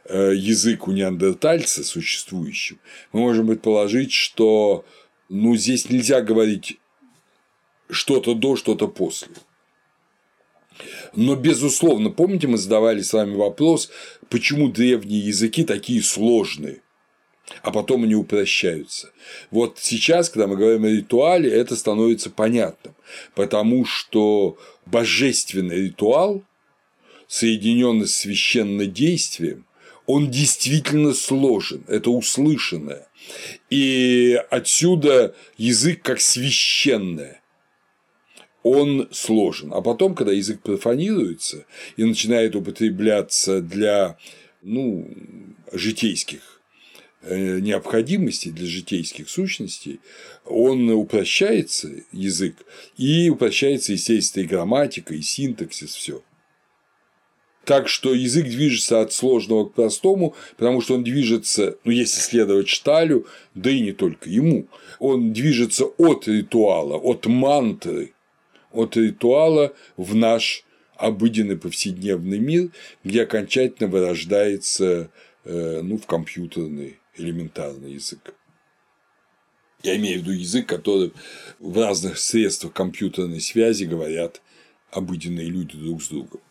э, 0.06 0.34
язык 0.36 0.88
у 0.88 0.92
неандертальца 0.92 1.84
существующим, 1.84 2.80
мы 3.14 3.22
можем 3.22 3.48
предположить, 3.48 4.12
что 4.12 4.86
ну, 5.30 5.56
здесь 5.56 5.90
нельзя 5.90 6.22
говорить 6.22 6.80
что-то 7.90 8.34
до, 8.36 8.56
что-то 8.56 8.88
после. 8.88 9.30
Но, 11.16 11.36
безусловно, 11.36 12.10
помните, 12.10 12.48
мы 12.48 12.58
задавали 12.58 13.02
с 13.02 13.14
вами 13.14 13.36
вопрос, 13.36 13.90
почему 14.30 14.70
древние 14.70 15.20
языки 15.20 15.64
такие 15.64 16.02
сложные, 16.02 16.82
а 17.62 17.72
потом 17.72 18.04
они 18.04 18.16
упрощаются. 18.16 19.12
Вот 19.52 19.78
сейчас, 19.80 20.30
когда 20.30 20.48
мы 20.48 20.56
говорим 20.56 20.86
о 20.86 20.90
ритуале, 20.90 21.52
это 21.52 21.76
становится 21.76 22.30
понятным, 22.30 22.96
потому 23.36 23.86
что 23.86 24.58
божественный 24.86 25.84
ритуал, 25.84 26.44
соединенный 27.28 28.08
с 28.08 28.16
священнодействием, 28.16 29.66
он 30.06 30.32
действительно 30.32 31.14
сложен, 31.14 31.84
это 31.88 32.10
услышанное. 32.10 33.08
И 33.70 34.42
отсюда 34.50 35.36
язык 35.58 36.02
как 36.02 36.20
священное 36.20 37.40
он 38.64 39.08
сложен. 39.12 39.74
А 39.74 39.82
потом, 39.82 40.16
когда 40.16 40.32
язык 40.32 40.62
профанируется 40.62 41.66
и 41.98 42.04
начинает 42.04 42.56
употребляться 42.56 43.62
для 43.62 44.18
ну, 44.62 45.10
житейских 45.72 46.62
э, 47.22 47.60
необходимостей, 47.60 48.52
для 48.52 48.68
житейских 48.68 49.30
сущностей, 49.30 50.00
он 50.46 50.90
упрощается, 50.90 51.90
язык, 52.12 52.56
и 52.98 53.30
упрощается, 53.30 53.94
естественно, 53.94 54.44
и 54.44 54.48
грамматика, 54.48 55.14
и 55.14 55.22
синтаксис, 55.22 55.96
все. 55.96 56.22
Так 57.66 57.88
что 57.88 58.16
язык 58.16 58.46
движется 58.48 59.00
от 59.00 59.14
сложного 59.14 59.66
к 59.66 59.74
простому, 59.74 60.34
потому 60.58 60.82
что 60.82 60.96
он 60.96 61.04
движется, 61.04 61.78
ну, 61.84 61.92
если 61.92 62.20
следовать 62.20 62.68
Шталю, 62.68 63.28
да 63.54 63.70
и 63.70 63.80
не 63.80 63.92
только 63.92 64.28
ему, 64.28 64.68
он 64.98 65.34
движется 65.34 65.86
от 65.86 66.28
ритуала, 66.28 66.96
от 66.96 67.28
мантры 67.28 68.14
от 68.72 68.98
ритуала 68.98 69.74
в 69.98 70.16
наш 70.16 70.64
обыденный 70.96 71.58
повседневный 71.58 72.40
мир, 72.40 72.72
где 73.04 73.24
окончательно 73.24 73.90
вырождается 73.90 75.10
э, 75.46 75.82
ну, 75.82 75.98
в 75.98 76.06
компьютерный 76.06 77.00
элементарный 77.16 77.94
язык. 77.94 78.36
Я 79.82 79.96
имею 79.96 80.20
в 80.20 80.24
виду 80.24 80.32
язык, 80.32 80.68
который 80.68 81.14
в 81.60 81.78
разных 81.78 82.20
средствах 82.20 82.74
компьютерной 82.74 83.40
связи 83.40 83.86
говорят 83.86 84.42
обыденные 84.92 85.48
люди 85.48 85.78
друг 85.78 86.04
с 86.04 86.10
другом. 86.10 86.42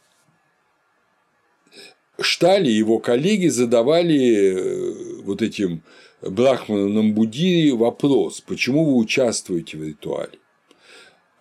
Штали 2.21 2.69
и 2.71 2.75
его 2.75 2.99
коллеги 2.99 3.49
задавали 3.49 4.17
э, 4.17 5.23
вот 5.23 5.43
этим 5.43 5.83
брахманам 6.23 7.13
Будири 7.13 7.71
вопрос, 7.73 8.41
почему 8.41 8.85
вы 8.85 8.97
участвуете 8.97 9.77
в 9.77 9.85
ритуале. 9.85 10.39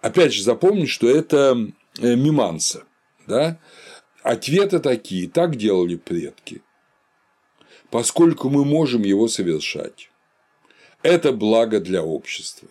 Опять 0.02 0.34
же, 0.34 0.44
запомнить, 0.44 0.90
что 0.90 1.10
это 1.10 1.58
э, 2.00 2.16
миманса. 2.16 2.84
Да? 3.26 3.60
Ответы 4.24 4.80
такие, 4.80 5.30
так 5.30 5.56
делали 5.56 5.96
предки, 5.96 6.62
поскольку 7.90 8.50
мы 8.50 8.66
можем 8.66 9.04
его 9.04 9.28
совершать. 9.28 10.10
Это 11.04 11.32
благо 11.32 11.80
для 11.80 12.04
общества. 12.04 12.68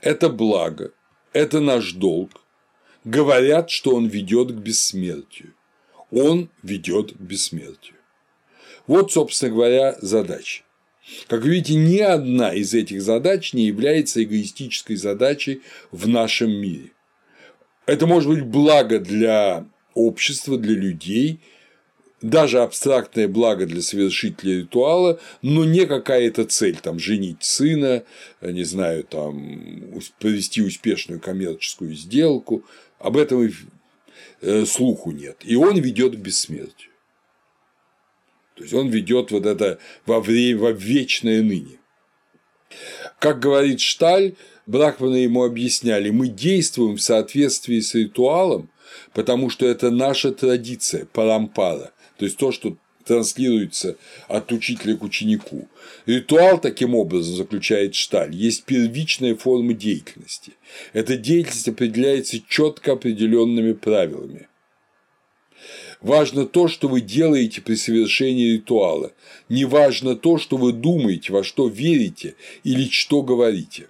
Это 0.00 0.28
благо. 0.28 0.92
Это 1.32 1.60
наш 1.60 1.92
долг. 1.92 2.42
Говорят, 3.04 3.70
что 3.70 3.94
он 3.94 4.06
ведет 4.06 4.52
к 4.52 4.54
бессмертию. 4.54 5.54
Он 6.10 6.48
ведет 6.62 7.12
к 7.12 7.20
бессмертию. 7.20 7.96
Вот, 8.86 9.12
собственно 9.12 9.52
говоря, 9.52 9.96
задача. 10.00 10.62
Как 11.26 11.44
видите, 11.44 11.74
ни 11.74 11.98
одна 11.98 12.52
из 12.54 12.74
этих 12.74 13.02
задач 13.02 13.52
не 13.52 13.66
является 13.66 14.22
эгоистической 14.22 14.96
задачей 14.96 15.62
в 15.90 16.08
нашем 16.08 16.50
мире. 16.50 16.90
Это 17.86 18.06
может 18.06 18.30
быть 18.30 18.44
благо 18.44 18.98
для 18.98 19.66
общества, 19.94 20.58
для 20.58 20.74
людей, 20.74 21.40
даже 22.20 22.60
абстрактное 22.60 23.28
благо 23.28 23.64
для 23.66 23.80
совершителя 23.80 24.58
ритуала, 24.58 25.20
но 25.40 25.64
не 25.64 25.86
какая-то 25.86 26.44
цель, 26.44 26.76
там, 26.76 26.98
женить 26.98 27.42
сына, 27.44 28.04
не 28.40 28.64
знаю, 28.64 29.04
там, 29.04 30.00
провести 30.18 30.62
успешную 30.62 31.20
коммерческую 31.20 31.94
сделку, 31.94 32.64
об 32.98 33.16
этом 33.16 33.44
и 33.44 33.52
э, 34.42 34.64
слуху 34.66 35.12
нет. 35.12 35.38
И 35.44 35.56
он 35.56 35.78
ведет 35.78 36.16
к 36.16 36.18
бессмертию. 36.18 36.87
То 38.58 38.64
есть 38.64 38.74
он 38.74 38.88
ведет 38.88 39.30
вот 39.30 39.46
это 39.46 39.78
во 40.04 40.20
время, 40.20 40.58
во 40.58 40.72
вечное 40.72 41.42
ныне. 41.42 41.78
Как 43.20 43.38
говорит 43.38 43.80
Шталь, 43.80 44.34
Брахманы 44.66 45.16
ему 45.16 45.44
объясняли, 45.44 46.10
мы 46.10 46.28
действуем 46.28 46.96
в 46.96 47.00
соответствии 47.00 47.78
с 47.78 47.94
ритуалом, 47.94 48.68
потому 49.14 49.48
что 49.48 49.64
это 49.64 49.90
наша 49.90 50.32
традиция, 50.32 51.06
парампара, 51.06 51.92
то 52.18 52.24
есть 52.24 52.36
то, 52.36 52.50
что 52.50 52.76
транслируется 53.04 53.96
от 54.26 54.52
учителя 54.52 54.96
к 54.96 55.02
ученику. 55.02 55.68
Ритуал, 56.04 56.60
таким 56.60 56.94
образом, 56.94 57.36
заключает 57.36 57.94
Шталь, 57.94 58.34
есть 58.34 58.64
первичная 58.64 59.36
форма 59.36 59.72
деятельности. 59.72 60.52
Эта 60.92 61.16
деятельность 61.16 61.68
определяется 61.68 62.38
четко 62.46 62.92
определенными 62.92 63.72
правилами. 63.72 64.48
Важно 66.00 66.46
то, 66.46 66.68
что 66.68 66.88
вы 66.88 67.00
делаете 67.00 67.60
при 67.60 67.74
совершении 67.74 68.52
ритуала. 68.52 69.12
Не 69.48 69.64
важно 69.64 70.14
то, 70.14 70.38
что 70.38 70.56
вы 70.56 70.72
думаете, 70.72 71.32
во 71.32 71.42
что 71.42 71.66
верите 71.68 72.36
или 72.62 72.88
что 72.88 73.22
говорите. 73.22 73.88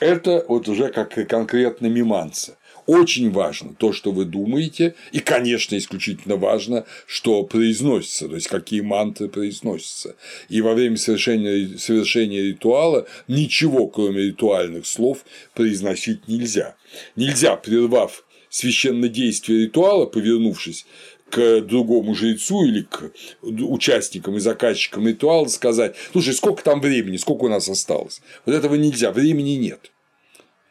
Это 0.00 0.44
вот 0.48 0.68
уже 0.68 0.88
как 0.88 1.14
конкретно 1.28 1.86
миманца. 1.86 2.56
Очень 2.86 3.30
важно 3.30 3.74
то, 3.74 3.92
что 3.92 4.10
вы 4.10 4.24
думаете, 4.24 4.96
и, 5.12 5.20
конечно, 5.20 5.76
исключительно 5.76 6.34
важно, 6.34 6.86
что 7.06 7.44
произносится, 7.44 8.26
то 8.26 8.34
есть 8.34 8.48
какие 8.48 8.80
мантры 8.80 9.28
произносятся. 9.28 10.16
И 10.48 10.60
во 10.60 10.74
время 10.74 10.96
совершения, 10.96 11.78
совершения 11.78 12.42
ритуала 12.42 13.06
ничего, 13.28 13.86
кроме 13.86 14.22
ритуальных 14.22 14.86
слов, 14.86 15.24
произносить 15.54 16.26
нельзя. 16.26 16.74
Нельзя, 17.14 17.54
прервав 17.54 18.24
священное 18.50 19.08
действие 19.08 19.62
ритуала, 19.62 20.04
повернувшись 20.04 20.84
к 21.30 21.60
другому 21.60 22.14
жрецу 22.14 22.64
или 22.64 22.82
к 22.82 23.12
участникам 23.42 24.36
и 24.36 24.40
заказчикам 24.40 25.06
ритуала 25.06 25.46
сказать, 25.46 25.94
слушай, 26.12 26.34
сколько 26.34 26.62
там 26.62 26.80
времени, 26.80 27.16
сколько 27.16 27.44
у 27.44 27.48
нас 27.48 27.68
осталось. 27.68 28.20
Вот 28.44 28.54
этого 28.54 28.74
нельзя, 28.74 29.12
времени 29.12 29.50
нет. 29.50 29.92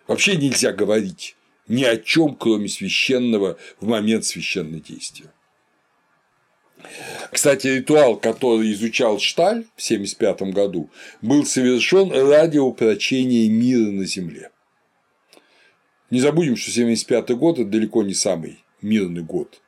Вообще 0.08 0.36
нельзя 0.36 0.74
говорить 0.74 1.36
ни 1.68 1.84
о 1.84 1.98
чем, 1.98 2.36
кроме 2.36 2.68
священного 2.68 3.58
в 3.80 3.88
момент 3.88 4.26
священного 4.26 4.82
действия. 4.82 5.32
Кстати, 7.32 7.68
ритуал, 7.68 8.18
который 8.18 8.72
изучал 8.74 9.20
Шталь 9.20 9.66
в 9.76 9.84
1975 9.84 10.54
году, 10.54 10.90
был 11.22 11.46
совершен 11.46 12.12
ради 12.12 12.58
упрочения 12.58 13.48
мира 13.50 13.92
на 13.92 14.06
Земле. 14.06 14.52
Не 16.10 16.20
забудем, 16.20 16.56
что 16.56 16.72
1975 16.72 17.38
год– 17.38 17.60
это 17.60 17.70
далеко 17.70 18.04
не 18.04 18.14
самый 18.14 18.60
мирный 18.82 19.22
год 19.22 19.62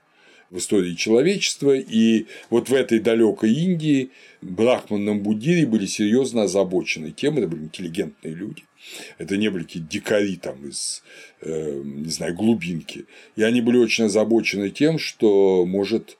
в 0.49 0.57
истории 0.57 0.95
человечества, 0.95 1.73
и 1.75 2.25
вот 2.49 2.69
в 2.69 2.73
этой 2.73 2.99
далекой 2.99 3.53
Индии 3.53 4.11
Брахман 4.41 5.09
и 5.09 5.13
Буддири 5.13 5.63
были 5.63 5.85
серьезно 5.85 6.43
озабочены 6.43 7.11
тем, 7.11 7.37
это 7.37 7.47
были 7.47 7.63
интеллигентные 7.63 8.33
люди, 8.33 8.63
это 9.17 9.37
не 9.37 9.49
были 9.49 9.63
какие-то 9.63 9.89
дикари 9.89 10.35
там 10.35 10.67
из, 10.67 11.03
э, 11.39 11.81
не 11.83 12.09
знаю, 12.09 12.35
глубинки. 12.35 13.05
И 13.37 13.43
они 13.43 13.61
были 13.61 13.77
очень 13.77 14.05
озабочены 14.05 14.71
тем, 14.71 14.99
что 14.99 15.65
может 15.65 16.17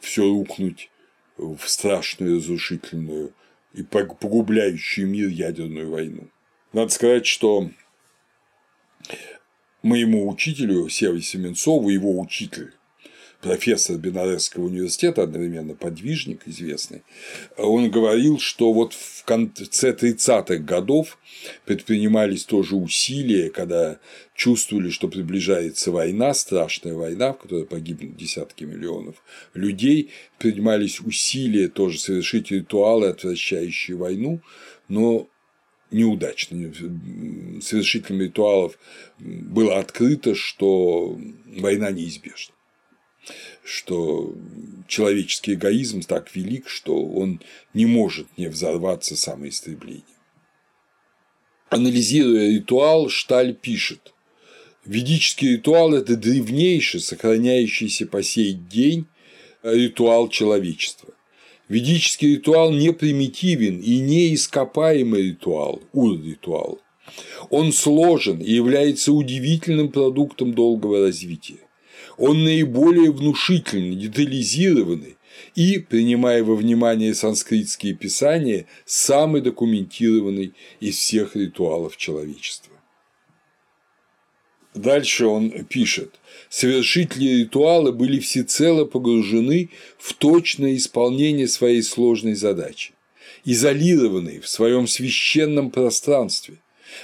все 0.00 0.22
рухнуть 0.22 0.88
в 1.36 1.58
страшную, 1.66 2.36
разрушительную 2.36 3.32
и 3.74 3.82
погубляющую 3.82 5.08
мир 5.08 5.28
ядерную 5.28 5.90
войну. 5.90 6.28
Надо 6.72 6.92
сказать, 6.92 7.26
что 7.26 7.68
моему 9.82 10.28
учителю 10.28 10.88
Севе 10.88 11.20
Семенцову, 11.20 11.88
его 11.88 12.18
учитель 12.20 12.72
профессор 13.42 13.96
Бенаресского 13.96 14.66
университета, 14.66 15.24
одновременно 15.24 15.74
подвижник 15.74 16.42
известный, 16.46 17.02
он 17.58 17.90
говорил, 17.90 18.38
что 18.38 18.72
вот 18.72 18.94
в 18.94 19.24
конце 19.24 19.90
30-х 19.90 20.58
годов 20.58 21.18
предпринимались 21.66 22.44
тоже 22.44 22.76
усилия, 22.76 23.50
когда 23.50 23.98
чувствовали, 24.34 24.90
что 24.90 25.08
приближается 25.08 25.90
война, 25.90 26.32
страшная 26.34 26.94
война, 26.94 27.32
в 27.32 27.38
которой 27.38 27.66
погибнут 27.66 28.16
десятки 28.16 28.64
миллионов 28.64 29.16
людей, 29.54 30.10
принимались 30.38 31.00
усилия 31.00 31.68
тоже 31.68 31.98
совершить 31.98 32.52
ритуалы, 32.52 33.08
отвращающие 33.08 33.96
войну, 33.96 34.40
но 34.88 35.28
неудачно. 35.92 36.72
Совершителем 37.60 38.22
ритуалов 38.22 38.78
было 39.18 39.78
открыто, 39.78 40.34
что 40.34 41.18
война 41.46 41.90
неизбежна 41.90 42.54
что 43.64 44.34
человеческий 44.88 45.54
эгоизм 45.54 46.00
так 46.00 46.34
велик, 46.34 46.68
что 46.68 47.04
он 47.04 47.40
не 47.72 47.86
может 47.86 48.26
не 48.36 48.48
взорваться 48.48 49.16
самоистреблением. 49.16 50.02
Анализируя 51.68 52.50
ритуал, 52.50 53.08
Шталь 53.08 53.54
пишет, 53.54 54.12
Ведический 54.84 55.52
ритуал– 55.52 55.94
это 55.94 56.16
древнейший, 56.16 57.00
сохраняющийся 57.00 58.06
по 58.06 58.22
сей 58.22 58.52
день 58.52 59.06
ритуал 59.62 60.28
человечества. 60.28 61.14
Ведический 61.72 62.34
ритуал 62.34 62.70
не 62.70 62.92
примитивен 62.92 63.80
и 63.80 63.98
не 63.98 64.34
ископаемый 64.34 65.30
ритуал, 65.30 65.80
ур-ритуал. 65.92 66.78
Он 67.48 67.72
сложен 67.72 68.38
и 68.40 68.52
является 68.52 69.12
удивительным 69.12 69.88
продуктом 69.88 70.52
долгого 70.52 71.00
развития 71.00 71.60
он 72.18 72.44
наиболее 72.44 73.10
внушительный, 73.10 73.96
детализированный 73.96 75.16
и, 75.54 75.78
принимая 75.78 76.44
во 76.44 76.54
внимание 76.54 77.14
санскритские 77.14 77.94
писания, 77.94 78.66
самый 78.84 79.40
документированный 79.40 80.52
из 80.80 80.96
всех 80.96 81.36
ритуалов 81.36 81.96
человечества. 81.96 82.71
Дальше 84.74 85.26
он 85.26 85.50
пишет, 85.64 86.14
совершители 86.48 87.40
ритуала 87.40 87.92
были 87.92 88.18
всецело 88.20 88.84
погружены 88.84 89.68
в 89.98 90.14
точное 90.14 90.76
исполнение 90.76 91.46
своей 91.46 91.82
сложной 91.82 92.34
задачи, 92.34 92.92
изолированные 93.44 94.40
в 94.40 94.48
своем 94.48 94.86
священном 94.86 95.70
пространстве, 95.70 96.58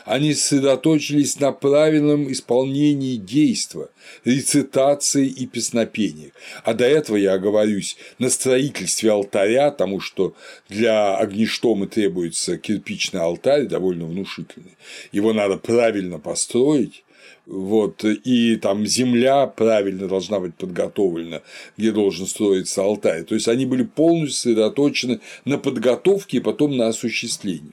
они 0.04 0.34
сосредоточились 0.34 1.38
на 1.40 1.52
правильном 1.52 2.30
исполнении 2.30 3.16
действа, 3.16 3.90
рецитации 4.24 5.26
и 5.26 5.46
песнопениях. 5.46 6.32
А 6.64 6.74
до 6.74 6.84
этого 6.84 7.16
я 7.16 7.34
оговорюсь 7.34 7.96
на 8.18 8.30
строительстве 8.30 9.10
алтаря, 9.12 9.70
тому 9.70 10.00
что 10.00 10.34
для 10.68 11.16
огништома 11.16 11.86
требуется 11.86 12.58
кирпичный 12.58 13.20
алтарь, 13.20 13.66
довольно 13.66 14.06
внушительный. 14.06 14.76
Его 15.12 15.32
надо 15.32 15.56
правильно 15.56 16.18
построить, 16.18 17.04
вот, 17.48 18.04
и 18.04 18.56
там 18.56 18.86
земля 18.86 19.46
правильно 19.46 20.06
должна 20.06 20.38
быть 20.38 20.54
подготовлена, 20.54 21.42
где 21.76 21.92
должен 21.92 22.26
строиться 22.26 22.82
алтарь. 22.82 23.24
То 23.24 23.34
есть 23.34 23.48
они 23.48 23.66
были 23.66 23.84
полностью 23.84 24.52
сосредоточены 24.52 25.20
на 25.44 25.58
подготовке 25.58 26.36
и 26.36 26.40
потом 26.40 26.76
на 26.76 26.88
осуществлении 26.88 27.72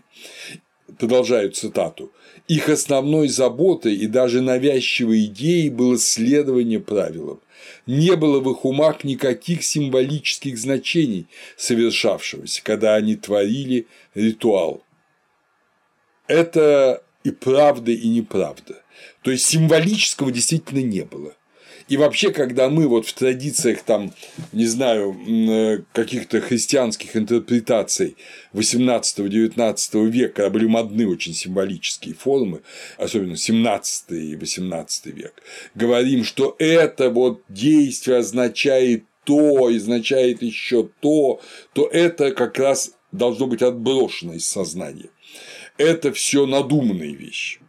продолжаю 0.97 1.51
цитату, 1.51 2.11
их 2.47 2.69
основной 2.69 3.27
заботой 3.27 3.95
и 3.95 4.07
даже 4.07 4.41
навязчивой 4.41 5.25
идеей 5.25 5.69
было 5.69 5.97
следование 5.97 6.79
правилам. 6.79 7.41
Не 7.87 8.15
было 8.15 8.39
в 8.39 8.51
их 8.51 8.65
умах 8.65 9.03
никаких 9.03 9.63
символических 9.63 10.57
значений 10.57 11.27
совершавшегося, 11.57 12.63
когда 12.63 12.95
они 12.95 13.15
творили 13.15 13.87
ритуал. 14.13 14.83
Это 16.27 17.03
и 17.23 17.31
правда, 17.31 17.91
и 17.91 18.07
неправда. 18.07 18.81
То 19.25 19.31
есть 19.31 19.47
символического 19.47 20.31
действительно 20.31 20.81
не 20.81 21.01
было. 21.01 21.33
И 21.87 21.97
вообще, 21.97 22.31
когда 22.31 22.69
мы 22.69 22.87
вот 22.87 23.07
в 23.07 23.13
традициях 23.13 23.81
там, 23.81 24.13
не 24.53 24.67
знаю, 24.67 25.17
э, 25.27 25.81
каких-то 25.93 26.41
христианских 26.41 27.17
интерпретаций 27.17 28.17
18-19 28.53 30.09
века, 30.11 30.33
когда 30.33 30.49
были 30.51 30.67
модны 30.67 31.07
очень 31.07 31.33
символические 31.33 32.13
формы, 32.13 32.61
особенно 32.99 33.35
17 33.35 34.11
и 34.11 34.35
18 34.35 35.07
век, 35.07 35.33
говорим, 35.73 36.23
что 36.23 36.55
это 36.59 37.09
вот 37.09 37.41
действие 37.49 38.19
означает 38.19 39.05
то, 39.23 39.65
означает 39.65 40.43
еще 40.43 40.87
то, 40.99 41.41
то 41.73 41.87
это 41.87 42.29
как 42.29 42.59
раз 42.59 42.91
должно 43.11 43.47
быть 43.47 43.63
отброшено 43.63 44.35
из 44.35 44.45
сознания. 44.45 45.09
Это 45.77 46.13
все 46.13 46.45
надуманные 46.45 47.15
вещи 47.15 47.64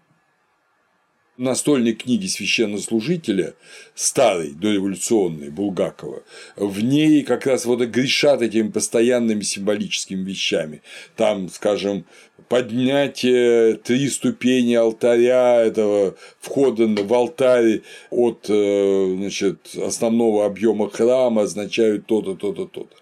настольной 1.39 1.95
книги 1.95 2.27
священнослужителя, 2.27 3.55
старой, 3.95 4.53
дореволюционной, 4.53 5.51
Булгакова, 5.51 6.23
в 6.57 6.83
ней 6.83 7.23
как 7.23 7.47
раз 7.47 7.65
вот 7.67 7.81
грешат 7.81 8.43
этими 8.43 8.69
постоянными 8.69 9.43
символическими 9.43 10.23
вещами. 10.23 10.83
Там, 11.17 11.49
скажем, 11.49 12.05
поднятие 12.49 13.75
три 13.75 14.09
ступени 14.09 14.75
алтаря 14.75 15.63
этого 15.63 16.17
входа 16.41 16.87
в 16.87 17.15
алтарь 17.15 17.83
от 18.11 18.47
э, 18.49 19.15
значит, 19.17 19.75
основного 19.77 20.47
объема 20.47 20.91
храма 20.91 21.43
означают 21.43 22.07
то-то, 22.07 22.35
то-то, 22.35 22.67
то-то. 22.67 22.97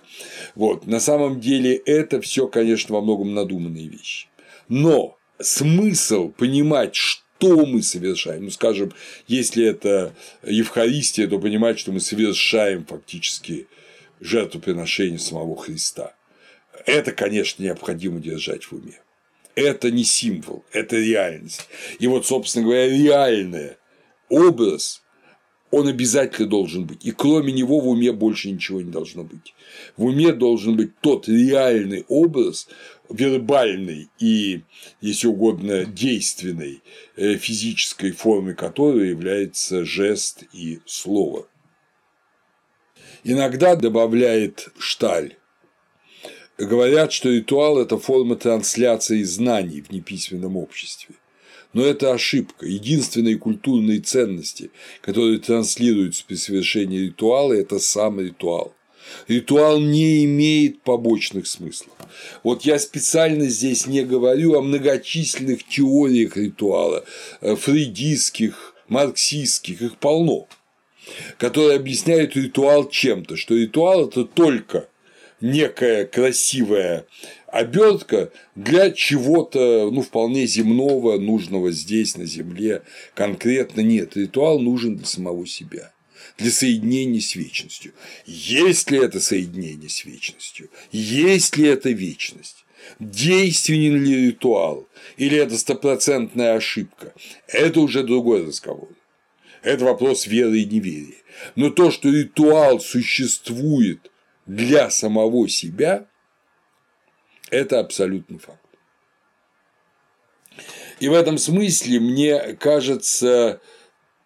Вот. 0.54 0.86
На 0.86 1.00
самом 1.00 1.40
деле 1.40 1.74
это 1.74 2.20
все, 2.20 2.46
конечно, 2.46 2.94
во 2.94 3.02
многом 3.02 3.34
надуманные 3.34 3.88
вещи. 3.88 4.28
Но 4.68 5.18
смысл 5.40 6.30
понимать, 6.30 6.94
что 6.94 7.23
что 7.38 7.66
мы 7.66 7.82
совершаем. 7.82 8.44
Ну, 8.44 8.50
скажем, 8.50 8.92
если 9.26 9.64
это 9.64 10.14
Евхаристия, 10.42 11.26
то 11.28 11.38
понимать, 11.38 11.78
что 11.78 11.92
мы 11.92 12.00
совершаем 12.00 12.84
фактически 12.84 13.66
жертвоприношения 14.20 15.18
самого 15.18 15.56
Христа. 15.56 16.14
Это, 16.86 17.12
конечно, 17.12 17.62
необходимо 17.62 18.20
держать 18.20 18.64
в 18.64 18.72
уме. 18.72 19.00
Это 19.54 19.90
не 19.90 20.04
символ, 20.04 20.64
это 20.72 20.96
реальность. 20.96 21.68
И 21.98 22.06
вот, 22.06 22.26
собственно 22.26 22.64
говоря, 22.64 22.88
реальный 22.88 23.72
образ 24.28 25.02
он 25.74 25.88
обязательно 25.88 26.48
должен 26.48 26.84
быть. 26.84 27.04
И 27.04 27.10
кроме 27.10 27.52
него 27.52 27.80
в 27.80 27.88
уме 27.88 28.12
больше 28.12 28.50
ничего 28.50 28.80
не 28.80 28.90
должно 28.90 29.24
быть. 29.24 29.54
В 29.96 30.04
уме 30.04 30.32
должен 30.32 30.76
быть 30.76 30.98
тот 31.00 31.28
реальный 31.28 32.04
образ, 32.08 32.68
вербальной 33.08 34.08
и, 34.18 34.62
если 35.00 35.26
угодно, 35.26 35.84
действенной 35.84 36.82
э, 37.16 37.36
физической 37.36 38.12
формой 38.12 38.54
которой 38.54 39.10
является 39.10 39.84
жест 39.84 40.44
и 40.52 40.80
слово. 40.86 41.46
Иногда 43.22 43.76
добавляет 43.76 44.68
Шталь. 44.78 45.36
Говорят, 46.58 47.12
что 47.12 47.30
ритуал– 47.30 47.78
это 47.80 47.98
форма 47.98 48.36
трансляции 48.36 49.22
знаний 49.22 49.80
в 49.80 49.90
неписьменном 49.90 50.56
обществе. 50.56 51.16
Но 51.72 51.84
это 51.84 52.12
ошибка. 52.12 52.66
Единственные 52.66 53.36
культурные 53.36 53.98
ценности, 54.00 54.70
которые 55.00 55.40
транслируются 55.40 56.24
при 56.24 56.36
совершении 56.36 57.06
ритуала, 57.06 57.52
это 57.52 57.80
сам 57.80 58.20
ритуал. 58.20 58.74
Ритуал 59.28 59.80
не 59.80 60.24
имеет 60.24 60.82
побочных 60.82 61.46
смыслов. 61.46 61.92
Вот 62.42 62.62
я 62.62 62.78
специально 62.78 63.46
здесь 63.46 63.86
не 63.86 64.02
говорю 64.02 64.54
о 64.54 64.62
многочисленных 64.62 65.66
теориях 65.66 66.36
ритуала, 66.36 67.04
э, 67.40 67.56
фрейдистских, 67.56 68.74
марксистских, 68.88 69.82
их 69.82 69.96
полно, 69.98 70.46
которые 71.38 71.76
объясняют 71.76 72.36
ритуал 72.36 72.88
чем-то, 72.88 73.36
что 73.36 73.54
ритуал– 73.54 74.08
это 74.08 74.24
только 74.24 74.88
некая 75.40 76.06
красивая 76.06 77.06
обертка 77.46 78.30
для 78.54 78.90
чего-то, 78.90 79.90
ну, 79.92 80.02
вполне 80.02 80.46
земного, 80.46 81.18
нужного 81.18 81.70
здесь, 81.70 82.16
на 82.16 82.24
Земле, 82.26 82.82
конкретно 83.14 83.80
нет. 83.80 84.16
Ритуал 84.16 84.58
нужен 84.58 84.96
для 84.96 85.06
самого 85.06 85.46
себя 85.46 85.93
для 86.38 86.50
соединения 86.50 87.20
с 87.20 87.34
вечностью. 87.36 87.92
Есть 88.26 88.90
ли 88.90 88.98
это 88.98 89.20
соединение 89.20 89.88
с 89.88 90.04
вечностью? 90.04 90.70
Есть 90.90 91.56
ли 91.56 91.68
это 91.68 91.90
вечность? 91.90 92.64
Действенен 92.98 94.02
ли 94.04 94.26
ритуал? 94.26 94.88
Или 95.16 95.38
это 95.38 95.56
стопроцентная 95.56 96.56
ошибка? 96.56 97.14
Это 97.46 97.80
уже 97.80 98.02
другой 98.02 98.46
разговор. 98.46 98.90
Это 99.62 99.84
вопрос 99.84 100.26
веры 100.26 100.58
и 100.58 100.66
неверия. 100.66 101.22
Но 101.56 101.70
то, 101.70 101.90
что 101.90 102.10
ритуал 102.10 102.80
существует 102.80 104.10
для 104.46 104.90
самого 104.90 105.48
себя, 105.48 106.06
это 107.50 107.80
абсолютный 107.80 108.38
факт. 108.38 108.60
И 111.00 111.08
в 111.08 111.14
этом 111.14 111.38
смысле, 111.38 112.00
мне 112.00 112.54
кажется, 112.54 113.60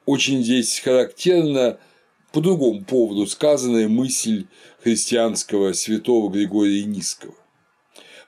очень 0.07 0.43
здесь 0.43 0.81
характерно 0.81 1.79
по 2.33 2.41
другому 2.41 2.85
поводу 2.85 3.27
сказанная 3.27 3.89
мысль 3.89 4.47
христианского 4.83 5.73
святого 5.73 6.31
Григория 6.31 6.85
Низкого. 6.85 7.35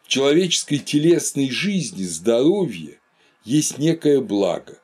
В 0.02 0.08
человеческой 0.08 0.78
телесной 0.78 1.50
жизни 1.50 2.02
здоровье 2.02 2.98
есть 3.44 3.78
некое 3.78 4.20
благо. 4.20 4.78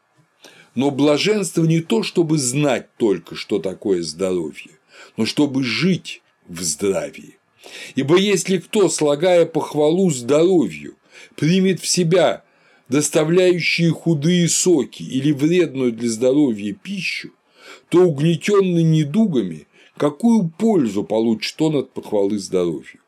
Но 0.74 0.90
блаженство 0.90 1.64
не 1.64 1.80
то, 1.80 2.02
чтобы 2.02 2.38
знать 2.38 2.94
только, 2.96 3.34
что 3.34 3.58
такое 3.58 4.02
здоровье, 4.02 4.72
но 5.16 5.24
чтобы 5.24 5.64
жить 5.64 6.22
в 6.46 6.62
здравии. 6.62 7.38
Ибо 7.94 8.18
если 8.18 8.58
кто, 8.58 8.88
слагая 8.88 9.46
похвалу 9.46 10.10
здоровью, 10.10 10.96
примет 11.34 11.80
в 11.80 11.88
себя 11.88 12.44
доставляющие 12.88 13.90
худые 13.90 14.48
соки 14.48 15.02
или 15.02 15.32
вредную 15.32 15.92
для 15.92 16.08
здоровья 16.08 16.72
пищу, 16.74 17.32
то 17.88 18.02
угнетенный 18.02 18.82
недугами, 18.82 19.66
какую 19.96 20.48
пользу 20.48 21.04
получит 21.04 21.60
он 21.60 21.76
от 21.76 21.92
похвалы 21.92 22.38
здоровью? 22.38 23.00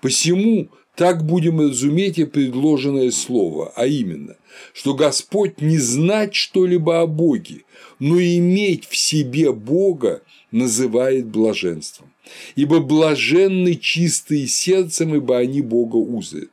Посему 0.00 0.68
так 0.98 1.24
будем 1.24 1.60
разуметь 1.60 2.18
и 2.18 2.24
предложенное 2.24 3.10
слово, 3.12 3.72
а 3.76 3.86
именно, 3.86 4.36
что 4.72 4.94
Господь 4.94 5.60
не 5.60 5.78
знать 5.78 6.34
что-либо 6.34 7.00
о 7.00 7.06
Боге, 7.06 7.62
но 8.00 8.20
иметь 8.20 8.86
в 8.86 8.96
себе 8.96 9.52
Бога 9.52 10.22
называет 10.50 11.26
блаженством. 11.26 12.12
Ибо 12.56 12.80
блаженны 12.80 13.76
чистые 13.76 14.48
сердцем, 14.48 15.14
ибо 15.14 15.38
они 15.38 15.62
Бога 15.62 15.96
узрят. 15.96 16.50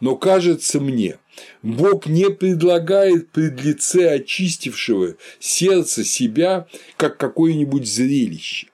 Но 0.00 0.16
кажется 0.16 0.80
мне, 0.80 1.18
Бог 1.62 2.06
не 2.06 2.30
предлагает 2.30 3.30
пред 3.30 3.62
лице 3.62 4.10
очистившего 4.10 5.16
сердце 5.38 6.04
себя, 6.04 6.66
как 6.96 7.16
какое-нибудь 7.18 7.86
зрелище, 7.86 8.68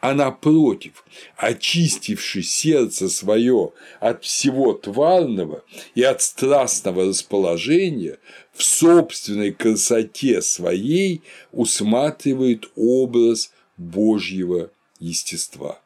а 0.00 0.14
напротив, 0.14 1.04
очистивший 1.36 2.42
сердце 2.42 3.08
свое 3.08 3.72
от 4.00 4.24
всего 4.24 4.72
тварного 4.72 5.64
и 5.94 6.02
от 6.02 6.20
страстного 6.20 7.06
расположения, 7.06 8.18
в 8.52 8.62
собственной 8.62 9.52
красоте 9.52 10.42
своей 10.42 11.22
усматривает 11.52 12.70
образ 12.74 13.52
Божьего 13.76 14.70
естества. 14.98 15.80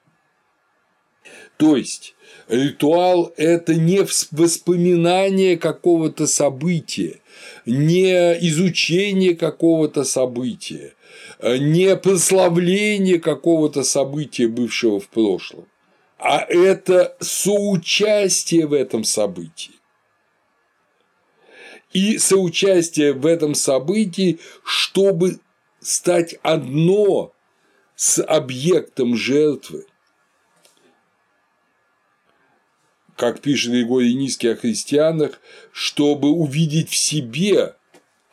То 1.59 1.77
есть 1.77 2.16
ритуал– 2.49 3.33
это 3.37 3.75
не 3.75 4.07
воспоминание 4.31 5.57
какого-то 5.57 6.27
события, 6.27 7.21
не 7.65 8.13
изучение 8.49 9.35
какого-то 9.35 10.05
события, 10.05 10.95
не 11.43 11.97
прославление 11.97 13.19
какого-то 13.21 13.83
события, 13.83 14.49
бывшего 14.49 15.01
в 15.01 15.09
прошлом, 15.09 15.67
а 16.19 16.45
это 16.49 17.17
соучастие 17.21 18.67
в 18.67 18.73
этом 18.73 19.05
событии. 19.05 19.73
И 21.93 22.19
соучастие 22.19 23.13
в 23.13 23.25
этом 23.27 23.55
событии, 23.55 24.39
чтобы 24.65 25.39
стать 25.81 26.37
одно 26.43 27.33
с 27.95 28.23
объектом 28.23 29.17
жертвы– 29.17 29.87
как 33.17 33.41
пишет 33.41 33.73
Григорий 33.73 34.15
Низкий 34.15 34.49
о 34.49 34.57
христианах, 34.57 35.41
чтобы 35.73 36.31
увидеть 36.31 36.91
в 36.91 36.95
себе 36.95 37.75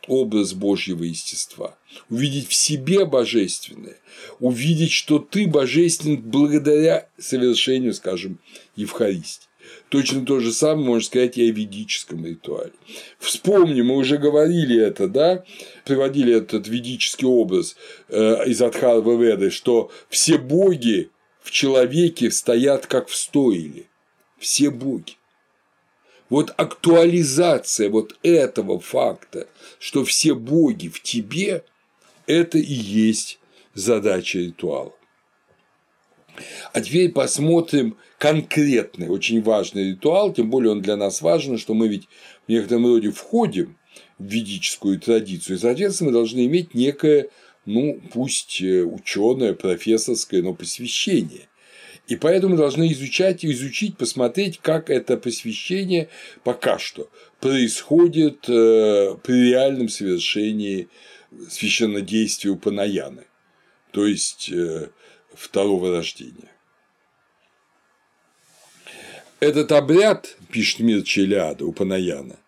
образ 0.06 0.52
Божьего 0.52 1.04
естества, 1.04 1.78
увидеть 2.10 2.48
в 2.48 2.54
себе 2.54 3.06
божественное, 3.06 3.96
увидеть, 4.38 4.92
что 4.92 5.18
ты 5.18 5.46
божествен 5.46 6.20
благодаря 6.20 7.08
совершению, 7.18 7.94
скажем, 7.94 8.38
Евхаристии. 8.76 9.48
Точно 9.88 10.26
то 10.26 10.40
же 10.40 10.52
самое 10.52 10.86
можно 10.86 11.06
сказать 11.06 11.38
и 11.38 11.48
о 11.48 11.52
ведическом 11.52 12.26
ритуале. 12.26 12.72
Вспомни, 13.18 13.80
мы 13.80 13.96
уже 13.96 14.18
говорили 14.18 14.78
это, 14.78 15.08
да, 15.08 15.44
приводили 15.86 16.34
этот 16.34 16.68
ведический 16.68 17.26
образ 17.26 17.74
э, 18.08 18.46
из 18.46 18.60
Адхарва 18.60 19.16
Веды, 19.16 19.50
что 19.50 19.90
все 20.10 20.36
боги 20.36 21.10
в 21.42 21.50
человеке 21.50 22.30
стоят 22.30 22.86
как 22.86 23.08
в 23.08 23.16
стойле 23.16 23.86
все 24.44 24.70
боги. 24.70 25.14
Вот 26.28 26.52
актуализация 26.56 27.88
вот 27.88 28.18
этого 28.22 28.78
факта, 28.78 29.48
что 29.78 30.04
все 30.04 30.34
боги 30.34 30.88
в 30.88 31.02
тебе, 31.02 31.64
это 32.26 32.58
и 32.58 32.72
есть 32.72 33.38
задача 33.74 34.38
ритуала. 34.38 34.92
А 36.72 36.80
теперь 36.80 37.12
посмотрим 37.12 37.96
конкретный, 38.18 39.08
очень 39.08 39.42
важный 39.42 39.90
ритуал, 39.90 40.32
тем 40.32 40.50
более 40.50 40.72
он 40.72 40.82
для 40.82 40.96
нас 40.96 41.22
важен, 41.22 41.58
что 41.58 41.74
мы 41.74 41.88
ведь 41.88 42.08
в 42.46 42.50
некотором 42.50 42.86
роде 42.86 43.10
входим 43.10 43.78
в 44.18 44.24
ведическую 44.24 45.00
традицию, 45.00 45.56
и, 45.56 45.60
соответственно, 45.60 46.10
мы 46.10 46.14
должны 46.14 46.44
иметь 46.46 46.74
некое, 46.74 47.28
ну, 47.64 48.00
пусть 48.12 48.60
э, 48.60 48.82
ученое, 48.82 49.54
профессорское, 49.54 50.42
но 50.42 50.54
посвящение 50.54 51.48
и 52.06 52.16
поэтому 52.16 52.56
должны 52.56 52.92
изучать, 52.92 53.44
изучить, 53.44 53.96
посмотреть, 53.96 54.58
как 54.60 54.90
это 54.90 55.16
посвящение 55.16 56.08
пока 56.42 56.78
что 56.78 57.10
происходит 57.40 58.48
э, 58.48 59.16
при 59.22 59.50
реальном 59.50 59.88
совершении 59.88 60.88
священнодействия 61.48 62.50
у 62.50 62.56
Панаяны, 62.56 63.24
то 63.90 64.06
есть 64.06 64.50
э, 64.50 64.90
второго 65.32 65.90
рождения. 65.90 66.50
Этот 69.40 69.72
обряд, 69.72 70.36
пишет 70.50 70.80
Мир 70.80 71.02
Челиада 71.02 71.64
у 71.64 71.72
Панаяна, 71.72 72.38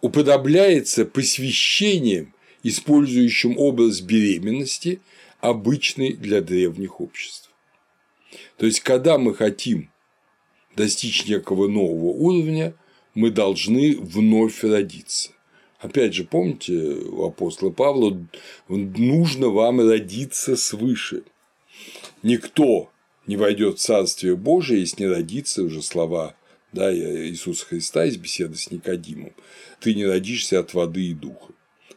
уподобляется 0.00 1.04
посвящением, 1.04 2.34
использующим 2.62 3.58
образ 3.58 4.00
беременности, 4.00 5.00
обычный 5.40 6.12
для 6.12 6.40
древних 6.40 7.00
обществ. 7.00 7.41
То 8.62 8.66
есть, 8.66 8.78
когда 8.78 9.18
мы 9.18 9.34
хотим 9.34 9.90
достичь 10.76 11.26
некого 11.26 11.66
нового 11.66 12.12
уровня, 12.12 12.76
мы 13.12 13.30
должны 13.30 13.96
вновь 13.98 14.62
родиться. 14.62 15.32
Опять 15.80 16.14
же, 16.14 16.22
помните 16.22 16.72
у 16.72 17.26
апостола 17.26 17.70
Павла, 17.70 18.16
нужно 18.68 19.48
вам 19.48 19.80
родиться 19.80 20.54
свыше. 20.54 21.24
Никто 22.22 22.92
не 23.26 23.36
войдет 23.36 23.78
в 23.78 23.82
Царствие 23.82 24.36
Божие, 24.36 24.82
если 24.82 25.02
не 25.02 25.08
родится 25.08 25.64
уже 25.64 25.82
слова 25.82 26.36
да, 26.70 26.94
Иисуса 26.94 27.66
Христа 27.66 28.04
из 28.04 28.16
беседы 28.16 28.54
с 28.54 28.70
Никодимом. 28.70 29.32
Ты 29.80 29.92
не 29.92 30.06
родишься 30.06 30.60
от 30.60 30.72
воды 30.72 31.08
и 31.08 31.14
духа. 31.14 31.52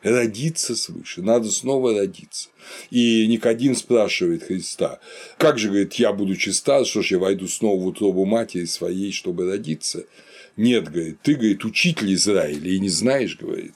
Родиться 0.05 0.75
свыше, 0.75 1.23
надо 1.23 1.49
снова 1.49 1.97
родиться. 1.97 2.49
И 2.91 3.25
Никодим 3.25 3.73
спрашивает 3.73 4.43
Христа, 4.43 4.99
как 5.39 5.57
же, 5.57 5.69
говорит, 5.69 5.95
я, 5.95 6.13
будучи 6.13 6.49
стар, 6.49 6.85
что 6.85 7.01
ж 7.01 7.13
я 7.13 7.17
войду 7.17 7.47
снова 7.47 7.81
в 7.81 7.87
утробу 7.87 8.23
матери 8.25 8.65
своей, 8.65 9.11
чтобы 9.11 9.49
родиться? 9.49 10.05
Нет, 10.57 10.91
говорит, 10.91 11.21
ты, 11.23 11.33
говорит, 11.33 11.65
учитель 11.65 12.13
Израиля, 12.13 12.69
и 12.69 12.79
не 12.79 12.89
знаешь, 12.89 13.35
говорит, 13.35 13.73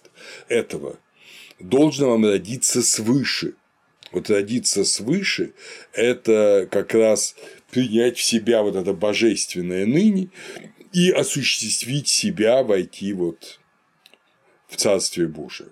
этого. 0.50 1.00
Должно 1.60 2.12
вам 2.12 2.24
родиться 2.24 2.84
свыше. 2.84 3.56
Вот 4.12 4.30
родиться 4.30 4.86
свыше– 4.86 5.54
это 5.94 6.68
как 6.70 6.94
раз 6.94 7.36
принять 7.72 8.20
в 8.20 8.24
себя 8.24 8.62
вот 8.62 8.76
это 8.76 8.94
божественное 8.94 9.88
ныне 9.88 10.30
и 10.94 11.10
осуществить 11.10 12.08
себя, 12.08 12.62
войти 12.62 13.14
вот 13.14 13.60
в 14.68 14.76
Царствие 14.76 15.28
Божие. 15.28 15.70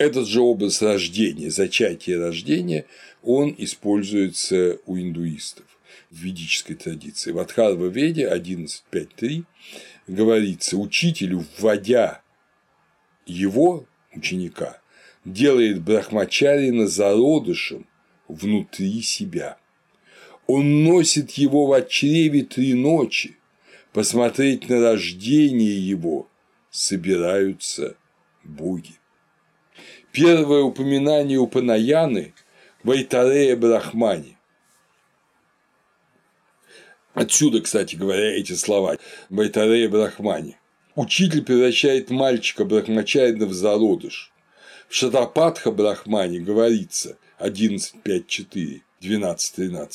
Этот 0.00 0.26
же 0.26 0.40
образ 0.40 0.80
рождения, 0.80 1.50
зачатия 1.50 2.18
рождения, 2.18 2.86
он 3.22 3.54
используется 3.58 4.78
у 4.86 4.96
индуистов 4.96 5.66
в 6.10 6.16
ведической 6.16 6.74
традиции. 6.74 7.32
В 7.32 7.38
Адхарва 7.38 7.84
Веде 7.84 8.26
11.5.3 8.26 9.44
говорится, 10.06 10.78
учителю, 10.78 11.44
вводя 11.58 12.22
его, 13.26 13.86
ученика, 14.14 14.80
делает 15.26 15.82
Брахмачарина 15.82 16.86
зародышем 16.86 17.86
внутри 18.26 19.02
себя. 19.02 19.58
Он 20.46 20.82
носит 20.82 21.32
его 21.32 21.66
в 21.66 21.88
чреве 21.88 22.44
три 22.44 22.72
ночи, 22.72 23.36
посмотреть 23.92 24.66
на 24.70 24.80
рождение 24.80 25.78
его 25.78 26.26
собираются 26.70 27.98
боги. 28.42 28.99
Первое 30.12 30.62
упоминание 30.62 31.38
Упанаяны 31.38 32.34
в 32.82 32.90
Айтарея 32.90 33.56
Брахмане. 33.56 34.36
Отсюда, 37.14 37.60
кстати 37.60 37.94
говоря, 37.94 38.36
эти 38.36 38.54
слова 38.54 38.96
Байтарея 39.28 39.88
Брахмане. 39.88 40.58
Учитель 40.96 41.44
превращает 41.44 42.10
мальчика 42.10 42.64
Брахмачарина 42.64 43.46
в 43.46 43.52
зародыш. 43.52 44.32
В 44.88 44.94
Шатапатха 44.96 45.70
Брахмане 45.70 46.40
говорится 46.40 47.16
11.5.4, 47.38 48.80
12.13. 49.00 49.88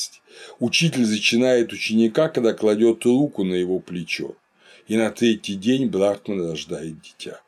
Учитель 0.59 1.03
зачинает 1.03 1.74
ученика, 1.74 2.30
когда 2.30 2.53
кладет 2.53 3.03
руку 3.03 3.43
на 3.43 3.55
его 3.55 3.80
плечо, 3.80 4.36
и 4.88 4.95
на 4.95 5.11
третий 5.11 5.55
день 5.55 5.88
Брахман 5.88 6.49
рождает 6.49 7.01
дитя. 7.01 7.41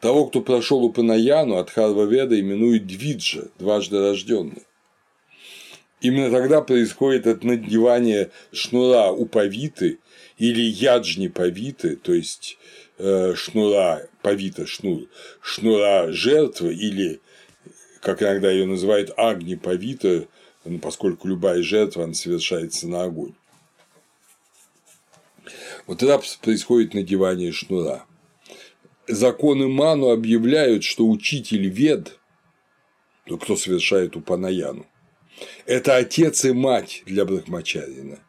Того, 0.00 0.26
кто 0.26 0.40
прошел 0.40 0.82
Упанаяну 0.82 1.56
от 1.56 1.70
Харваведа, 1.70 2.38
именуют 2.40 2.86
Двиджа, 2.86 3.48
дважды 3.58 4.00
рожденный. 4.00 4.66
Именно 6.00 6.30
тогда 6.30 6.62
происходит 6.62 7.26
это 7.26 7.46
надевание 7.46 8.30
шнура 8.52 9.10
у 9.10 9.26
павиты 9.26 9.98
или 10.38 10.62
яджни 10.62 11.28
павиты, 11.28 11.96
то 11.96 12.14
есть 12.14 12.56
э, 12.96 13.34
шнура 13.34 14.08
павита 14.22 14.66
шнур, 14.66 15.06
шнура 15.42 16.10
жертвы 16.10 16.72
или, 16.72 17.20
как 18.00 18.22
иногда 18.22 18.50
ее 18.50 18.64
называют, 18.64 19.12
агни 19.18 19.56
павита, 19.56 20.26
ну, 20.64 20.78
поскольку 20.78 21.28
любая 21.28 21.62
жертва 21.62 22.04
она 22.04 22.14
совершается 22.14 22.88
на 22.88 23.02
огонь. 23.02 23.34
Вот 25.86 25.98
тогда 25.98 26.18
происходит 26.40 26.94
надевание 26.94 27.52
шнура 27.52 28.06
законы 29.10 29.68
Ману 29.68 30.10
объявляют, 30.10 30.84
что 30.84 31.08
учитель 31.08 31.68
Вед, 31.68 32.18
ну, 33.26 33.38
кто 33.38 33.56
совершает 33.56 34.16
Упанаяну, 34.16 34.86
это 35.66 35.96
отец 35.96 36.44
и 36.44 36.52
мать 36.52 37.02
для 37.06 37.24
Брахмачарина. 37.24 38.20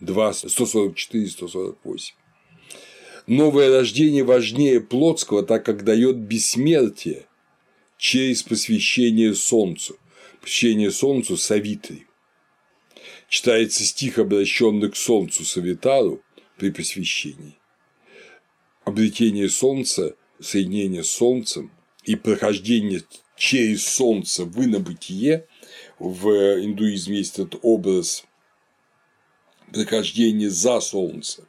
144-148. 0.00 2.12
Новое 3.26 3.70
рождение 3.70 4.24
важнее 4.24 4.80
плотского, 4.80 5.42
так 5.42 5.64
как 5.64 5.84
дает 5.84 6.16
бессмертие 6.16 7.26
через 7.98 8.42
посвящение 8.42 9.34
Солнцу. 9.34 9.98
Посвящение 10.40 10.90
Солнцу 10.90 11.36
Савитри. 11.36 12.06
Читается 13.28 13.84
стих, 13.84 14.18
обращенный 14.18 14.90
к 14.90 14.96
Солнцу 14.96 15.44
Савитару 15.44 16.22
при 16.56 16.70
посвящении. 16.70 17.58
Обретение 18.84 19.48
Солнца 19.48 20.14
соединение 20.40 21.04
с 21.04 21.10
Солнцем 21.10 21.70
и 22.04 22.16
прохождение 22.16 23.02
через 23.36 23.86
Солнце 23.86 24.44
в 24.44 24.64
инобытие, 24.64 25.46
в 25.98 26.28
индуизме 26.62 27.18
есть 27.18 27.38
этот 27.38 27.60
образ 27.62 28.24
прохождения 29.72 30.50
за 30.50 30.80
Солнце. 30.80 31.44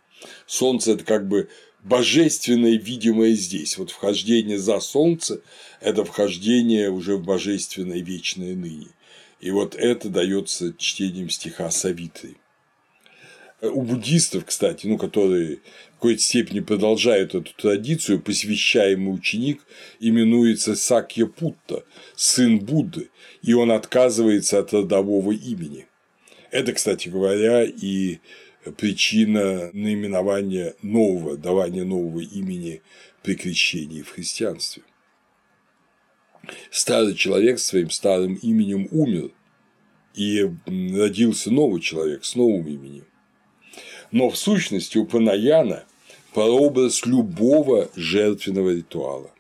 Солнце– 0.45 0.91
это 0.93 1.03
как 1.03 1.27
бы 1.27 1.49
божественное, 1.83 2.77
видимое 2.77 3.33
здесь. 3.33 3.77
Вот 3.77 3.91
вхождение 3.91 4.57
за 4.57 4.79
Солнце– 4.79 5.41
это 5.81 6.03
вхождение 6.03 6.89
уже 6.89 7.17
в 7.17 7.23
божественное 7.23 8.01
вечное 8.01 8.55
ныне. 8.55 8.89
И 9.39 9.51
вот 9.51 9.75
это 9.75 10.09
дается 10.09 10.73
чтением 10.77 11.29
стиха 11.29 11.69
Савитры. 11.69 12.35
У 13.59 13.81
буддистов, 13.81 14.45
кстати, 14.45 14.85
ну, 14.85 14.99
которые 14.99 15.57
в 15.91 15.93
какой-то 15.95 16.21
степени 16.21 16.59
продолжают 16.59 17.33
эту 17.33 17.51
традицию, 17.55 18.21
посвящаемый 18.21 19.15
ученик 19.15 19.65
именуется 19.99 20.75
Сакья 20.75 21.25
Путта, 21.25 21.83
сын 22.15 22.59
Будды, 22.59 23.09
и 23.41 23.53
он 23.53 23.71
отказывается 23.71 24.59
от 24.59 24.73
родового 24.73 25.31
имени. 25.31 25.87
Это, 26.51 26.71
кстати 26.73 27.09
говоря, 27.09 27.63
и 27.63 28.19
причина 28.77 29.71
наименования 29.73 30.75
нового, 30.83 31.35
давания 31.35 31.83
нового 31.83 32.19
имени 32.19 32.83
при 33.23 33.33
крещении 33.33 34.03
в 34.03 34.11
христианстве. 34.11 34.83
Старый 36.69 37.15
человек 37.15 37.57
своим 37.57 37.89
старым 37.89 38.35
именем 38.35 38.87
умер, 38.91 39.31
и 40.13 40.47
родился 40.67 41.51
новый 41.51 41.81
человек 41.81 42.23
с 42.23 42.35
новым 42.35 42.67
именем. 42.67 43.05
Но 44.11 44.29
в 44.29 44.37
сущности 44.37 44.97
у 44.97 45.05
Панаяна 45.05 45.85
прообраз 46.33 47.05
любого 47.05 47.89
жертвенного 47.95 48.75
ритуала. 48.75 49.31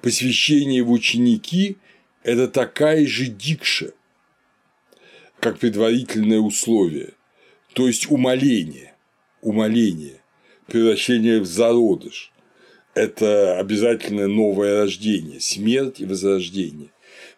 Посвящение 0.00 0.82
в 0.82 0.90
ученики– 0.90 1.76
это 2.22 2.48
такая 2.48 3.06
же 3.06 3.26
дикша, 3.26 3.92
как 5.40 5.58
предварительное 5.58 6.38
условие, 6.38 7.14
то 7.74 7.86
есть 7.86 8.10
умоление, 8.10 8.94
умоление, 9.42 10.20
превращение 10.66 11.40
в 11.40 11.46
зародыш– 11.46 12.32
это 12.94 13.58
обязательное 13.58 14.26
новое 14.26 14.82
рождение, 14.82 15.40
смерть 15.40 16.00
и 16.00 16.06
возрождение. 16.06 16.90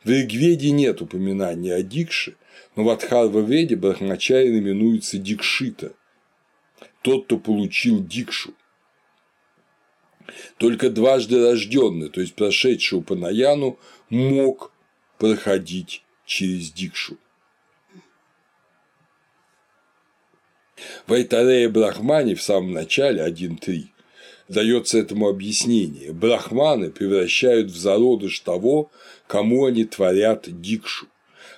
В 0.04 0.10
Ригведе 0.10 0.70
нет 0.70 1.02
упоминания 1.02 1.74
о 1.74 1.82
дикше, 1.82 2.36
но 2.74 2.84
в 2.84 2.90
Адхарва-веде 2.90 3.76
Брахмачарин 3.76 4.58
именуется 4.58 5.18
Дикшита, 5.18 5.92
тот, 7.02 7.26
кто 7.26 7.38
получил 7.38 8.02
Дикшу. 8.02 8.54
Только 10.56 10.88
дважды 10.88 11.42
рожденный, 11.42 12.08
то 12.08 12.20
есть 12.20 12.34
прошедший 12.34 12.98
Упанаяну, 12.98 13.78
мог 14.08 14.72
проходить 15.18 16.02
через 16.24 16.70
Дикшу. 16.70 17.18
В 21.06 21.12
Айтарея 21.12 21.68
Брахмане 21.68 22.34
в 22.34 22.42
самом 22.42 22.72
начале 22.72 23.22
1.3 23.24 23.88
дается 24.48 24.98
этому 24.98 25.28
объяснение. 25.28 26.12
Брахманы 26.12 26.90
превращают 26.90 27.70
в 27.70 27.76
зародыш 27.76 28.40
того, 28.40 28.90
кому 29.26 29.66
они 29.66 29.84
творят 29.84 30.60
дикшу. 30.60 31.06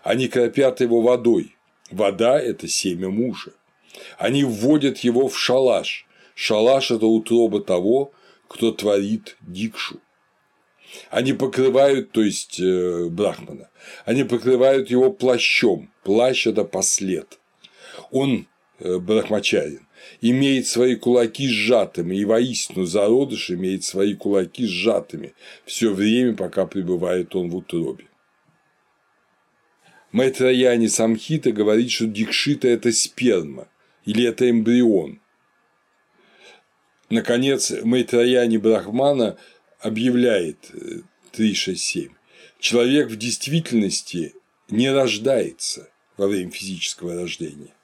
Они 0.05 0.28
кропят 0.28 0.81
его 0.81 1.01
водой. 1.01 1.56
Вода– 1.90 2.39
это 2.40 2.68
семя 2.68 3.09
мужа. 3.09 3.52
Они 4.18 4.44
вводят 4.44 4.98
его 4.98 5.28
в 5.28 5.39
шалаш. 5.39 6.06
Шалаш– 6.35 6.90
это 6.90 7.06
утроба 7.06 7.60
того, 7.60 8.12
кто 8.47 8.70
творит 8.70 9.36
дикшу. 9.40 10.01
Они 11.10 11.32
покрывают, 11.32 12.12
то 12.12 12.22
есть 12.22 12.60
э, 12.60 13.09
Брахмана, 13.09 13.70
они 14.05 14.24
покрывают 14.24 14.90
его 14.90 15.10
плащом. 15.10 15.90
Плащ– 16.05 16.47
это 16.47 16.64
послед. 16.64 17.40
Он, 18.10 18.47
э, 18.81 18.98
Брахмачарин, 18.98 19.89
имеет 20.20 20.66
свои 20.66 20.97
кулаки 20.97 21.48
сжатыми, 21.48 22.14
и 22.14 22.26
воистину 22.26 22.85
зародыш 22.85 23.51
имеет 23.51 23.85
свои 23.85 24.14
кулаки 24.14 24.66
сжатыми 24.66 25.32
все 25.64 25.93
время, 25.93 26.36
пока 26.36 26.66
пребывает 26.66 27.35
он 27.35 27.48
в 27.48 27.56
утробе. 27.56 28.05
Майтрояни 30.14 30.86
Самхита 30.86 31.50
говорит, 31.50 31.90
что 31.90 32.06
дикшита– 32.06 32.68
это 32.68 32.92
сперма 32.92 33.66
или 34.04 34.24
это 34.24 34.48
эмбрион. 34.48 35.20
Наконец, 37.10 37.72
Майтрояни 37.82 38.58
Брахмана 38.58 39.36
объявляет 39.80 40.70
367. 41.32 42.04
Э, 42.04 42.14
Человек 42.60 43.10
в 43.10 43.16
действительности 43.16 44.36
не 44.70 44.88
рождается 44.88 45.90
во 46.16 46.28
время 46.28 46.52
физического 46.52 47.16
рождения. 47.16 47.74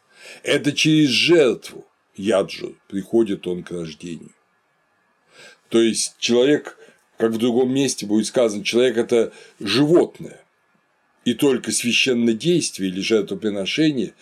Это 0.45 0.71
через 0.71 1.09
жертву 1.09 1.85
яджу 2.15 2.77
приходит 2.87 3.49
он 3.49 3.65
к 3.65 3.73
рождению. 3.73 4.37
То 5.69 5.83
есть 5.83 6.15
человек, 6.21 6.79
как 7.19 7.33
в 7.33 7.39
другом 7.39 7.75
месте 7.75 8.07
будет 8.07 8.27
сказано, 8.27 8.63
человек– 8.63 8.97
это 8.99 9.33
животное, 9.59 10.45
и 11.31 11.35
только 11.35 11.71
священное 11.71 12.35
действие 12.35 12.91
или 12.91 13.01
жертвоприношение 13.01 14.15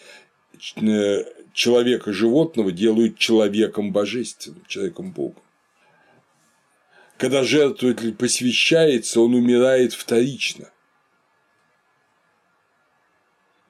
э, 0.76 1.24
человека 1.54 2.12
животного 2.12 2.70
делают 2.70 3.16
человеком 3.16 3.92
божественным, 3.92 4.62
человеком 4.66 5.12
Богом. 5.12 5.42
Когда 7.16 7.44
жертвователь 7.44 8.14
посвящается, 8.14 9.22
он 9.22 9.34
умирает 9.34 9.94
вторично. 9.94 10.70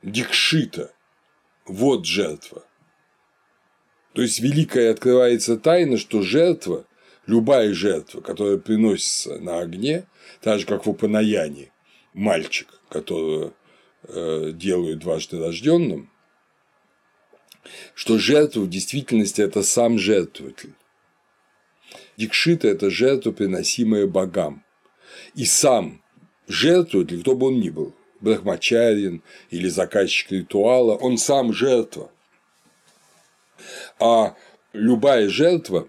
Дикшита– 0.03 0.93
вот 1.65 2.07
жертва. 2.07 2.67
То 4.15 4.23
есть 4.23 4.41
великая 4.41 4.91
открывается 4.91 5.57
тайна, 5.57 5.97
что 5.97 6.23
жертва, 6.23 6.87
любая 7.29 7.73
жертва, 7.73 8.21
которая 8.21 8.59
приносится 8.59 9.39
на 9.39 9.61
огне, 9.61 10.09
так 10.41 10.59
же 10.59 10.67
как 10.67 10.87
в 10.87 10.91
упонаянии, 10.91 11.71
мальчик, 12.15 12.78
которого 12.89 13.53
э, 14.05 14.51
делают 14.53 15.01
дважды 15.01 15.39
рожденным, 15.39 16.11
что 17.95 18.19
жертва 18.19 18.61
в 18.61 18.71
действительности 18.71 19.41
это 19.41 19.63
сам 19.63 19.99
жертвователь. 19.99 20.75
Дикшита– 22.17 22.69
это 22.69 22.91
жертва, 22.91 23.33
приносимая 23.33 24.07
богам. 24.07 24.65
И 25.35 25.45
сам 25.45 26.03
жертвователь, 26.47 27.21
кто 27.21 27.35
бы 27.35 27.47
он 27.47 27.61
ни 27.61 27.71
был, 27.71 27.95
брахмачарин 28.21 29.23
или 29.51 29.69
заказчик 29.69 30.33
ритуала, 30.33 30.97
он 30.97 31.19
сам 31.19 31.53
жертва. 31.53 32.11
А 33.99 34.37
любая 34.73 35.29
жертва, 35.29 35.89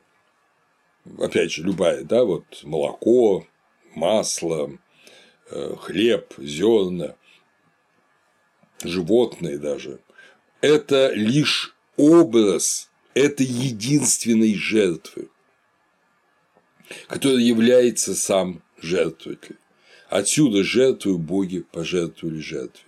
опять 1.18 1.52
же, 1.52 1.64
любая, 1.64 2.04
да, 2.04 2.24
вот 2.24 2.46
молоко, 2.64 3.46
масло, 3.96 4.72
хлеб, 5.50 6.34
зерна, 6.38 7.16
животные 8.84 9.58
даже, 9.58 10.00
это 10.62 11.12
лишь 11.14 11.76
образ 11.98 12.90
этой 13.14 13.46
единственной 13.46 14.56
жертвы 14.56 15.30
который 17.08 17.44
является 17.44 18.16
сам 18.16 18.62
жертвователь. 18.82 19.58
Отсюда 20.10 20.64
жертвую 20.64 21.20
боги 21.20 21.60
пожертвовали 21.60 22.40
жертве. 22.40 22.84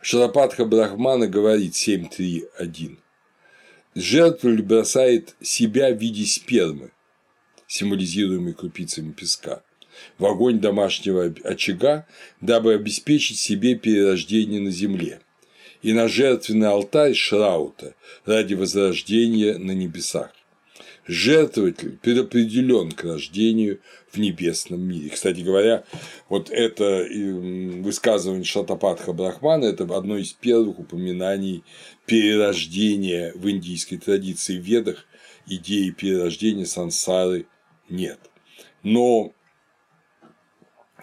Шарапатха 0.00 0.64
Брахмана 0.64 1.26
говорит 1.26 1.72
7.3.1. 1.72 2.98
Жертвователь 3.96 4.62
бросает 4.62 5.34
себя 5.40 5.90
в 5.92 5.98
виде 5.98 6.24
спермы, 6.26 6.92
символизируемой 7.66 8.52
крупицами 8.52 9.10
песка, 9.12 9.62
в 10.18 10.26
огонь 10.26 10.60
домашнего 10.60 11.34
очага, 11.44 12.06
дабы 12.40 12.74
обеспечить 12.74 13.38
себе 13.38 13.74
перерождение 13.74 14.60
на 14.60 14.70
земле, 14.70 15.20
и 15.82 15.92
на 15.92 16.08
жертвенный 16.08 16.68
алтарь 16.68 17.14
Шраута 17.14 17.94
ради 18.24 18.54
возрождения 18.54 19.58
на 19.58 19.72
небесах 19.72 20.32
жертвователь 21.06 21.98
предопределен 22.02 22.90
к 22.92 23.04
рождению 23.04 23.80
в 24.10 24.18
небесном 24.18 24.80
мире. 24.80 25.10
Кстати 25.10 25.40
говоря, 25.40 25.84
вот 26.28 26.50
это 26.50 27.06
высказывание 27.10 28.44
Шатапатха 28.44 29.12
Брахмана– 29.12 29.64
это 29.66 29.84
одно 29.84 30.16
из 30.16 30.32
первых 30.32 30.78
упоминаний 30.78 31.64
перерождения 32.06 33.32
в 33.34 33.48
индийской 33.48 33.98
традиции 33.98 34.58
в 34.58 34.62
Ведах. 34.62 35.06
Идеи 35.46 35.90
перерождения 35.90 36.64
сансары 36.64 37.46
нет. 37.88 38.18
Но 38.82 39.32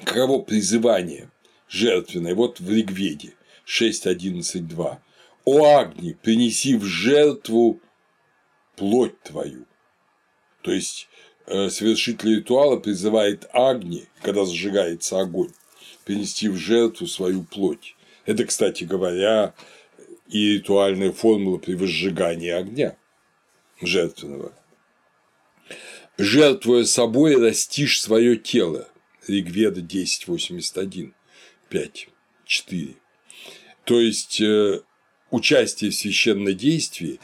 каково 0.06 0.40
призывание 0.40 1.30
жертвенное? 1.70 2.36
Вот 2.36 2.60
в 2.60 2.70
Ригведе 2.70 3.34
6.11.2. 3.66 4.98
«О 5.46 5.78
Агни, 5.78 6.14
принеси 6.22 6.76
в 6.76 6.86
жертву 6.86 7.82
плоть 8.76 9.20
твою, 9.22 9.66
то 10.62 10.72
есть 10.72 11.08
э, 11.46 11.70
совершитель 11.70 12.38
ритуала 12.38 12.78
призывает 12.78 13.48
Агни, 13.52 14.08
когда 14.22 14.46
зажигается 14.46 15.20
огонь, 15.20 15.52
принести 16.06 16.48
в 16.48 16.56
жертву 16.56 17.08
свою 17.08 17.44
плоть. 17.44 17.96
Это, 18.26 18.46
кстати 18.46 18.86
говоря, 18.86 19.54
и 20.30 20.54
ритуальная 20.54 21.12
формула 21.12 21.58
при 21.58 21.76
возжигании 21.76 22.50
огня 22.50 22.96
жертвенного. 23.82 24.54
Жертвуя 26.18 26.86
собой, 26.86 27.36
растишь 27.36 28.02
свое 28.02 28.38
тело. 28.38 28.88
Ригведа 29.28 29.82
10.81, 29.82 31.14
5, 31.70 32.10
4. 32.45 32.95
То 33.86 34.00
есть 34.00 34.41
э, 34.41 34.82
участие 35.32 35.91
в 35.91 35.95
священном 35.95 36.56
действии, 36.56 37.20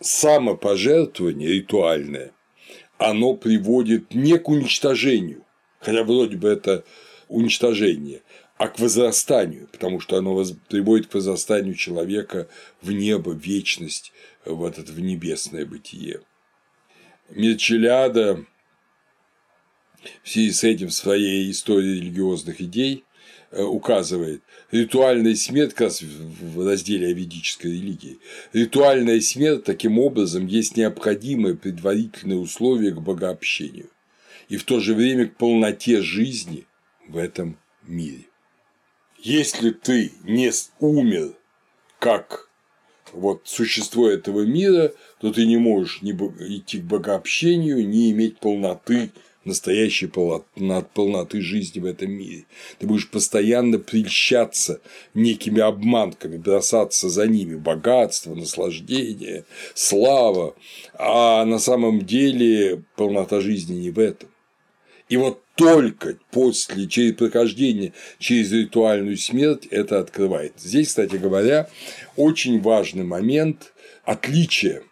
самопожертвование 0.00 1.52
ритуальное 1.52 2.32
оно 2.98 3.34
приводит 3.34 4.14
не 4.14 4.38
к 4.38 4.48
уничтожению, 4.48 5.44
хотя 5.80 6.04
вроде 6.04 6.36
бы 6.36 6.48
это 6.48 6.84
уничтожение, 7.28 8.22
а 8.56 8.68
к 8.68 8.78
возрастанию, 8.78 9.68
потому 9.72 10.00
что 10.00 10.16
оно 10.16 10.44
приводит 10.68 11.08
к 11.08 11.14
возрастанию 11.14 11.74
человека 11.74 12.48
в 12.80 12.92
небо, 12.92 13.30
в 13.30 13.38
вечность, 13.38 14.12
в 14.44 14.64
этот 14.64 14.90
в 14.90 15.00
небесное 15.00 15.66
бытие. 15.66 16.20
Мирчеляда 17.30 18.44
в 20.22 20.28
связи 20.28 20.52
с 20.52 20.64
этим 20.64 20.88
в 20.88 20.94
своей 20.94 21.50
истории 21.50 21.96
религиозных 21.96 22.60
идей 22.60 23.04
Э, 23.56 23.62
указывает. 23.62 24.42
Ритуальная 24.72 25.36
смерть, 25.36 25.74
в 25.78 26.66
разделе 26.66 27.12
ведической 27.12 27.70
религии, 27.70 28.18
ритуальная 28.52 29.20
смерть 29.20 29.62
таким 29.62 30.00
образом 30.00 30.48
есть 30.48 30.76
необходимое 30.76 31.54
предварительное 31.54 32.36
условие 32.36 32.90
к 32.90 33.00
богообщению 33.00 33.90
и 34.48 34.56
в 34.56 34.64
то 34.64 34.80
же 34.80 34.94
время 34.94 35.28
к 35.28 35.36
полноте 35.36 36.02
жизни 36.02 36.66
в 37.06 37.16
этом 37.16 37.56
мире. 37.84 38.24
Если 39.20 39.70
ты 39.70 40.10
не 40.24 40.50
умер 40.80 41.34
как 42.00 42.48
вот 43.12 43.42
существо 43.44 44.08
этого 44.08 44.40
мира, 44.40 44.92
то 45.20 45.32
ты 45.32 45.46
не 45.46 45.58
можешь 45.58 46.02
ни 46.02 46.10
идти 46.10 46.80
к 46.80 46.84
богообщению, 46.84 47.88
ни 47.88 48.10
иметь 48.10 48.38
полноты 48.38 49.12
настоящей 49.44 50.06
полноты 50.06 51.40
жизни 51.40 51.80
в 51.80 51.86
этом 51.86 52.10
мире. 52.10 52.44
Ты 52.78 52.86
будешь 52.86 53.10
постоянно 53.10 53.78
прельщаться 53.78 54.80
некими 55.14 55.60
обманками, 55.60 56.36
бросаться 56.36 57.08
за 57.08 57.26
ними 57.26 57.56
богатство, 57.56 58.34
наслаждение, 58.34 59.44
слава, 59.74 60.54
а 60.94 61.44
на 61.44 61.58
самом 61.58 62.04
деле 62.04 62.82
полнота 62.96 63.40
жизни 63.40 63.74
не 63.74 63.90
в 63.90 63.98
этом. 63.98 64.28
И 65.08 65.16
вот 65.16 65.42
только 65.54 66.16
после 66.30 66.88
через 66.88 67.14
прохождения 67.14 67.92
через 68.18 68.50
ритуальную 68.52 69.16
смерть 69.18 69.66
это 69.70 70.00
открывает. 70.00 70.54
Здесь, 70.58 70.88
кстати 70.88 71.16
говоря, 71.16 71.68
очень 72.16 72.60
важный 72.60 73.04
момент 73.04 73.72
отличия 74.04 74.82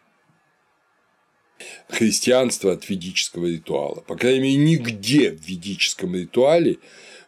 христианства 1.89 2.73
от 2.73 2.89
ведического 2.89 3.47
ритуала. 3.47 4.01
По 4.07 4.17
крайней 4.17 4.41
мере, 4.41 4.57
нигде 4.57 5.31
в 5.31 5.41
ведическом 5.47 6.15
ритуале 6.15 6.79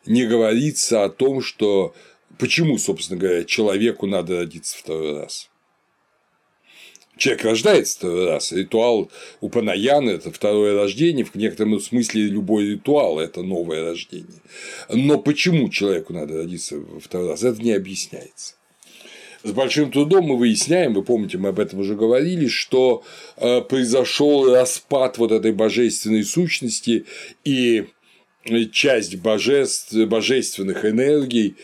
не 0.07 0.27
говорится 0.27 1.05
о 1.05 1.09
том, 1.09 1.43
что 1.43 1.95
почему, 2.39 2.79
собственно 2.79 3.19
говоря, 3.19 3.45
человеку 3.45 4.07
надо 4.07 4.39
родиться 4.39 4.77
второй 4.77 5.19
раз. 5.19 5.49
Человек 7.17 7.45
рождается 7.45 7.97
второй 7.99 8.27
раз. 8.27 8.51
Ритуал 8.51 9.11
у 9.41 9.49
это 9.49 10.33
второе 10.33 10.75
рождение, 10.75 11.25
в 11.25 11.35
некотором 11.37 11.79
смысле 11.81 12.23
любой 12.23 12.71
ритуал– 12.71 13.19
это 13.21 13.43
новое 13.43 13.85
рождение. 13.85 14.41
Но 14.89 15.19
почему 15.19 15.69
человеку 15.69 16.13
надо 16.13 16.39
родиться 16.39 16.81
второй 17.01 17.31
раз, 17.31 17.45
это 17.45 17.63
не 17.63 17.73
объясняется. 17.73 18.57
С 19.45 19.53
большим 19.53 19.93
трудом 19.93 20.25
мы 20.25 20.39
выясняем, 20.39 20.95
вы 20.95 21.03
помните, 21.03 21.37
мы 21.37 21.51
об 21.51 21.61
этом 21.61 21.81
уже 21.81 21.95
говорили, 21.95 22.49
что 22.49 23.05
э, 23.37 23.61
произошел 23.61 24.51
распад 24.55 25.19
вот 25.19 25.33
этой 25.33 25.53
божественной 25.53 26.25
сущности 26.25 27.05
и 27.45 27.89
часть 28.73 29.17
божеств, 29.17 29.95
божественных 29.95 30.87
энергий, 30.87 31.57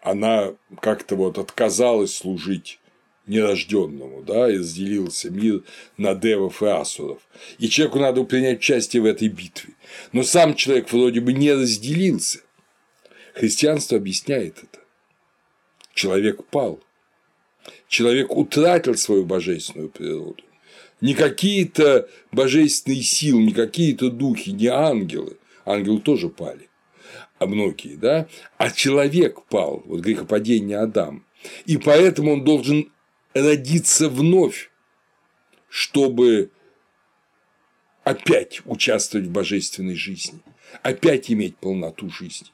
она 0.00 0.54
как-то 0.80 1.16
вот 1.16 1.36
отказалась 1.36 2.16
служить 2.16 2.78
нерожденному, 3.26 4.22
да, 4.22 4.50
и 4.50 4.56
разделился 4.56 5.28
мир 5.28 5.62
на 5.98 6.14
девов 6.14 6.62
и 6.62 6.66
асуров. 6.66 7.20
И 7.58 7.68
человеку 7.68 7.98
надо 7.98 8.24
принять 8.24 8.60
участие 8.60 9.02
в 9.02 9.06
этой 9.06 9.28
битве. 9.28 9.74
Но 10.12 10.22
сам 10.22 10.54
человек 10.54 10.90
вроде 10.90 11.20
бы 11.20 11.34
не 11.34 11.52
разделился. 11.52 12.40
Христианство 13.34 13.98
объясняет 13.98 14.56
это. 14.58 14.78
Человек 15.92 16.42
пал. 16.46 16.80
Человек 17.88 18.36
утратил 18.36 18.96
свою 18.96 19.24
божественную 19.24 19.90
природу. 19.90 20.42
Не 21.00 21.14
какие-то 21.14 22.08
божественные 22.32 23.02
силы, 23.02 23.42
не 23.44 23.52
какие-то 23.52 24.10
духи, 24.10 24.50
не 24.50 24.66
ангелы. 24.66 25.38
Ангелы 25.64 26.00
тоже 26.00 26.28
пали, 26.28 26.68
а 27.38 27.46
многие, 27.46 27.96
да, 27.96 28.28
а 28.56 28.70
человек 28.70 29.42
пал, 29.46 29.82
вот 29.84 30.00
грехопадение 30.00 30.78
Адам. 30.78 31.26
И 31.64 31.76
поэтому 31.76 32.34
он 32.34 32.44
должен 32.44 32.92
родиться 33.34 34.08
вновь, 34.08 34.70
чтобы 35.68 36.50
опять 38.04 38.62
участвовать 38.64 39.26
в 39.26 39.32
божественной 39.32 39.96
жизни, 39.96 40.40
опять 40.82 41.30
иметь 41.30 41.56
полноту 41.56 42.10
жизни. 42.10 42.48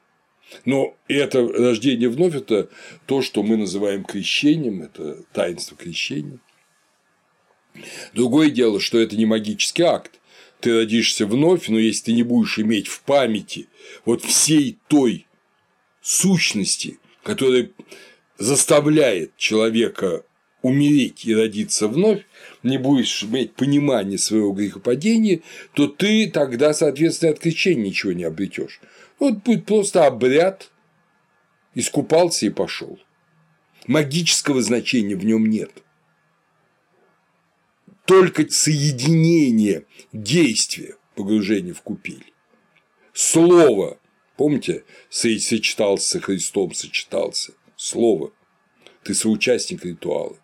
Но 0.64 0.96
это 1.08 1.46
рождение 1.46 2.08
вновь– 2.08 2.34
это 2.36 2.68
то, 3.06 3.22
что 3.22 3.42
мы 3.42 3.56
называем 3.56 4.04
крещением, 4.04 4.82
это 4.82 5.22
таинство 5.32 5.76
крещения. 5.76 6.38
Другое 8.12 8.50
дело, 8.50 8.80
что 8.80 8.98
это 8.98 9.16
не 9.16 9.26
магический 9.26 9.82
акт. 9.82 10.20
Ты 10.60 10.74
родишься 10.74 11.26
вновь, 11.26 11.68
но 11.68 11.78
если 11.78 12.04
ты 12.04 12.12
не 12.12 12.22
будешь 12.22 12.58
иметь 12.58 12.86
в 12.86 13.02
памяти 13.02 13.68
вот 14.04 14.22
всей 14.22 14.78
той 14.88 15.26
сущности, 16.00 16.98
которая 17.22 17.70
заставляет 18.38 19.36
человека 19.36 20.24
умереть 20.62 21.24
и 21.24 21.34
родиться 21.34 21.88
вновь, 21.88 22.24
не 22.62 22.78
будешь 22.78 23.24
иметь 23.24 23.54
понимания 23.54 24.18
своего 24.18 24.52
грехопадения, 24.52 25.40
то 25.74 25.88
ты 25.88 26.30
тогда, 26.30 26.72
соответственно, 26.72 27.32
от 27.32 27.40
крещения 27.40 27.86
ничего 27.86 28.12
не 28.12 28.24
обретешь. 28.24 28.80
Вот 29.22 29.34
будет 29.44 29.66
просто 29.66 30.04
обряд, 30.04 30.72
искупался 31.76 32.46
и 32.46 32.50
пошел. 32.50 32.98
Магического 33.86 34.60
значения 34.62 35.14
в 35.14 35.24
нем 35.24 35.46
нет. 35.46 35.70
Только 38.04 38.50
соединение 38.50 39.86
действия 40.12 40.96
погружения 41.14 41.72
в 41.72 41.82
купель. 41.82 42.34
Слово, 43.12 44.00
помните, 44.36 44.82
сочетался 45.08 46.08
со 46.08 46.20
Христом, 46.20 46.74
сочетался. 46.74 47.52
Слово. 47.76 48.32
Ты 49.04 49.14
соучастник 49.14 49.84
ритуала 49.84 50.36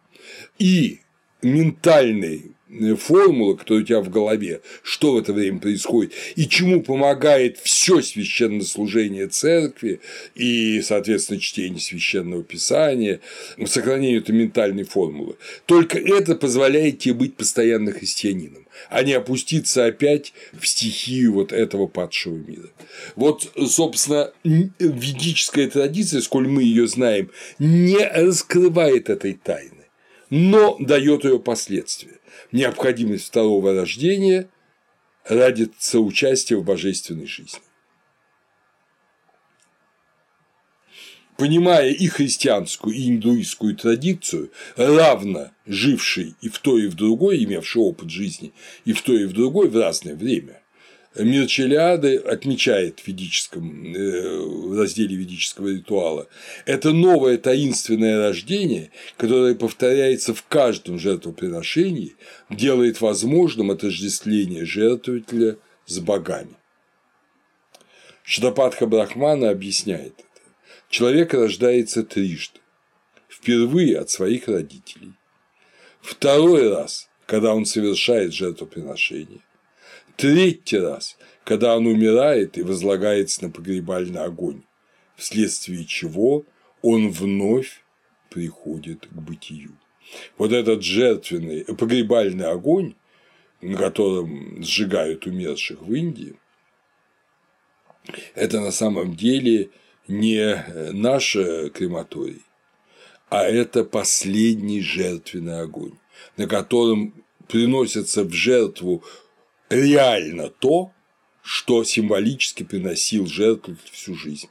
и 0.56 1.00
ментальной 1.42 2.54
э, 2.68 2.94
формулы, 2.94 3.56
которая 3.56 3.82
у 3.82 3.86
тебя 3.86 4.00
в 4.00 4.10
голове, 4.10 4.60
что 4.82 5.12
в 5.12 5.18
это 5.18 5.32
время 5.32 5.58
происходит 5.58 6.12
и 6.36 6.48
чему 6.48 6.82
помогает 6.82 7.58
все 7.58 8.02
священнослужение 8.02 9.28
церкви 9.28 10.00
и, 10.34 10.80
соответственно, 10.82 11.40
чтение 11.40 11.80
священного 11.80 12.42
писания, 12.42 13.20
сохранению 13.66 14.20
этой 14.20 14.34
ментальной 14.34 14.84
формулы. 14.84 15.36
Только 15.66 15.98
это 15.98 16.34
позволяет 16.34 17.00
тебе 17.00 17.14
быть 17.14 17.36
постоянно 17.36 17.92
христианином, 17.92 18.66
а 18.90 19.02
не 19.02 19.12
опуститься 19.12 19.86
опять 19.86 20.32
в 20.52 20.66
стихию 20.66 21.34
вот 21.34 21.52
этого 21.52 21.86
падшего 21.86 22.36
мира. 22.36 22.68
Вот, 23.16 23.52
собственно, 23.66 24.32
ведическая 24.44 25.68
традиция, 25.68 26.20
сколь 26.20 26.48
мы 26.48 26.62
ее 26.62 26.86
знаем, 26.86 27.30
не 27.58 27.98
раскрывает 27.98 29.10
этой 29.10 29.34
тайны 29.34 29.78
но 30.30 30.76
дает 30.78 31.24
ее 31.24 31.38
последствия. 31.38 32.17
Необходимость 32.52 33.26
второго 33.26 33.74
рождения 33.74 34.48
ради 35.24 35.70
соучастия 35.78 36.56
в 36.56 36.64
божественной 36.64 37.26
жизни. 37.26 37.60
Понимая 41.36 41.90
и 41.90 42.08
христианскую, 42.08 42.96
и 42.96 43.10
индуистскую 43.10 43.76
традицию, 43.76 44.50
равно 44.76 45.52
живший 45.66 46.34
и 46.40 46.48
в 46.48 46.58
той, 46.58 46.84
и 46.84 46.86
в 46.88 46.94
другой, 46.94 47.44
имевший 47.44 47.80
опыт 47.80 48.10
жизни 48.10 48.52
и 48.84 48.92
в 48.92 49.02
той, 49.02 49.22
и 49.22 49.26
в 49.26 49.32
другой 49.32 49.68
в 49.68 49.76
разное 49.76 50.16
время, 50.16 50.62
Мирчелиады 51.18 52.16
отмечает 52.16 53.00
в 53.00 53.08
ведическом 53.08 53.94
э, 53.94 54.38
в 54.38 54.78
разделе 54.78 55.16
ведического 55.16 55.68
ритуала. 55.68 56.28
Это 56.64 56.92
новое 56.92 57.38
таинственное 57.38 58.18
рождение, 58.18 58.90
которое 59.16 59.54
повторяется 59.54 60.34
в 60.34 60.44
каждом 60.44 60.98
жертвоприношении, 60.98 62.16
делает 62.50 63.00
возможным 63.00 63.70
отождествление 63.70 64.64
жертвователя 64.64 65.56
с 65.86 65.98
богами. 65.98 66.54
Шадападха 68.22 68.86
Брахмана 68.86 69.50
объясняет 69.50 70.14
это. 70.18 70.26
Человек 70.88 71.34
рождается 71.34 72.02
трижды. 72.02 72.60
Впервые 73.28 73.98
от 73.98 74.10
своих 74.10 74.48
родителей. 74.48 75.12
Второй 76.00 76.70
раз, 76.70 77.08
когда 77.26 77.54
он 77.54 77.66
совершает 77.66 78.32
жертвоприношение 78.32 79.40
Третий 80.18 80.78
раз, 80.78 81.16
когда 81.44 81.76
он 81.76 81.86
умирает 81.86 82.58
и 82.58 82.62
возлагается 82.62 83.44
на 83.44 83.50
погребальный 83.52 84.20
огонь, 84.20 84.62
вследствие 85.14 85.84
чего 85.84 86.44
он 86.82 87.12
вновь 87.12 87.84
приходит 88.28 89.06
к 89.06 89.12
бытию. 89.12 89.78
Вот 90.36 90.52
этот 90.52 90.82
жертвенный 90.82 91.64
погребальный 91.66 92.46
огонь, 92.46 92.96
на 93.60 93.78
котором 93.78 94.60
сжигают 94.60 95.24
умерших 95.26 95.82
в 95.82 95.94
Индии, 95.94 96.34
это 98.34 98.60
на 98.60 98.72
самом 98.72 99.14
деле 99.14 99.70
не 100.08 100.64
наш 100.94 101.34
крематорий, 101.34 102.42
а 103.28 103.44
это 103.44 103.84
последний 103.84 104.80
жертвенный 104.80 105.60
огонь, 105.60 105.94
на 106.36 106.48
котором 106.48 107.14
приносятся 107.46 108.24
в 108.24 108.32
жертву 108.32 109.04
реально 109.68 110.48
то, 110.48 110.92
что 111.42 111.84
символически 111.84 112.62
приносил 112.62 113.26
жертву 113.26 113.76
всю 113.90 114.14
жизнь. 114.14 114.48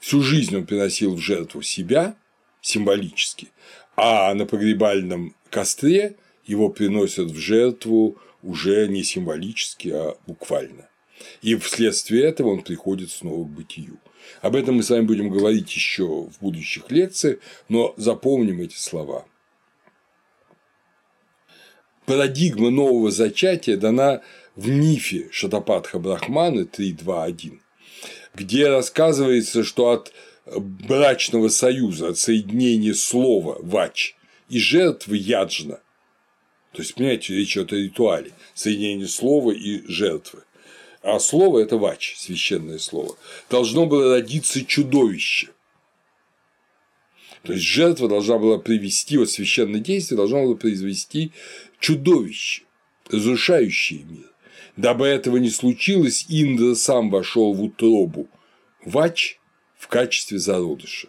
Всю 0.00 0.22
жизнь 0.22 0.56
он 0.56 0.66
приносил 0.66 1.14
в 1.14 1.20
жертву 1.20 1.62
себя 1.62 2.16
символически, 2.60 3.48
а 3.96 4.32
на 4.34 4.46
погребальном 4.46 5.34
костре 5.50 6.16
его 6.44 6.68
приносят 6.68 7.30
в 7.30 7.38
жертву 7.38 8.18
уже 8.42 8.88
не 8.88 9.04
символически, 9.04 9.88
а 9.90 10.16
буквально. 10.26 10.88
И 11.42 11.56
вследствие 11.56 12.24
этого 12.24 12.48
он 12.48 12.62
приходит 12.62 13.10
снова 13.10 13.44
к 13.44 13.48
бытию. 13.48 13.98
Об 14.40 14.56
этом 14.56 14.76
мы 14.76 14.82
с 14.82 14.90
вами 14.90 15.04
будем 15.04 15.30
говорить 15.30 15.74
еще 15.74 16.04
в 16.04 16.38
будущих 16.40 16.90
лекциях, 16.90 17.38
но 17.68 17.94
запомним 17.96 18.60
эти 18.60 18.76
слова. 18.76 19.26
Парадигма 22.06 22.70
нового 22.70 23.10
зачатия 23.10 23.76
дана 23.76 24.22
в 24.58 24.68
мифе 24.68 25.28
Шатапатха 25.30 26.00
Брахманы 26.00 26.62
3.2.1, 26.62 27.60
где 28.34 28.68
рассказывается, 28.68 29.62
что 29.62 29.90
от 29.90 30.12
брачного 30.46 31.46
союза, 31.48 32.08
от 32.08 32.18
соединения 32.18 32.94
слова 32.94 33.56
вач 33.60 34.16
и 34.48 34.58
жертвы 34.58 35.16
яджна, 35.16 35.80
то 36.72 36.82
есть, 36.82 36.96
понимаете, 36.96 37.36
речь 37.36 37.56
идет 37.56 37.72
о 37.72 37.76
ритуале, 37.76 38.32
соединение 38.54 39.06
слова 39.06 39.52
и 39.52 39.86
жертвы, 39.86 40.42
а 41.02 41.20
слово– 41.20 41.58
это 41.60 41.76
вач, 41.76 42.16
священное 42.16 42.78
слово, 42.78 43.16
должно 43.48 43.86
было 43.86 44.16
родиться 44.16 44.64
чудовище. 44.64 45.50
То 47.44 47.52
есть 47.52 47.64
жертва 47.64 48.08
должна 48.08 48.38
была 48.38 48.58
привести, 48.58 49.18
вот 49.18 49.30
священное 49.30 49.78
действие 49.78 50.16
должно 50.16 50.42
было 50.42 50.56
произвести 50.56 51.30
чудовище, 51.78 52.64
разрушающее 53.08 54.02
мир. 54.02 54.28
Дабы 54.78 55.08
этого 55.08 55.38
не 55.38 55.50
случилось, 55.50 56.24
Индра 56.28 56.76
сам 56.76 57.10
вошел 57.10 57.52
в 57.52 57.60
утробу 57.64 58.28
Вач 58.84 59.40
в 59.76 59.88
качестве 59.88 60.38
зародыша. 60.38 61.08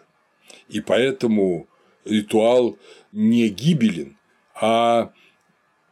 И 0.68 0.80
поэтому 0.80 1.68
ритуал 2.04 2.76
не 3.12 3.48
гибелен, 3.48 4.16
а 4.60 5.12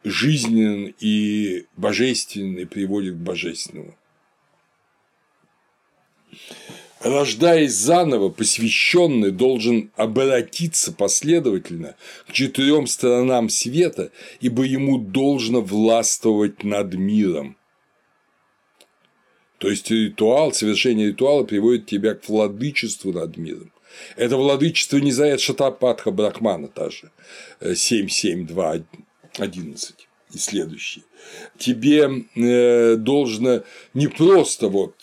жизненен 0.02 0.92
и 0.98 1.66
божественный 1.76 2.66
приводит 2.66 3.14
к 3.14 3.18
божественному. 3.18 3.96
Рождаясь 7.00 7.74
заново, 7.74 8.28
посвященный 8.28 9.30
должен 9.30 9.92
обратиться 9.94 10.92
последовательно 10.92 11.94
к 12.26 12.32
четырем 12.32 12.88
сторонам 12.88 13.48
света, 13.48 14.10
ибо 14.40 14.64
ему 14.64 14.98
должно 14.98 15.60
властвовать 15.60 16.64
над 16.64 16.94
миром. 16.94 17.54
То 19.58 19.68
есть 19.68 19.90
ритуал, 19.90 20.52
совершение 20.52 21.08
ритуала 21.08 21.44
приводит 21.44 21.86
тебя 21.86 22.14
к 22.14 22.28
владычеству 22.28 23.12
над 23.12 23.36
миром. 23.36 23.72
Это 24.16 24.36
владычество 24.36 24.98
не 24.98 25.10
за 25.10 25.36
Шатапатха 25.38 26.10
Брахмана 26.10 26.68
та 26.68 26.90
же 26.90 27.10
7, 27.74 28.08
7, 28.08 28.46
2, 28.46 28.76
11 29.38 30.08
и 30.32 30.38
следующие. 30.38 31.04
Тебе 31.56 32.08
э, 32.36 32.96
должно 32.96 33.62
не 33.94 34.08
просто 34.08 34.68
вот 34.68 34.94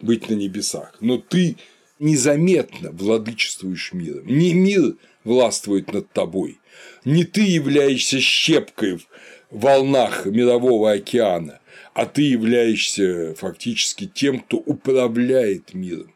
быть 0.00 0.28
на 0.28 0.34
небесах, 0.34 0.94
но 1.00 1.18
ты 1.18 1.56
незаметно 1.98 2.90
владычествуешь 2.90 3.92
миром. 3.92 4.26
Не 4.26 4.52
мир 4.52 4.96
властвует 5.24 5.92
над 5.92 6.10
тобой, 6.12 6.58
не 7.04 7.24
ты 7.24 7.42
являешься 7.42 8.20
щепкой 8.20 8.96
в 8.96 9.06
волнах 9.50 10.26
мирового 10.26 10.92
океана, 10.92 11.60
а 11.94 12.06
ты 12.06 12.22
являешься 12.22 13.34
фактически 13.34 14.06
тем, 14.06 14.40
кто 14.40 14.58
управляет 14.58 15.74
миром. 15.74 16.14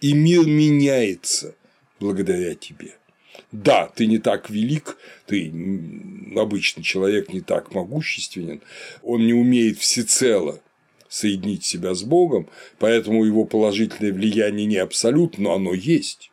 И 0.00 0.12
мир 0.12 0.46
меняется 0.46 1.54
благодаря 2.00 2.54
тебе. 2.54 2.96
Да, 3.52 3.86
ты 3.86 4.06
не 4.06 4.18
так 4.18 4.50
велик, 4.50 4.98
ты 5.26 5.52
обычный 6.36 6.82
человек 6.82 7.32
не 7.32 7.40
так 7.40 7.72
могущественен, 7.72 8.60
он 9.02 9.26
не 9.26 9.32
умеет 9.32 9.78
всецело 9.78 10.60
соединить 11.08 11.64
себя 11.64 11.94
с 11.94 12.02
Богом, 12.02 12.48
поэтому 12.78 13.24
его 13.24 13.44
положительное 13.44 14.12
влияние 14.12 14.66
не 14.66 14.76
абсолютно, 14.76 15.44
но 15.44 15.54
оно 15.54 15.72
есть. 15.72 16.30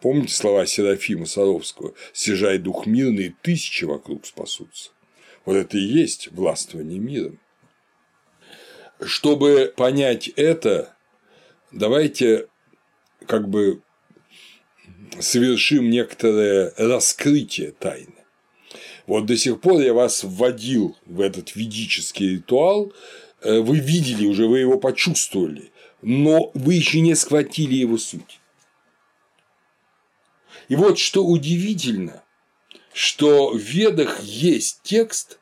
Помните 0.00 0.34
слова 0.34 0.66
Серафима 0.66 1.26
Саровского 1.26 1.94
«Сижай 2.12 2.58
дух 2.58 2.86
мирный, 2.86 3.34
тысячи 3.42 3.84
вокруг 3.84 4.26
спасутся». 4.26 4.90
Вот 5.44 5.56
это 5.56 5.76
и 5.76 5.82
есть 5.82 6.30
властвование 6.32 6.98
миром. 6.98 7.40
Чтобы 9.00 9.72
понять 9.76 10.28
это, 10.28 10.94
давайте 11.72 12.48
как 13.26 13.48
бы 13.48 13.82
совершим 15.18 15.90
некоторое 15.90 16.72
раскрытие 16.76 17.72
тайны. 17.72 18.14
Вот 19.06 19.26
до 19.26 19.36
сих 19.36 19.60
пор 19.60 19.80
я 19.80 19.92
вас 19.92 20.22
вводил 20.22 20.96
в 21.06 21.20
этот 21.20 21.56
ведический 21.56 22.36
ритуал, 22.36 22.92
э, 23.42 23.58
вы 23.58 23.78
видели 23.78 24.26
уже, 24.26 24.46
вы 24.46 24.60
его 24.60 24.78
почувствовали, 24.78 25.72
но 26.02 26.50
вы 26.54 26.74
еще 26.74 27.00
не 27.00 27.14
схватили 27.14 27.74
его 27.74 27.98
суть. 27.98 28.40
И 30.68 30.76
вот 30.76 30.98
что 30.98 31.24
удивительно, 31.26 32.22
что 32.92 33.52
в 33.52 33.58
Ведах 33.58 34.20
есть 34.20 34.80
текст, 34.82 35.38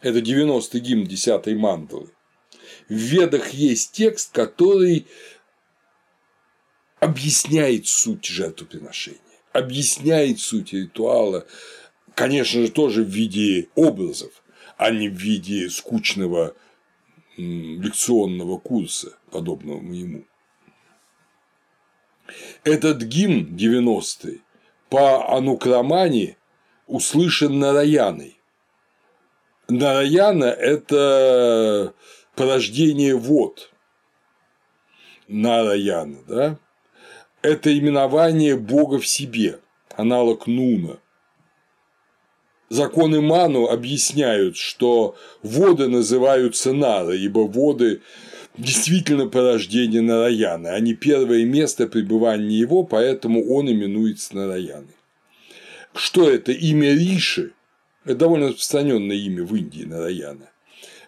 это 0.00 0.18
90-й 0.18 0.80
гимн 0.80 1.04
10-й 1.04 1.54
мандалы, 1.54 2.10
в 2.88 2.94
Ведах 2.94 3.50
есть 3.50 3.92
текст, 3.92 4.32
который 4.32 5.06
объясняет 6.98 7.86
суть 7.86 8.24
жертвоприношения, 8.24 9.20
объясняет 9.52 10.40
суть 10.40 10.72
ритуала, 10.72 11.46
конечно 12.14 12.62
же, 12.62 12.70
тоже 12.70 13.02
в 13.04 13.08
виде 13.08 13.68
образов, 13.74 14.42
а 14.76 14.90
не 14.90 15.08
в 15.08 15.14
виде 15.14 15.68
скучного 15.68 16.56
лекционного 17.36 18.58
курса, 18.58 19.18
подобного 19.30 19.80
моему. 19.80 20.24
Этот 22.64 23.02
гимн 23.02 23.56
90-й 23.56 24.42
по 24.90 25.34
Анукрамане 25.36 26.36
услышан 26.86 27.58
Нараяной. 27.58 28.38
Нараяна– 29.68 30.44
это 30.44 31.94
порождение 32.34 33.14
вод. 33.16 33.70
Нараяна, 35.28 36.18
да? 36.26 36.58
Это 37.40 37.76
именование 37.78 38.56
Бога 38.56 38.98
в 38.98 39.06
себе, 39.06 39.60
аналог 39.96 40.46
Нуна– 40.46 40.98
Законы 42.70 43.20
Ману 43.20 43.66
объясняют, 43.66 44.56
что 44.56 45.16
воды 45.42 45.88
называются 45.88 46.72
Нара, 46.72 47.16
ибо 47.16 47.40
воды 47.40 48.00
действительно 48.56 49.26
порождение 49.26 50.02
Нараяны, 50.02 50.68
а 50.68 50.80
не 50.80 50.94
первое 50.94 51.44
место 51.44 51.86
пребывания 51.86 52.58
его, 52.58 52.82
поэтому 52.84 53.44
он 53.52 53.70
именуется 53.70 54.36
Нараяной. 54.36 54.96
Что 55.94 56.30
это? 56.30 56.52
Имя 56.52 56.92
Риши– 56.92 57.52
это 58.04 58.16
довольно 58.16 58.48
распространенное 58.48 59.16
имя 59.16 59.44
в 59.44 59.54
Индии 59.54 59.84
Нараяна. 59.84 60.50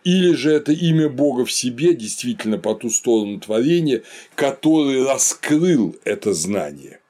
Или 0.05 0.35
же 0.35 0.51
это 0.51 0.73
имя 0.73 1.09
Бога 1.09 1.45
в 1.45 1.53
себе, 1.53 1.95
действительно 1.95 2.59
по 2.59 2.75
ту 2.75 2.91
сторону 2.91 3.39
творения, 3.39 4.03
который 4.35 5.05
раскрыл 5.05 5.97
это 6.05 6.33
знание. 6.33 7.01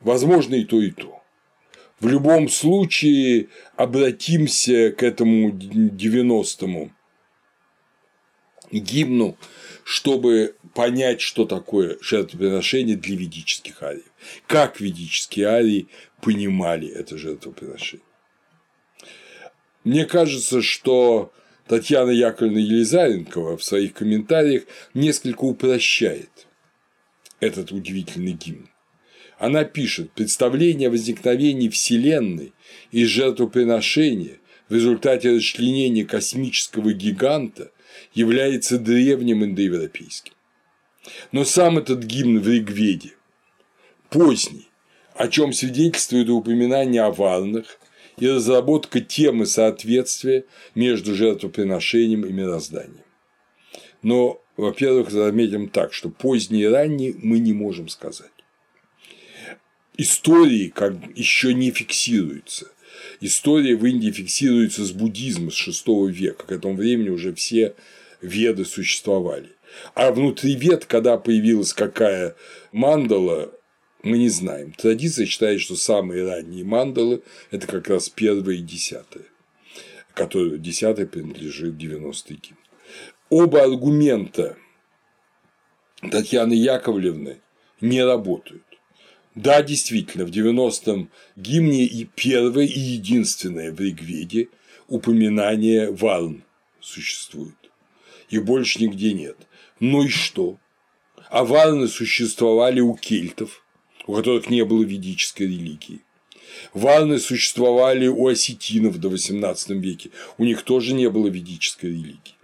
Возможно 0.00 0.54
и 0.54 0.64
то, 0.64 0.80
и 0.80 0.90
то. 0.90 1.20
В 1.98 2.06
любом 2.06 2.48
случае 2.48 3.48
обратимся 3.76 4.90
к 4.92 5.02
этому 5.02 5.50
90-му 5.50 6.92
гимну, 8.78 9.36
чтобы 9.84 10.56
понять, 10.74 11.20
что 11.20 11.44
такое 11.44 11.98
жертвоприношение 12.00 12.96
для 12.96 13.16
ведических 13.16 13.82
ариев. 13.82 14.04
Как 14.46 14.80
ведические 14.80 15.46
арии 15.46 15.88
понимали 16.20 16.88
это 16.88 17.18
жертвоприношение. 17.18 18.04
Мне 19.84 20.04
кажется, 20.04 20.60
что 20.62 21.32
Татьяна 21.66 22.10
Яковлевна 22.10 22.58
Елизаренкова 22.58 23.56
в 23.56 23.64
своих 23.64 23.94
комментариях 23.94 24.64
несколько 24.92 25.44
упрощает 25.44 26.46
этот 27.40 27.72
удивительный 27.72 28.32
гимн. 28.32 28.68
Она 29.38 29.64
пишет, 29.64 30.12
представление 30.12 30.88
о 30.88 30.90
возникновении 30.90 31.70
Вселенной 31.70 32.52
и 32.90 33.06
жертвоприношения 33.06 34.38
в 34.68 34.74
результате 34.74 35.34
расчленения 35.36 36.04
космического 36.04 36.92
гиганта 36.92 37.72
является 38.12 38.78
древним 38.78 39.44
индоевропейским. 39.44 40.32
Но 41.32 41.44
сам 41.44 41.78
этот 41.78 42.04
гимн 42.04 42.40
в 42.40 42.48
Ригведе 42.48 43.12
поздний, 44.10 44.68
о 45.14 45.28
чем 45.28 45.52
свидетельствует 45.52 46.28
упоминание 46.28 47.02
о 47.02 47.10
варнах 47.10 47.78
и 48.18 48.28
разработка 48.28 49.00
темы 49.00 49.46
соответствия 49.46 50.44
между 50.74 51.14
жертвоприношением 51.14 52.26
и 52.26 52.32
мирозданием. 52.32 53.04
Но, 54.02 54.42
во-первых, 54.56 55.10
заметим 55.10 55.68
так, 55.68 55.92
что 55.92 56.10
поздний 56.10 56.62
и 56.62 56.66
ранний 56.66 57.14
мы 57.18 57.38
не 57.38 57.52
можем 57.52 57.88
сказать 57.88 58.30
истории 60.00 60.68
как 60.68 60.94
еще 61.14 61.52
не 61.52 61.70
фиксируется. 61.70 62.68
История 63.20 63.76
в 63.76 63.84
Индии 63.84 64.10
фиксируется 64.10 64.84
с 64.84 64.92
буддизма 64.92 65.50
с 65.50 65.68
VI 65.68 66.10
века. 66.10 66.46
К 66.46 66.52
этому 66.52 66.74
времени 66.74 67.10
уже 67.10 67.34
все 67.34 67.74
веды 68.22 68.64
существовали. 68.64 69.50
А 69.94 70.10
внутри 70.10 70.56
вед, 70.56 70.86
когда 70.86 71.18
появилась 71.18 71.74
какая 71.74 72.34
мандала, 72.72 73.52
мы 74.02 74.18
не 74.18 74.30
знаем. 74.30 74.72
Традиция 74.72 75.26
считает, 75.26 75.60
что 75.60 75.76
самые 75.76 76.24
ранние 76.24 76.64
мандалы– 76.64 77.22
это 77.50 77.66
как 77.66 77.88
раз 77.88 78.08
первая 78.08 78.56
и 78.56 78.62
десятая, 78.62 79.26
которая 80.14 80.56
десятая 80.56 81.06
принадлежит 81.06 81.74
90-й 81.74 82.34
гимн. 82.34 82.58
Оба 83.28 83.62
аргумента 83.62 84.56
Татьяны 86.00 86.54
Яковлевны 86.54 87.40
не 87.80 88.02
работают. 88.02 88.64
Да, 89.42 89.62
действительно, 89.62 90.26
в 90.26 90.30
90-м 90.30 91.08
гимне 91.34 91.86
и 91.86 92.04
первое, 92.04 92.66
и 92.66 92.78
единственное 92.78 93.72
в 93.72 93.80
Ригведе 93.80 94.48
упоминание 94.86 95.90
Варн 95.90 96.42
существует. 96.78 97.54
И 98.28 98.38
больше 98.38 98.82
нигде 98.82 99.14
нет. 99.14 99.38
Ну 99.78 100.04
и 100.04 100.08
что? 100.08 100.58
А 101.30 101.44
Варны 101.44 101.88
существовали 101.88 102.80
у 102.80 102.94
кельтов, 102.94 103.64
у 104.06 104.14
которых 104.14 104.50
не 104.50 104.62
было 104.62 104.82
ведической 104.82 105.46
религии. 105.46 106.00
Варны 106.74 107.18
существовали 107.18 108.08
у 108.08 108.26
осетинов 108.26 108.98
до 108.98 109.08
XVIII 109.08 109.78
веке, 109.78 110.10
у 110.36 110.44
них 110.44 110.62
тоже 110.64 110.92
не 110.92 111.08
было 111.08 111.28
ведической 111.28 111.88
религии. 111.88 112.36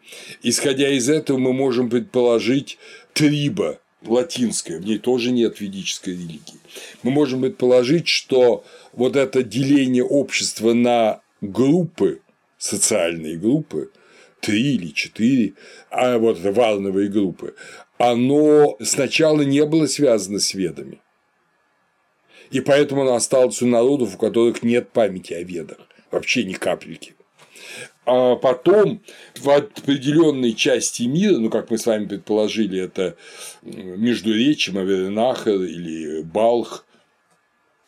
Исходя 0.42 0.88
из 0.88 1.10
этого, 1.10 1.36
мы 1.36 1.52
можем 1.52 1.90
предположить 1.90 2.78
триба 3.12 3.80
латинская, 4.06 4.78
в 4.78 4.84
ней 4.84 4.98
тоже 4.98 5.32
нет 5.32 5.60
ведической 5.60 6.14
религии. 6.14 6.60
Мы 7.02 7.10
можем 7.10 7.42
предположить, 7.42 8.08
что 8.08 8.64
вот 8.92 9.16
это 9.16 9.42
деление 9.42 10.04
общества 10.04 10.72
на 10.72 11.20
группы, 11.40 12.20
социальные 12.58 13.36
группы, 13.36 13.90
три 14.40 14.74
или 14.76 14.92
четыре, 14.92 15.54
а 15.90 16.18
вот 16.18 16.38
это 16.38 16.52
варновые 16.52 17.08
группы, 17.08 17.54
оно 17.98 18.76
сначала 18.80 19.42
не 19.42 19.64
было 19.66 19.86
связано 19.86 20.38
с 20.38 20.54
ведами. 20.54 21.00
И 22.50 22.60
поэтому 22.60 23.02
оно 23.02 23.14
осталось 23.14 23.60
у 23.62 23.66
народов, 23.66 24.14
у 24.14 24.18
которых 24.18 24.62
нет 24.62 24.90
памяти 24.90 25.32
о 25.32 25.42
ведах, 25.42 25.78
вообще 26.12 26.44
ни 26.44 26.52
капельки. 26.52 27.15
А 28.06 28.36
потом 28.36 29.02
в 29.34 29.50
определенной 29.50 30.54
части 30.54 31.02
мира, 31.02 31.38
ну, 31.38 31.50
как 31.50 31.70
мы 31.70 31.76
с 31.76 31.86
вами 31.86 32.06
предположили, 32.06 32.80
это 32.80 33.16
Междуречье, 33.62 34.72
Маверенахар 34.72 35.56
или 35.56 36.22
Балх, 36.22 36.86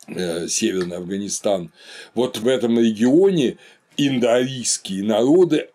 э, 0.07 0.49
Северный 0.49 0.97
Афганистан, 0.97 1.71
вот 2.15 2.37
в 2.37 2.47
этом 2.49 2.77
регионе 2.77 3.57
индоарийские 3.95 5.03
народы, 5.03 5.69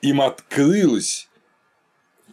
им 0.00 0.22
открылась 0.22 1.28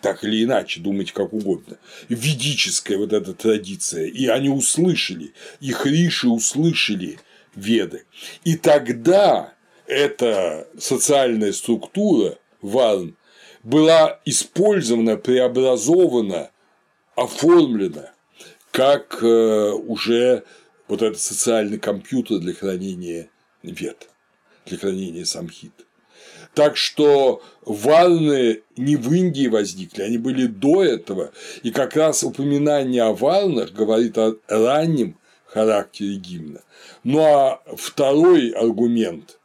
так 0.01 0.23
или 0.23 0.45
иначе, 0.45 0.79
думать 0.79 1.11
как 1.11 1.33
угодно, 1.33 1.77
ведическая 2.07 2.97
вот 2.97 3.11
эта 3.11 3.33
традиция, 3.33 4.05
и 4.05 4.27
они 4.27 4.47
услышали, 4.47 5.33
их 5.59 5.85
риши 5.85 6.29
услышали 6.29 7.19
веды. 7.55 8.05
И 8.45 8.55
тогда 8.55 9.56
эта 9.87 10.67
социальная 10.77 11.53
структура 11.53 12.37
варн 12.61 13.15
была 13.63 14.19
использована, 14.25 15.17
преобразована, 15.17 16.51
оформлена 17.15 18.11
как 18.71 19.23
э, 19.23 19.71
уже 19.71 20.43
вот 20.87 21.01
этот 21.01 21.19
социальный 21.19 21.79
компьютер 21.79 22.39
для 22.39 22.53
хранения 22.53 23.29
вет, 23.63 24.07
для 24.65 24.77
хранения 24.77 25.25
самхит. 25.25 25.73
Так 26.53 26.77
что 26.77 27.41
варны 27.65 28.61
не 28.77 28.95
в 28.95 29.11
Индии 29.13 29.47
возникли, 29.47 30.03
они 30.03 30.17
были 30.17 30.45
до 30.47 30.83
этого, 30.83 31.31
и 31.63 31.71
как 31.71 31.95
раз 31.95 32.23
упоминание 32.23 33.03
о 33.03 33.13
варнах 33.13 33.71
говорит 33.71 34.17
о 34.17 34.35
раннем 34.47 35.17
характере 35.45 36.15
гимна. 36.15 36.61
Ну 37.03 37.21
а 37.21 37.61
второй 37.75 38.49
аргумент 38.51 39.39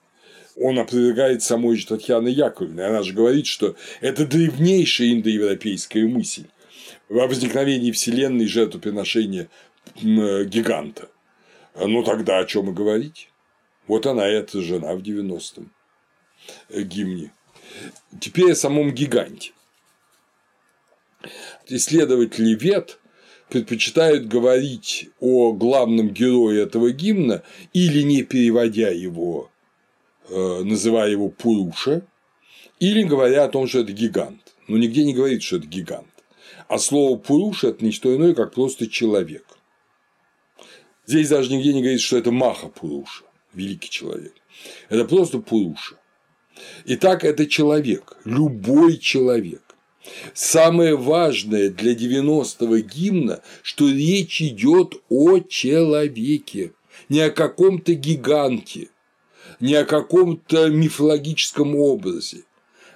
он 0.56 0.78
опровергает 0.78 1.42
самой 1.42 1.76
же 1.76 1.86
Татьяны 1.86 2.28
Яковлевны. 2.28 2.82
Она 2.82 3.02
же 3.02 3.12
говорит, 3.14 3.46
что 3.46 3.76
это 4.00 4.26
древнейшая 4.26 5.12
индоевропейская 5.12 6.06
мысль 6.06 6.46
о 7.08 7.26
возникновении 7.26 7.92
Вселенной 7.92 8.46
жертвоприношения 8.46 9.48
гиганта. 9.94 11.08
Ну 11.74 12.02
тогда 12.02 12.38
о 12.38 12.44
чем 12.44 12.70
и 12.70 12.72
говорить? 12.72 13.30
Вот 13.86 14.06
она, 14.06 14.26
эта 14.26 14.60
жена 14.60 14.94
в 14.94 15.00
90-м 15.00 15.70
гимне. 16.70 17.32
Теперь 18.20 18.52
о 18.52 18.56
самом 18.56 18.92
гиганте. 18.92 19.52
Исследователи 21.66 22.54
вет 22.54 22.98
предпочитают 23.48 24.28
говорить 24.28 25.10
о 25.20 25.52
главном 25.52 26.10
герое 26.10 26.62
этого 26.62 26.90
гимна 26.90 27.42
или 27.72 28.02
не 28.02 28.22
переводя 28.22 28.88
его 28.88 29.51
Э, 29.51 29.51
называя 30.32 31.10
его 31.10 31.28
Пуруша, 31.28 32.06
или 32.80 33.02
говоря 33.02 33.44
о 33.44 33.48
том, 33.48 33.66
что 33.66 33.80
это 33.80 33.92
гигант. 33.92 34.54
Но 34.68 34.78
нигде 34.78 35.04
не 35.04 35.14
говорит, 35.14 35.42
что 35.42 35.56
это 35.56 35.66
гигант. 35.66 36.06
А 36.68 36.78
слово 36.78 37.18
Пуруша– 37.18 37.68
это 37.68 37.84
не 37.84 37.92
что 37.92 38.14
иное, 38.14 38.34
как 38.34 38.54
просто 38.54 38.86
человек. 38.88 39.44
Здесь 41.06 41.28
даже 41.28 41.52
нигде 41.52 41.72
не 41.74 41.82
говорит, 41.82 42.00
что 42.00 42.16
это 42.16 42.30
Маха 42.30 42.68
Пуруша, 42.68 43.24
великий 43.52 43.90
человек. 43.90 44.34
Это 44.88 45.04
просто 45.04 45.38
Пуруша. 45.38 45.96
Итак, 46.84 47.24
это 47.24 47.46
человек, 47.46 48.16
любой 48.24 48.98
человек. 48.98 49.62
Самое 50.34 50.96
важное 50.96 51.70
для 51.70 51.92
90-го 51.92 52.78
гимна, 52.78 53.42
что 53.62 53.88
речь 53.88 54.42
идет 54.42 54.94
о 55.08 55.38
человеке, 55.40 56.72
не 57.08 57.20
о 57.20 57.30
каком-то 57.30 57.94
гиганте, 57.94 58.88
не 59.62 59.74
о 59.76 59.84
каком-то 59.84 60.68
мифологическом 60.68 61.76
образе. 61.76 62.42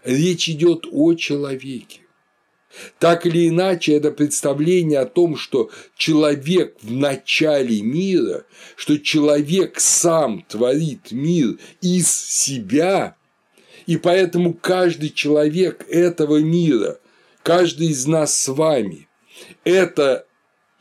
Речь 0.04 0.48
идет 0.48 0.84
о 0.90 1.14
человеке. 1.14 2.00
Так 2.98 3.24
или 3.24 3.48
иначе, 3.48 3.94
это 3.94 4.10
представление 4.10 4.98
о 4.98 5.06
том, 5.06 5.36
что 5.36 5.70
человек 5.96 6.76
в 6.82 6.92
начале 6.92 7.80
мира, 7.82 8.44
что 8.74 8.98
человек 8.98 9.78
сам 9.78 10.44
творит 10.48 11.12
мир 11.12 11.56
из 11.80 12.10
себя, 12.10 13.16
и 13.86 13.96
поэтому 13.96 14.52
каждый 14.52 15.10
человек 15.10 15.86
этого 15.88 16.40
мира, 16.40 16.98
каждый 17.44 17.90
из 17.90 18.06
нас 18.06 18.36
с 18.36 18.48
вами, 18.48 19.08
это 19.62 20.26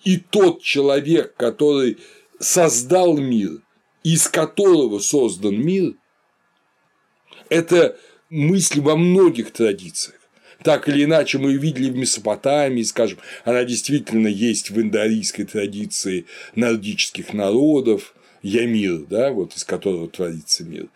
и 0.04 0.18
тот 0.18 0.64
человек, 0.64 1.36
который 1.36 2.00
создал 2.40 3.18
мир, 3.18 3.62
из 4.06 4.28
которого 4.28 5.00
создан 5.00 5.60
мир, 5.60 5.96
это 7.50 7.98
мысль 8.30 8.80
во 8.80 8.96
многих 8.96 9.52
традициях. 9.52 10.20
Так 10.64 10.88
или 10.88 11.06
иначе, 11.06 11.40
мы 11.40 11.54
видели 11.54 11.90
в 11.90 11.98
Месопотамии, 11.98 12.84
скажем, 12.84 13.18
она 13.46 13.64
действительно 13.66 14.28
есть 14.28 14.70
в 14.70 14.80
индоарийской 14.80 15.46
традиции 15.46 16.28
нордических 16.54 17.34
народов, 17.34 18.14
Ямир, 18.44 19.08
да, 19.10 19.32
вот 19.32 19.56
из 19.56 19.64
которого 19.64 20.08
творится 20.08 20.64
мир. 20.64 20.88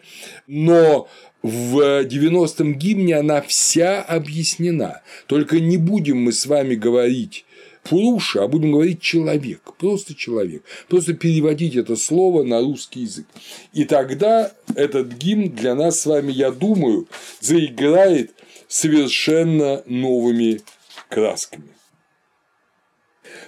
Но 0.46 1.10
в 1.42 2.04
90-м 2.04 2.76
гимне 2.76 3.16
она 3.16 3.42
вся 3.42 4.04
объяснена. 4.04 5.02
Только 5.26 5.60
не 5.60 5.78
будем 5.78 6.22
мы 6.22 6.32
с 6.32 6.46
вами 6.46 6.76
говорить 6.76 7.46
Пуруша, 7.90 8.44
а 8.44 8.48
будем 8.48 8.74
говорить 8.74 9.02
человек, 9.02 9.74
просто 9.80 10.14
человек, 10.14 10.64
просто 10.88 11.16
переводить 11.16 11.76
это 11.76 11.96
слово 11.96 12.44
на 12.44 12.60
русский 12.60 13.02
язык. 13.02 13.26
И 13.74 13.84
тогда 13.84 14.54
этот 14.76 15.14
гимн 15.14 15.50
для 15.50 15.74
нас 15.74 16.02
с 16.02 16.06
вами, 16.06 16.32
я 16.32 16.52
думаю, 16.52 17.08
заиграет 17.40 18.36
совершенно 18.68 19.82
новыми 19.88 20.62
красками. 21.10 21.72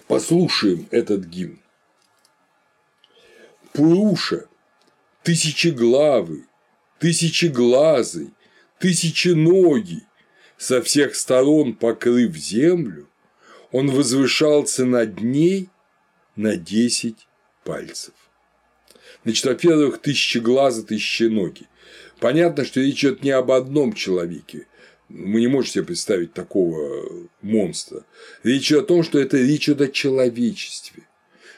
Послушаем 0.08 0.88
этот 0.90 1.26
гимн. 1.26 1.60
Пуруша, 3.74 4.48
тысячеглавый, 5.22 6.46
тысячеглазый, 6.98 8.32
тысяченогий, 8.80 10.02
со 10.58 10.82
всех 10.82 11.16
сторон 11.16 11.76
покрыв 11.76 12.36
землю, 12.36 13.08
он 13.72 13.90
возвышался 13.90 14.86
над 14.86 15.22
ней 15.22 15.70
на 16.36 16.58
10 16.58 17.16
пальцев. 17.64 18.14
Значит, 19.24 19.46
во-первых, 19.46 20.02
тысячи 20.02 20.40
глаза, 20.40 20.84
тысячи 20.84 21.24
ноги. 21.24 21.68
Понятно, 22.20 22.66
что 22.66 22.82
речь 22.82 23.04
идет 23.04 23.24
не 23.24 23.32
об 23.32 23.52
одном 23.52 23.94
человеке. 23.94 24.68
Мы 25.10 25.42
не 25.42 25.48
можем 25.48 25.72
себе 25.72 25.84
представить 25.86 26.34
такого 26.34 27.30
монстра. 27.42 28.06
Речь 28.44 28.72
идет 28.72 28.84
о 28.84 28.88
том, 28.88 29.04
что 29.04 29.20
это 29.20 29.38
речь 29.38 29.68
идет 29.68 29.82
о 29.82 29.88
человечестве. 29.88 31.04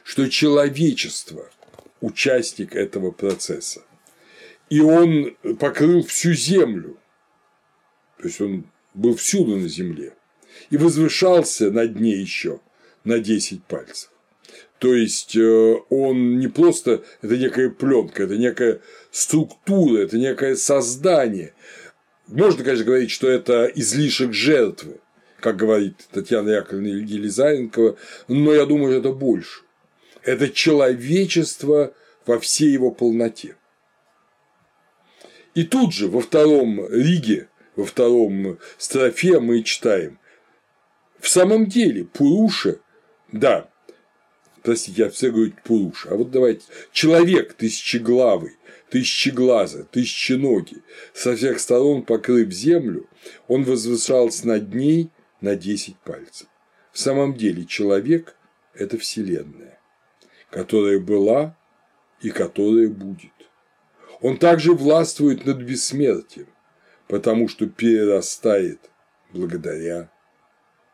Что 0.03 0.27
человечество– 0.27 1.49
участник 2.01 2.75
этого 2.75 3.11
процесса. 3.11 3.81
И 4.69 4.81
он 4.81 5.37
покрыл 5.59 6.03
всю 6.03 6.33
землю. 6.33 6.97
То 8.17 8.27
есть 8.27 8.41
он 8.41 8.65
был 8.93 9.15
всюду 9.15 9.57
на 9.57 9.67
земле 9.67 10.13
и 10.73 10.77
возвышался 10.77 11.69
над 11.69 11.99
ней 11.99 12.19
еще 12.19 12.59
на 13.03 13.19
10 13.19 13.63
пальцев. 13.63 14.09
То 14.79 14.95
есть 14.95 15.35
э, 15.35 15.75
он 15.91 16.39
не 16.39 16.47
просто 16.47 17.03
это 17.21 17.37
некая 17.37 17.69
пленка, 17.69 18.23
это 18.23 18.37
некая 18.37 18.81
структура, 19.11 19.99
это 19.99 20.17
некое 20.17 20.55
создание. 20.55 21.53
Можно, 22.25 22.63
конечно, 22.63 22.85
говорить, 22.85 23.11
что 23.11 23.29
это 23.29 23.65
излишек 23.75 24.33
жертвы, 24.33 24.99
как 25.39 25.57
говорит 25.57 26.07
Татьяна 26.11 26.49
Яковлевна 26.49 26.87
Елизаренкова, 26.87 27.95
но 28.27 28.53
я 28.55 28.65
думаю, 28.65 28.97
это 28.97 29.11
больше. 29.11 29.61
Это 30.23 30.49
человечество 30.49 31.93
во 32.25 32.39
всей 32.39 32.71
его 32.71 32.89
полноте. 32.89 33.57
И 35.53 35.65
тут 35.65 35.93
же 35.93 36.07
во 36.07 36.19
втором 36.19 36.83
Риге, 36.91 37.47
во 37.75 37.85
втором 37.85 38.57
строфе 38.79 39.39
мы 39.39 39.61
читаем 39.61 40.17
в 41.23 41.29
самом 41.29 41.67
деле, 41.67 42.03
Пуруша, 42.03 42.79
да, 43.31 43.69
простите, 44.61 45.03
я 45.03 45.09
все 45.09 45.31
говорю 45.31 45.53
Пуруша, 45.63 46.09
а 46.11 46.15
вот 46.15 46.31
давайте, 46.31 46.65
человек 46.91 47.53
тысячеглавый, 47.53 48.57
тысячеглазый, 48.89 49.85
тысяченогий, 49.85 50.81
со 51.13 51.37
всех 51.37 51.61
сторон 51.61 52.03
покрыв 52.03 52.51
землю, 52.51 53.07
он 53.47 53.63
возвышался 53.63 54.45
над 54.49 54.75
ней 54.75 55.11
на 55.39 55.55
10 55.55 55.95
пальцев. 55.99 56.47
в 56.91 56.99
самом 56.99 57.35
деле 57.35 57.65
человек– 57.65 58.35
это 58.73 58.97
Вселенная, 58.97 59.79
которая 60.49 60.99
была 60.99 61.57
и 62.21 62.31
которая 62.31 62.89
будет. 62.89 63.31
Он 64.19 64.37
также 64.37 64.73
властвует 64.73 65.45
над 65.45 65.59
бессмертием, 65.59 66.49
потому 67.07 67.47
что 67.47 67.65
перерастает 67.67 68.91
благодаря 69.31 70.09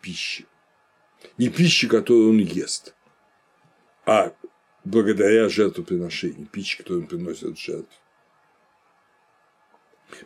пище. 0.02 0.46
Не 1.38 1.50
пище, 1.50 1.88
которую 1.88 2.30
он 2.30 2.38
ест, 2.38 2.96
а 4.06 4.34
благодаря 4.84 5.50
жертвоприношению, 5.50 6.48
пище, 6.48 6.78
которую 6.78 7.04
он 7.04 7.08
приносит 7.08 7.58
в 7.58 7.62
жертву. 7.62 7.94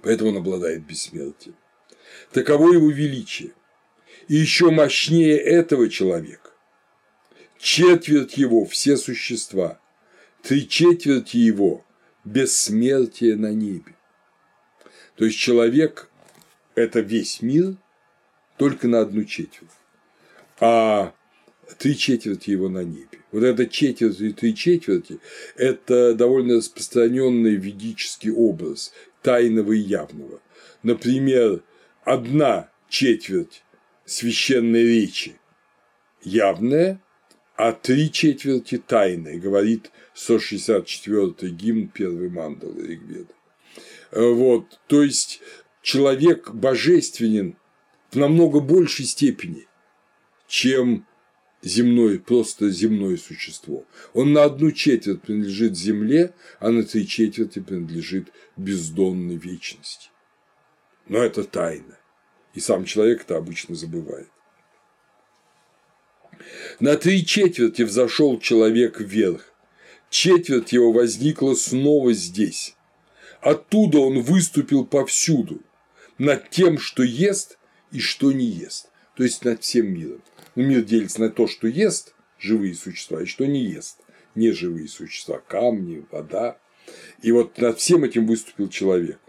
Поэтому 0.02 0.30
он 0.30 0.38
обладает 0.38 0.86
бессмертием. 0.86 1.56
Таково 2.32 2.74
его 2.74 2.90
величие. 2.90 3.54
И 4.28 4.36
еще 4.36 4.72
мощнее 4.72 5.38
этого 5.38 5.90
человека. 5.90 6.52
Четверть 7.58 8.38
его– 8.38 8.66
все 8.68 8.98
существа, 8.98 9.80
три 10.42 10.68
четверти 10.68 11.38
его– 11.38 11.86
бессмертие 12.24 13.36
на 13.36 13.54
небе. 13.54 13.96
То 15.16 15.26
есть 15.26 15.38
человек– 15.38 16.10
это 16.76 17.00
весь 17.02 17.42
мир 17.42 17.76
только 18.58 18.88
на 18.88 19.02
одну 19.02 19.24
четверть, 19.24 19.72
а 20.60 21.14
три 21.78 21.98
четверти 21.98 22.52
его 22.52 22.70
на 22.70 22.84
небе. 22.84 23.20
Вот 23.32 23.44
эта 23.44 23.66
четверть 23.66 24.22
и 24.22 24.32
три 24.32 24.56
четверти– 24.56 25.20
это 25.56 26.14
довольно 26.14 26.56
распространенный 26.58 27.56
ведический 27.56 28.32
образ 28.32 28.94
тайного 29.22 29.74
и 29.74 29.80
явного. 29.80 30.40
Например, 30.84 31.64
одна 32.04 32.70
четверть 32.90 33.64
священной 34.06 34.84
речи 34.84 35.36
явная, 36.22 37.02
а 37.56 37.72
три 37.72 38.12
четверти 38.12 38.78
тайной, 38.78 39.40
говорит 39.40 39.92
164-й 40.16 41.50
гимн 41.50 41.88
первой 41.88 42.30
мандалы 42.30 42.86
Ригведа. 42.86 43.34
Вот, 44.12 44.80
то 44.88 45.02
есть 45.02 45.42
человек 45.82 46.52
божественен 46.52 47.56
в 48.14 48.18
намного 48.18 48.60
большей 48.60 49.06
степени, 49.06 49.68
чем 50.48 51.06
земной, 51.64 52.20
просто 52.20 52.70
земное 52.70 53.18
существо. 53.18 53.86
Он 54.14 54.34
на 54.34 54.44
одну 54.44 54.72
четверть 54.72 55.22
принадлежит 55.22 55.76
земле, 55.76 56.34
а 56.60 56.70
на 56.70 56.84
три 56.84 57.08
четверти 57.08 57.60
принадлежит 57.60 58.32
бездонной 58.56 59.38
вечности. 59.38 60.10
Но 61.08 61.20
это 61.20 61.44
тайна, 61.44 61.98
и 62.54 62.60
сам 62.60 62.86
человек 62.86 63.22
это 63.22 63.38
обычно 63.38 63.76
забывает. 63.76 64.30
На 66.80 66.98
три 66.98 67.26
четверти 67.26 67.82
взошел 67.82 68.40
человек 68.40 69.00
вверх, 69.00 69.54
четверть 70.10 70.72
его 70.72 70.92
возникла 70.92 71.56
снова 71.56 72.14
здесь. 72.14 72.76
Оттуда 73.42 74.00
он 74.00 74.22
выступил 74.22 74.86
повсюду, 74.86 75.62
над 76.18 76.50
тем, 76.50 76.78
что 76.78 77.04
ест 77.04 77.58
и 77.94 78.00
что 78.00 78.34
не 78.34 78.46
ест, 78.46 78.90
то 79.16 79.24
есть 79.24 79.46
над 79.46 79.64
всем 79.64 79.94
миром. 79.94 80.22
Но 80.56 80.64
мир 80.64 80.82
делится 80.82 81.22
на 81.22 81.30
то, 81.30 81.48
что 81.48 81.68
ест 81.68 82.14
живые 82.38 82.76
существа 82.76 83.22
и 83.22 83.26
что 83.26 83.46
не 83.46 83.64
ест 83.64 84.04
неживые 84.36 84.88
существа, 84.88 85.40
камни, 85.40 86.06
вода. 86.12 86.58
И 87.22 87.32
вот 87.32 87.58
над 87.58 87.80
всем 87.80 88.04
этим 88.04 88.28
выступил 88.28 88.70
человек. 88.70 89.20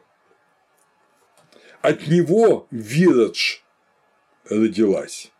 От 1.82 2.06
него 2.06 2.66
Вирадж 2.70 3.58
родилась. 4.48 5.30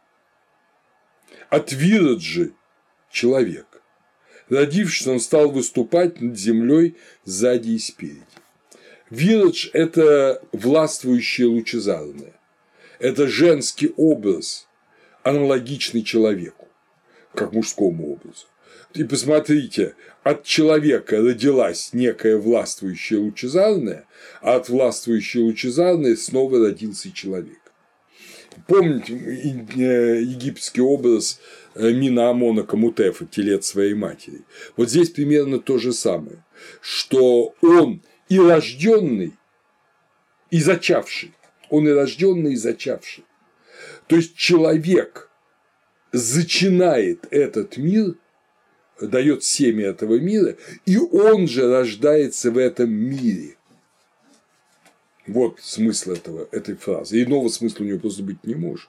От 1.49 1.73
Вираджи– 1.73 2.53
человек. 3.11 3.67
Родившись, 4.49 5.07
он 5.07 5.21
стал 5.21 5.51
выступать 5.51 6.21
над 6.21 6.39
землей 6.39 6.97
сзади 7.25 7.71
и 7.71 7.79
спереди. 7.79 8.27
Вирадж– 9.09 9.71
это 9.73 10.43
властвующее 10.53 11.47
лучезарное. 11.47 12.39
Это 13.05 13.29
женский 13.29 13.93
образ, 13.99 14.67
аналогичный 15.25 16.03
человеку, 16.03 16.69
как 17.35 17.53
мужскому 17.53 18.15
образу. 18.15 18.47
И 18.95 19.05
посмотрите, 19.05 19.95
от 20.23 20.45
человека 20.45 21.19
родилась 21.19 21.91
некая 21.93 22.39
властвующая 22.39 23.19
лучезарная, 23.19 24.07
а 24.41 24.57
от 24.57 24.71
властвующей 24.71 25.43
лучезарной 25.43 26.17
снова 26.17 26.59
родился 26.59 27.13
человек. 27.13 27.61
Помните 28.67 29.13
э, 29.13 30.23
египетский 30.23 30.81
образ 30.81 31.41
э, 31.75 31.93
Мина 31.93 32.31
Амона 32.31 32.63
Камутефа, 32.63 33.27
телец 33.27 33.67
своей 33.67 33.93
матери? 33.93 34.45
Вот 34.79 34.89
здесь 34.89 35.11
примерно 35.11 35.59
то 35.59 35.77
же 35.77 35.93
самое, 35.93 36.43
что 36.81 37.55
он 37.61 38.01
и 38.31 38.39
рожденный, 38.39 39.35
и 40.51 40.59
зачавший. 40.59 41.35
Он 41.75 41.89
и 41.89 41.91
рожденный, 41.91 42.53
и 42.53 42.57
зачавший. 42.57 43.25
То 44.07 44.15
есть 44.15 44.37
человек 44.37 45.29
зачинает 46.13 47.27
этот 47.31 47.77
мир, 47.79 48.15
дает 49.01 49.43
семя 49.43 49.87
этого 49.87 50.21
мира, 50.21 50.57
и 50.87 50.99
он 50.99 51.49
же 51.49 51.69
рождается 51.69 52.53
в 52.53 52.59
этом 52.59 52.93
мире. 52.93 53.57
Вот 55.27 55.59
смысл 55.61 56.13
этого, 56.13 56.49
этой 56.53 56.77
фразы. 56.77 57.21
Иного 57.21 57.49
смысла 57.49 57.83
у 57.83 57.87
нее 57.87 57.99
просто 57.99 58.23
быть 58.23 58.45
не 58.45 58.55
может. 58.55 58.89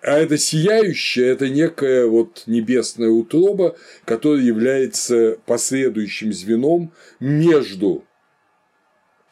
А 0.00 0.16
это 0.16 0.38
сияющее– 0.38 1.26
это 1.32 1.48
некая 1.48 2.06
вот 2.06 2.44
небесная 2.46 3.08
утроба, 3.08 3.76
которая 4.04 4.42
является 4.42 5.36
последующим 5.46 6.32
звеном 6.32 6.92
между 7.18 8.04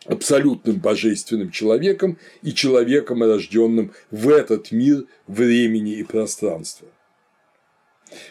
абсолютным 0.05 0.77
божественным 0.77 1.51
человеком 1.51 2.19
и 2.43 2.53
человеком, 2.53 3.23
рожденным 3.23 3.93
в 4.11 4.29
этот 4.29 4.73
мир 4.73 5.05
времени 5.27 5.95
и 5.95 6.03
пространства. 6.03 6.89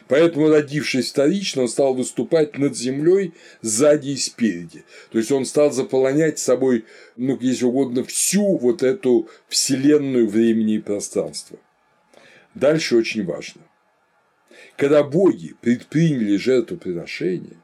Поэтому, 0.07 0.49
родившись 0.49 1.11
вторично, 1.11 1.63
он 1.63 1.67
стал 1.67 1.93
выступать 1.93 2.57
над 2.57 2.75
землей 2.75 3.33
сзади 3.61 4.09
и 4.09 4.17
спереди. 4.17 4.83
То 5.11 5.19
есть 5.19 5.31
он 5.31 5.45
стал 5.45 5.71
заполонять 5.71 6.39
собой, 6.39 6.85
ну, 7.15 7.37
если 7.39 7.65
угодно, 7.65 8.03
всю 8.03 8.57
вот 8.57 8.81
эту 8.81 9.29
вселенную 9.47 10.27
времени 10.27 10.75
и 10.75 10.79
пространства. 10.79 11.59
Дальше 12.55 12.95
очень 12.95 13.23
важно. 13.23 13.61
Когда 14.77 15.03
боги 15.03 15.55
предприняли 15.61 16.37
жертвоприношение, 16.37 17.57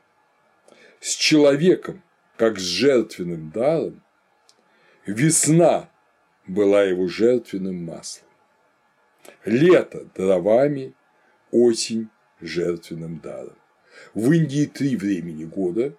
с 1.00 1.16
человеком, 1.16 2.04
как 2.44 2.60
с 2.60 2.64
жертвенным 2.64 3.52
даром, 3.52 4.02
Весна 5.06 5.90
была 6.46 6.84
его 6.84 7.08
жертвенным 7.08 7.86
маслом. 7.86 8.28
Лето– 9.46 10.10
дровами, 10.16 10.94
осень– 11.52 12.10
жертвенным 12.42 13.20
даром. 13.20 13.56
В 14.14 14.30
Индии 14.34 14.66
три 14.66 14.98
времени 14.98 15.46
года 15.46 15.94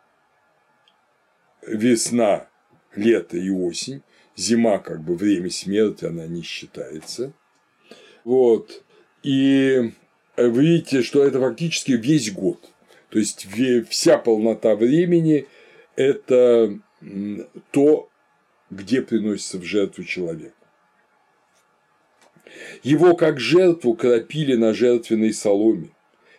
–весна, 1.66 2.46
лето 2.94 3.38
и 3.38 3.48
осень. 3.48 4.02
Зима 4.36 4.78
как 4.80 5.02
бы 5.02 5.16
время 5.16 5.48
смерти, 5.48 6.04
она 6.04 6.26
не 6.26 6.42
считается. 6.42 7.32
Вот. 8.22 8.84
И 9.22 9.92
вы 10.36 10.62
видите, 10.62 11.02
что 11.02 11.24
это 11.24 11.40
фактически 11.40 11.92
весь 11.92 12.30
год. 12.30 12.70
То 13.08 13.18
есть 13.18 13.46
вся 13.88 14.18
полнота 14.18 14.76
времени– 14.76 15.46
это 15.96 16.78
то, 17.70 18.08
где 18.70 19.02
приносится 19.02 19.58
в 19.58 19.64
жертву 19.64 20.04
человек. 20.04 20.54
Его 22.82 23.16
как 23.16 23.40
жертву 23.40 23.94
кропили 23.94 24.54
на 24.54 24.74
жертвенной 24.74 25.32
соломе, 25.32 25.90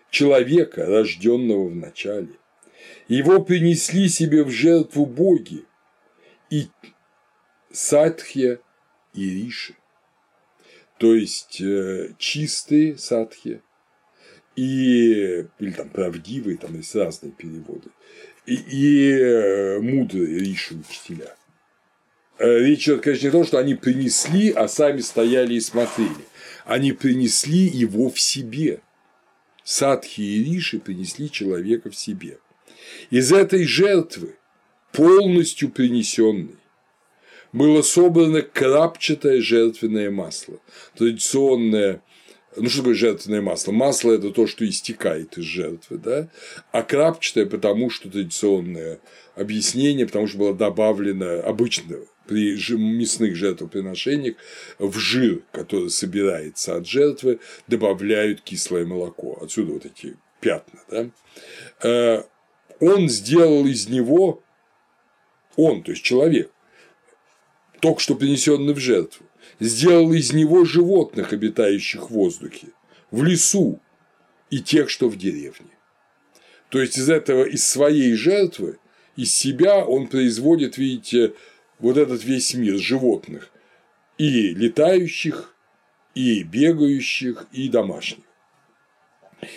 человека, 0.10 0.86
рожденного 0.86 1.68
в 1.68 1.76
начале. 1.76 2.36
Его 3.07 3.44
принесли 3.44 4.07
себе 4.10 4.44
в 4.44 4.49
жертву 4.49 5.06
боги 5.06 5.65
и 6.49 6.68
садхья 7.72 8.60
и 9.14 9.30
риши, 9.30 9.76
то 10.98 11.14
есть 11.14 11.61
э, 11.61 12.14
чистые 12.18 12.98
садхи 12.98 13.61
и 14.56 15.45
или 15.60 15.72
там 15.72 15.90
правдивые, 15.90 16.57
там 16.57 16.76
есть 16.76 16.95
разные 16.95 17.32
переводы, 17.32 17.90
и, 18.54 19.12
э, 19.12 19.80
мудрые 19.80 20.40
риши 20.40 20.76
учителя. 20.76 21.36
Э, 22.38 22.60
речь 22.60 22.88
идет, 22.88 23.02
конечно, 23.02 23.26
не 23.26 23.30
о 23.30 23.32
том, 23.32 23.46
что 23.46 23.58
они 23.58 23.76
принесли, 23.76 24.52
а 24.52 24.68
сами 24.68 25.02
стояли 25.02 25.56
и 25.56 25.60
смотрели. 25.60 26.26
Они 26.66 26.92
принесли 26.92 27.68
его 27.68 28.10
в 28.10 28.20
себе. 28.20 28.82
Садхи 29.64 30.22
и 30.22 30.44
Риши 30.44 30.80
принесли 30.80 31.32
человека 31.32 31.90
в 31.90 31.96
себе. 31.96 32.38
Из 33.10 33.32
этой 33.32 33.64
жертвы, 33.66 34.36
полностью 34.92 35.70
принесенной, 35.70 36.58
было 37.52 37.82
собрано 37.82 38.42
крапчатое 38.42 39.42
жертвенное 39.42 40.12
масло, 40.12 40.60
традиционное 40.96 42.02
ну 42.56 42.69
что 42.69 42.80
такое 42.80 42.94
жертвенное 42.94 43.41
масло? 43.41 43.72
Масло– 43.72 44.11
это 44.14 44.32
то, 44.32 44.48
что 44.48 44.68
истекает 44.68 45.38
из 45.38 45.44
жертвы, 45.44 45.98
да? 45.98 46.30
а 46.72 46.84
крапчатое, 46.84 47.45
потому 47.45 47.90
что 47.90 48.10
традиционное 48.10 48.99
объяснение, 49.36 50.06
потому 50.06 50.27
что 50.27 50.38
было 50.38 50.53
добавлено 50.53 51.41
обычно 51.41 51.98
при 52.27 52.56
мясных 52.77 53.36
жертвоприношениях 53.36 54.36
в 54.80 54.98
жир, 54.98 55.44
который 55.52 55.90
собирается 55.90 56.76
от 56.76 56.88
жертвы, 56.88 57.40
добавляют 57.68 58.41
кислое 58.41 58.86
молоко. 58.86 59.38
Отсюда 59.41 59.73
вот 59.73 59.86
эти 59.86 60.18
пятна. 60.40 60.80
Да? 60.90 61.10
Э, 61.84 62.23
он 62.80 63.10
сделал 63.10 63.65
из 63.65 63.88
него, 63.88 64.44
он, 65.56 65.84
то 65.84 65.91
есть 65.91 66.03
человек, 66.03 66.52
только 67.80 67.99
что 67.99 68.15
принесенный 68.15 68.73
в 68.73 68.80
жертву, 68.80 69.24
сделал 69.60 70.11
из 70.14 70.34
него 70.34 70.65
животных, 70.65 71.34
обитающих 71.34 72.10
в 72.10 72.14
воздухе, 72.14 72.68
в 73.11 73.23
лесу 73.23 73.82
и 74.49 74.60
тех, 74.60 74.90
что 74.90 75.10
в 75.10 75.18
деревне. 75.18 75.72
То 76.69 76.82
есть 76.82 76.98
из 76.98 77.10
этого, 77.10 77.44
из 77.44 77.68
своей 77.68 78.14
жертвы, 78.15 78.80
из 79.15 79.34
себя 79.34 79.86
он 79.86 80.07
производит, 80.07 80.77
видите, 80.77 81.34
вот 81.80 81.98
этот 81.98 82.23
весь 82.23 82.53
мир 82.53 82.77
животных, 82.77 83.52
и 84.18 84.49
летающих, 84.53 85.56
и 86.14 86.44
бегающих, 86.44 87.48
и 87.52 87.69
домашних. 87.69 88.23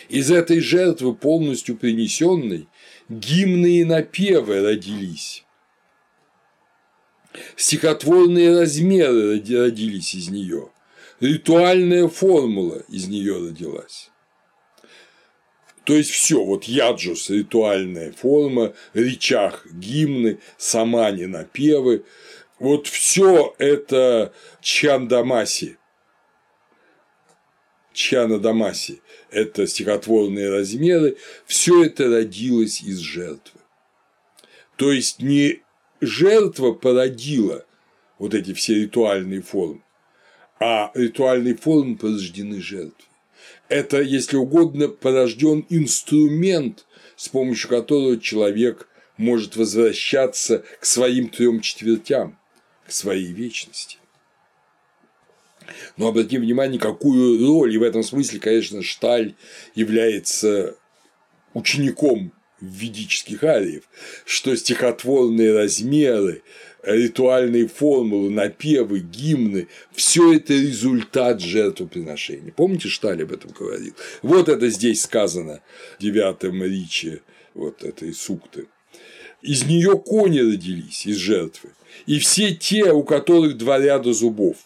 Из 0.09 0.31
этой 0.31 0.61
жертвы, 0.61 1.15
полностью 1.15 1.77
принесенной, 1.77 2.69
гимны 3.09 3.81
и 3.81 3.85
напевы 3.85 4.61
родились. 4.61 5.45
Стихотворные 7.57 8.59
размеры 8.59 9.33
родились 9.33 10.15
из 10.15 10.29
нее, 10.29 10.71
ритуальная 11.21 12.09
формула 12.09 12.83
из 12.89 13.09
нее 13.09 13.39
родилась. 13.39 14.11
То 15.85 15.95
есть 15.95 16.11
все, 16.11 16.45
вот 16.45 16.65
яджус– 16.65 17.31
ритуальная 17.31 18.13
форма, 18.13 18.75
речах– 18.93 19.67
гимны, 19.73 20.39
самани– 20.59 21.25
напевы, 21.27 22.05
вот 22.59 22.87
все 22.89 23.55
это 23.57 24.35
чандамаси, 24.61 25.79
чана 27.95 28.39
дамаси– 28.39 29.01
это 29.31 29.67
стихотворные 29.67 30.51
размеры, 30.51 31.17
все 31.47 31.85
это 31.87 32.09
родилось 32.09 32.83
из 32.83 32.99
жертвы. 32.99 33.61
То 34.77 34.93
есть 34.93 35.23
не 35.23 35.63
жертва 36.01 36.73
породила 36.73 37.65
вот 38.19 38.35
эти 38.35 38.53
все 38.53 38.75
ритуальные 38.75 39.43
формы, 39.43 39.83
а 40.61 40.91
ритуальные 40.95 41.57
формы 41.57 41.97
порождены 41.97 42.61
жертвой. 42.61 43.07
Это, 43.69 44.01
если 44.01 44.37
угодно, 44.37 44.89
порожден 44.89 45.65
инструмент, 45.69 46.87
с 47.17 47.29
помощью 47.29 47.69
которого 47.69 48.19
человек 48.19 48.89
может 49.17 49.57
возвращаться 49.57 50.65
к 50.81 50.85
своим 50.85 51.29
трем 51.29 51.61
четвертям, 51.61 52.39
к 52.87 52.93
своей 52.93 53.33
вечности. 53.33 53.99
Но 55.97 56.09
обратим 56.09 56.41
внимание, 56.41 56.81
какую 56.81 57.47
роль, 57.47 57.75
и 57.75 57.79
в 57.79 57.83
этом 57.83 58.03
смысле, 58.03 58.41
конечно, 58.41 58.83
Шталь 58.83 59.35
является 59.75 60.77
учеником 61.53 62.33
ведических 62.61 63.45
ариев, 63.45 63.85
что 64.25 64.55
стихотворные 64.57 65.53
размеры, 65.53 66.43
ритуальные 66.83 67.69
формулы, 67.69 68.31
напевы, 68.31 69.01
гимны– 69.01 69.69
все 69.93 70.35
это 70.35 70.55
результат 70.55 71.41
жертвоприношения. 71.41 72.53
Помните, 72.53 72.89
Шталь 72.89 73.23
об 73.23 73.33
этом 73.33 73.51
говорил? 73.53 73.95
Вот 74.23 74.49
это 74.49 74.69
здесь 74.71 75.03
сказано 75.03 75.61
в 75.99 76.03
девятом 76.03 76.63
риче 76.63 77.23
вот 77.55 77.85
этой 77.85 78.13
сукты. 78.13 78.67
Из 79.43 79.65
нее 79.65 79.99
кони 79.99 80.41
родились 80.41 81.07
из 81.07 81.17
жертвы, 81.17 81.71
и 82.07 82.19
все 82.19 82.55
те, 82.55 82.93
у 82.93 83.05
которых 83.05 83.57
два 83.57 83.79
ряда 83.79 84.13
зубов 84.13 84.57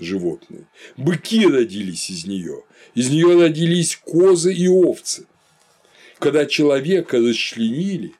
животные. 0.00 0.64
Быки 0.96 1.46
родились 1.46 2.08
из 2.08 2.24
нее, 2.24 2.62
из 2.94 3.10
нее 3.10 3.38
родились 3.38 3.96
козы 3.96 4.54
и 4.54 4.66
овцы– 4.66 5.26
когда 6.18 6.46
человека 6.46 7.18
расчленили, 7.18 8.14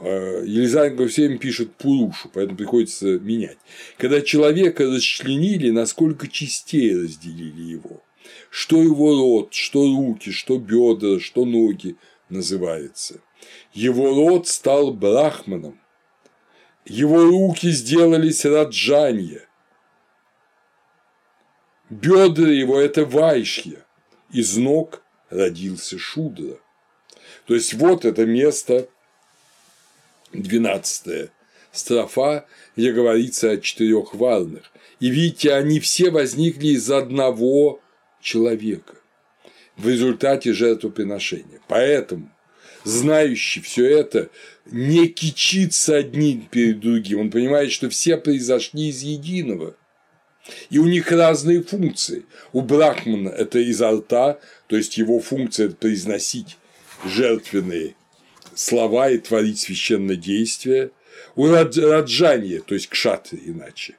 э, 0.00 0.44
Елизавета 0.46 1.06
все 1.08 1.26
время 1.26 1.38
пишет 1.38 1.74
Пурушу, 1.76 2.30
поэтому 2.32 2.56
приходится 2.56 3.18
менять. 3.18 3.58
Когда 3.98 4.20
человека 4.20 4.84
расчленили, 4.84 5.70
насколько 5.70 6.28
частей 6.28 6.94
разделили 6.94 7.62
его. 7.62 8.02
Что 8.50 8.82
его 8.82 9.14
рот, 9.14 9.52
что 9.52 9.82
руки, 9.82 10.30
что 10.30 10.58
бедра, 10.58 11.20
что 11.20 11.44
ноги 11.44 11.96
называется. 12.28 13.20
Его 13.72 14.14
рот 14.14 14.48
стал 14.48 14.92
брахманом. 14.92 15.78
Его 16.86 17.24
руки 17.24 17.70
сделались 17.70 18.44
раджанья. 18.44 19.46
Бедра 21.90 22.50
его– 22.50 22.78
это 22.80 23.04
вайшья. 23.04 23.84
Из 24.30 24.56
ног 24.56 25.02
родился 25.30 25.98
шудра. 25.98 26.58
То 27.46 27.54
есть 27.54 27.74
вот 27.74 28.04
это 28.04 28.24
место, 28.24 28.88
12 30.32 31.30
строфа, 31.72 32.46
где 32.76 32.92
говорится 32.92 33.50
о 33.50 33.58
четырех 33.58 34.14
варнах. 34.14 34.70
И 35.00 35.10
видите, 35.10 35.52
они 35.54 35.80
все 35.80 36.10
возникли 36.10 36.68
из 36.68 36.90
одного 36.90 37.80
человека 38.20 38.94
в 39.76 39.88
результате 39.88 40.52
жертвоприношения. 40.52 41.60
Поэтому 41.68 42.30
знающий 42.84 43.60
все 43.60 43.86
это 43.86 44.30
не 44.66 45.08
кичится 45.08 45.96
одним 45.96 46.46
перед 46.50 46.80
другим. 46.80 47.20
Он 47.20 47.30
понимает, 47.30 47.72
что 47.72 47.90
все 47.90 48.16
произошли 48.16 48.88
из 48.88 49.02
единого. 49.02 49.76
И 50.70 50.78
у 50.78 50.86
них 50.86 51.10
разные 51.10 51.62
функции. 51.62 52.26
У 52.52 52.60
Брахмана 52.60 53.30
это 53.30 53.58
изо 53.58 53.90
рта, 53.90 54.38
то 54.66 54.76
есть 54.76 54.98
его 54.98 55.18
функция– 55.18 55.66
это 55.68 55.76
произносить 55.76 56.58
жертвенные 57.04 57.94
слова 58.54 59.10
и 59.10 59.18
творить 59.18 59.60
священное 59.60 60.16
действие. 60.16 60.90
У 61.36 61.46
раджания, 61.46 62.60
то 62.60 62.74
есть 62.74 62.88
кшатры 62.88 63.38
иначе, 63.44 63.96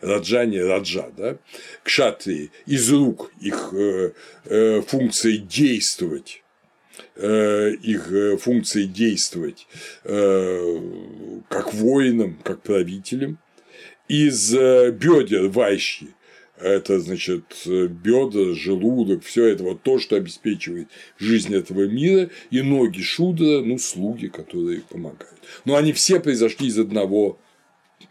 раджания, 0.00 0.66
раджа, 0.66 1.10
да, 1.16 1.36
кшатрии 1.82 2.50
из 2.66 2.90
рук 2.92 3.32
их 3.40 3.70
э, 3.72 4.12
э, 4.44 4.82
функции 4.82 5.36
действовать, 5.36 6.42
э, 7.16 7.72
их 7.82 8.10
э, 8.12 8.36
функции 8.36 8.84
действовать 8.84 9.66
э, 10.04 10.80
как 11.48 11.74
воинам, 11.74 12.38
как 12.42 12.62
правителям, 12.62 13.38
из 14.08 14.52
бедер 14.52 15.48
вайщи 15.48 16.14
это, 16.60 17.00
значит, 17.00 17.62
бедра, 17.66 18.54
желудок, 18.54 19.24
все 19.24 19.46
это 19.46 19.64
вот 19.64 19.82
то, 19.82 19.98
что 19.98 20.16
обеспечивает 20.16 20.88
жизнь 21.18 21.54
этого 21.54 21.86
мира, 21.86 22.30
и 22.50 22.62
ноги 22.62 23.00
Шудра, 23.00 23.60
ну, 23.62 23.78
слуги, 23.78 24.28
которые 24.28 24.80
помогают. 24.80 25.40
Но 25.64 25.76
они 25.76 25.92
все 25.92 26.20
произошли 26.20 26.68
из 26.68 26.78
одного 26.78 27.38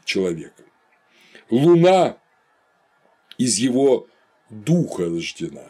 человека. 0.05 0.63
Луна 1.49 2.17
из 3.37 3.57
его 3.57 4.07
духа 4.49 5.05
рождена, 5.05 5.69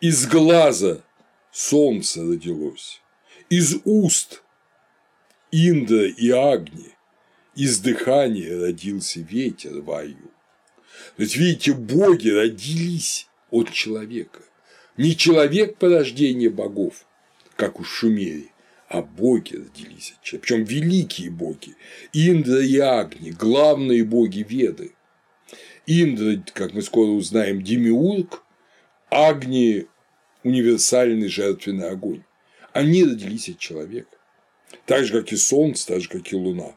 из 0.00 0.26
глаза 0.26 1.02
солнце 1.50 2.22
родилось, 2.22 3.00
из 3.48 3.76
уст 3.84 4.42
Индра 5.50 6.06
и 6.06 6.30
Агни, 6.30 6.94
из 7.56 7.80
дыхания 7.80 8.58
родился 8.60 9.20
ветер 9.20 9.80
ваю. 9.82 10.30
Есть, 11.20 11.36
видите, 11.36 11.74
боги 11.74 12.30
родились 12.30 13.28
от 13.50 13.70
человека. 13.70 14.40
Не 14.96 15.14
человек 15.14 15.76
порождение 15.76 16.48
богов, 16.48 17.06
как 17.56 17.78
у 17.78 17.84
Шумере, 17.84 18.46
а 18.88 19.02
боги 19.02 19.56
родились 19.56 20.14
от 20.16 20.22
человека. 20.22 20.46
Причем 20.46 20.64
великие 20.64 21.30
боги. 21.30 21.76
Индра 22.14 22.62
и 22.62 22.78
Агни, 22.78 23.32
главные 23.32 24.02
боги 24.02 24.46
Веды. 24.48 24.94
Индра, 25.86 26.42
как 26.54 26.72
мы 26.72 26.80
скоро 26.80 27.10
узнаем, 27.10 27.62
демиург, 27.62 28.42
Агни– 29.10 29.86
универсальный 30.42 31.28
жертвенный 31.28 31.90
огонь. 31.90 32.22
Они 32.72 33.04
родились 33.04 33.50
от 33.50 33.58
человека. 33.58 34.16
Так 34.86 35.04
же, 35.04 35.20
как 35.20 35.32
и 35.32 35.36
Солнце, 35.36 35.86
так 35.86 36.00
же, 36.00 36.08
как 36.08 36.32
и 36.32 36.36
Луна. 36.36 36.76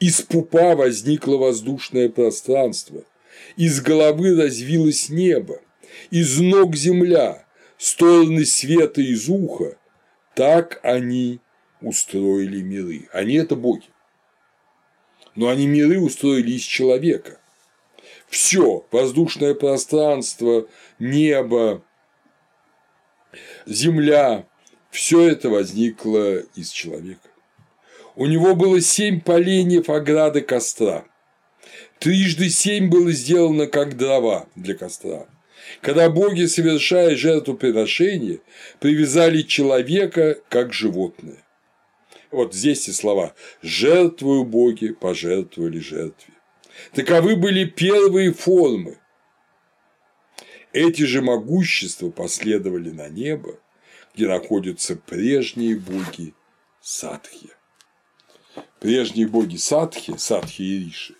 Из 0.00 0.22
пупа 0.22 0.74
возникло 0.76 1.36
воздушное 1.36 2.08
пространство, 2.08 3.04
из 3.56 3.80
головы 3.80 4.36
развилось 4.40 5.08
небо, 5.08 5.60
из 6.10 6.38
ног 6.40 6.76
земля, 6.76 7.46
стороны 7.78 8.44
света 8.44 9.00
из 9.00 9.28
уха, 9.28 9.76
так 10.34 10.80
они 10.82 11.40
устроили 11.80 12.62
миры. 12.62 13.08
Они– 13.12 13.34
это 13.36 13.56
боги. 13.56 13.86
Но 15.34 15.48
они 15.48 15.66
миры 15.66 16.00
устроили 16.00 16.52
из 16.52 16.62
человека. 16.62 17.40
все 18.28 18.84
воздушное 18.90 19.54
пространство, 19.54 20.66
небо, 20.98 21.84
земля, 23.66 24.46
все 24.90 25.28
это 25.28 25.50
возникло 25.50 26.38
из 26.54 26.70
человека. 26.70 27.28
У 28.16 28.26
него 28.26 28.54
было 28.54 28.80
семь 28.80 29.20
поленьев 29.20 29.90
ограды 29.90 30.40
костра. 30.40 31.04
Трижды 32.04 32.50
семь 32.50 32.90
было 32.90 33.12
сделано 33.12 33.66
как 33.66 33.96
дрова 33.96 34.46
для 34.56 34.74
костра. 34.74 35.26
Когда 35.80 36.10
боги, 36.10 36.44
совершая 36.44 37.16
жертвоприношение, 37.16 38.42
привязали 38.78 39.40
человека 39.40 40.38
как 40.50 40.74
животное. 40.74 41.42
Вот 42.30 42.52
здесь 42.52 42.86
и 42.88 42.92
слова 42.92 43.34
«жертвую 43.62 44.44
боги, 44.44 44.88
пожертвовали 44.88 45.78
жертве». 45.78 46.34
Таковы 46.92 47.36
были 47.36 47.64
первые 47.64 48.34
формы. 48.34 48.98
Эти 50.74 51.04
же 51.04 51.22
могущества 51.22 52.10
последовали 52.10 52.90
на 52.90 53.08
небо, 53.08 53.58
где 54.14 54.28
находятся 54.28 54.94
прежние 54.94 55.76
боги 55.76 56.34
Садхи. 56.82 57.48
Прежние 58.78 59.26
боги 59.26 59.56
Садхи, 59.56 60.18
Садхи 60.18 60.60
и 60.60 60.84
Риши, 60.84 61.14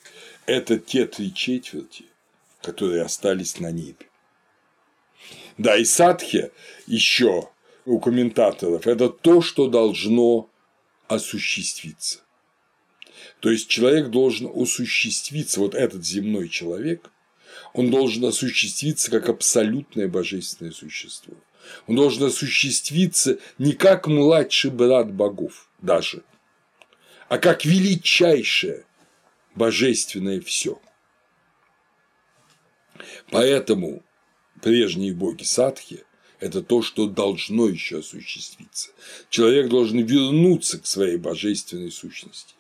это 0.46 0.78
те 0.78 1.06
три 1.06 1.32
четверти, 1.32 2.04
которые 2.62 3.02
остались 3.02 3.60
на 3.60 3.70
небе. 3.70 4.06
Да, 5.58 5.76
и 5.76 5.84
Садхи 5.84 6.50
еще 6.86 7.48
у 7.84 8.00
комментаторов– 8.00 8.86
это 8.86 9.08
то, 9.08 9.40
что 9.40 9.68
должно 9.68 10.50
осуществиться. 11.06 12.20
То 13.40 13.50
есть 13.50 13.68
человек 13.68 14.08
должен 14.08 14.50
осуществиться, 14.54 15.60
вот 15.60 15.74
этот 15.74 16.04
земной 16.04 16.48
человек, 16.48 17.10
он 17.72 17.90
должен 17.90 18.24
осуществиться 18.24 19.10
как 19.10 19.28
абсолютное 19.28 20.08
божественное 20.08 20.72
существо. 20.72 21.34
Он 21.86 21.96
должен 21.96 22.24
осуществиться 22.24 23.38
не 23.58 23.72
как 23.72 24.06
младший 24.06 24.70
брат 24.70 25.12
богов 25.12 25.68
даже, 25.80 26.22
а 27.28 27.38
как 27.38 27.64
величайшее 27.64 28.84
божественное 29.54 30.40
все. 30.40 30.80
Поэтому 33.30 34.02
прежние 34.62 35.14
боги 35.14 35.42
садхи– 35.42 36.04
это 36.40 36.62
то, 36.62 36.82
что 36.82 37.06
должно 37.06 37.68
еще 37.68 38.00
осуществиться. 38.00 38.90
Человек 39.30 39.68
должен 39.68 40.04
вернуться 40.04 40.78
к 40.78 40.86
своей 40.86 41.16
божественной 41.16 41.90
сущности. 41.90 42.54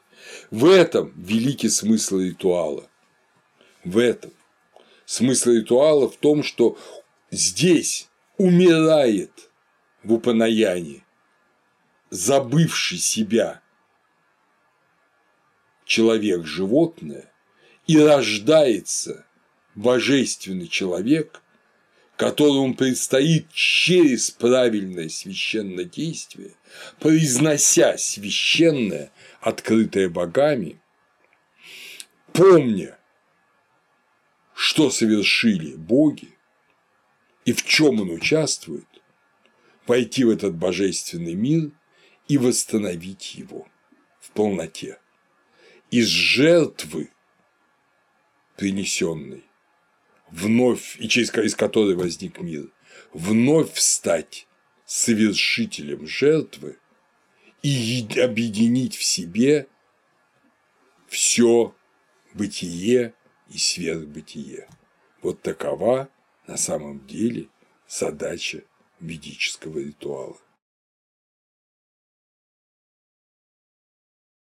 В 0.50 0.64
этом 0.66 1.12
великий 1.16 1.68
смысл 1.68 2.18
ритуала. 2.18 2.88
В 3.84 3.98
этом. 3.98 4.32
Смысл 5.04 5.50
ритуала 5.50 6.08
в 6.08 6.16
том, 6.16 6.42
что 6.42 6.78
здесь 7.30 8.08
умирает 8.38 9.50
в 10.02 10.14
упанаяне, 10.14 11.04
забывший 12.10 12.98
себя 12.98 13.60
человек-животное, 15.84 17.30
и 17.86 17.98
рождается 17.98 19.26
божественный 19.74 20.68
человек, 20.68 21.42
которому 22.16 22.74
предстоит 22.74 23.50
через 23.52 24.30
правильное 24.30 25.08
священное 25.08 25.84
действие, 25.84 26.52
произнося 27.00 27.98
священное, 27.98 29.12
открытое 29.40 30.08
богами, 30.08 30.80
помня, 32.32 32.98
что 34.54 34.90
совершили 34.90 35.74
боги 35.74 36.38
и 37.44 37.52
в 37.52 37.64
чем 37.64 38.00
он 38.00 38.10
участвует, 38.10 38.86
войти 39.86 40.24
в 40.24 40.30
этот 40.30 40.54
божественный 40.54 41.34
мир 41.34 41.72
и 42.28 42.38
восстановить 42.38 43.34
его 43.34 43.68
в 44.20 44.30
полноте. 44.30 44.98
Из 45.94 46.08
жертвы, 46.08 47.08
принесенной, 48.56 49.44
вновь, 50.28 50.96
и 50.98 51.08
через 51.08 51.32
из 51.32 51.54
которой 51.54 51.94
возник 51.94 52.40
мир, 52.40 52.72
вновь 53.12 53.78
стать 53.78 54.48
совершителем 54.84 56.04
жертвы 56.08 56.80
и 57.62 58.04
объединить 58.20 58.96
в 58.96 59.04
себе 59.04 59.68
все 61.06 61.76
бытие 62.32 63.14
и 63.48 63.56
сверхбытие. 63.56 64.68
Вот 65.22 65.42
такова 65.42 66.08
на 66.48 66.56
самом 66.56 67.06
деле 67.06 67.46
задача 67.86 68.64
ведического 68.98 69.78
ритуала. 69.78 70.40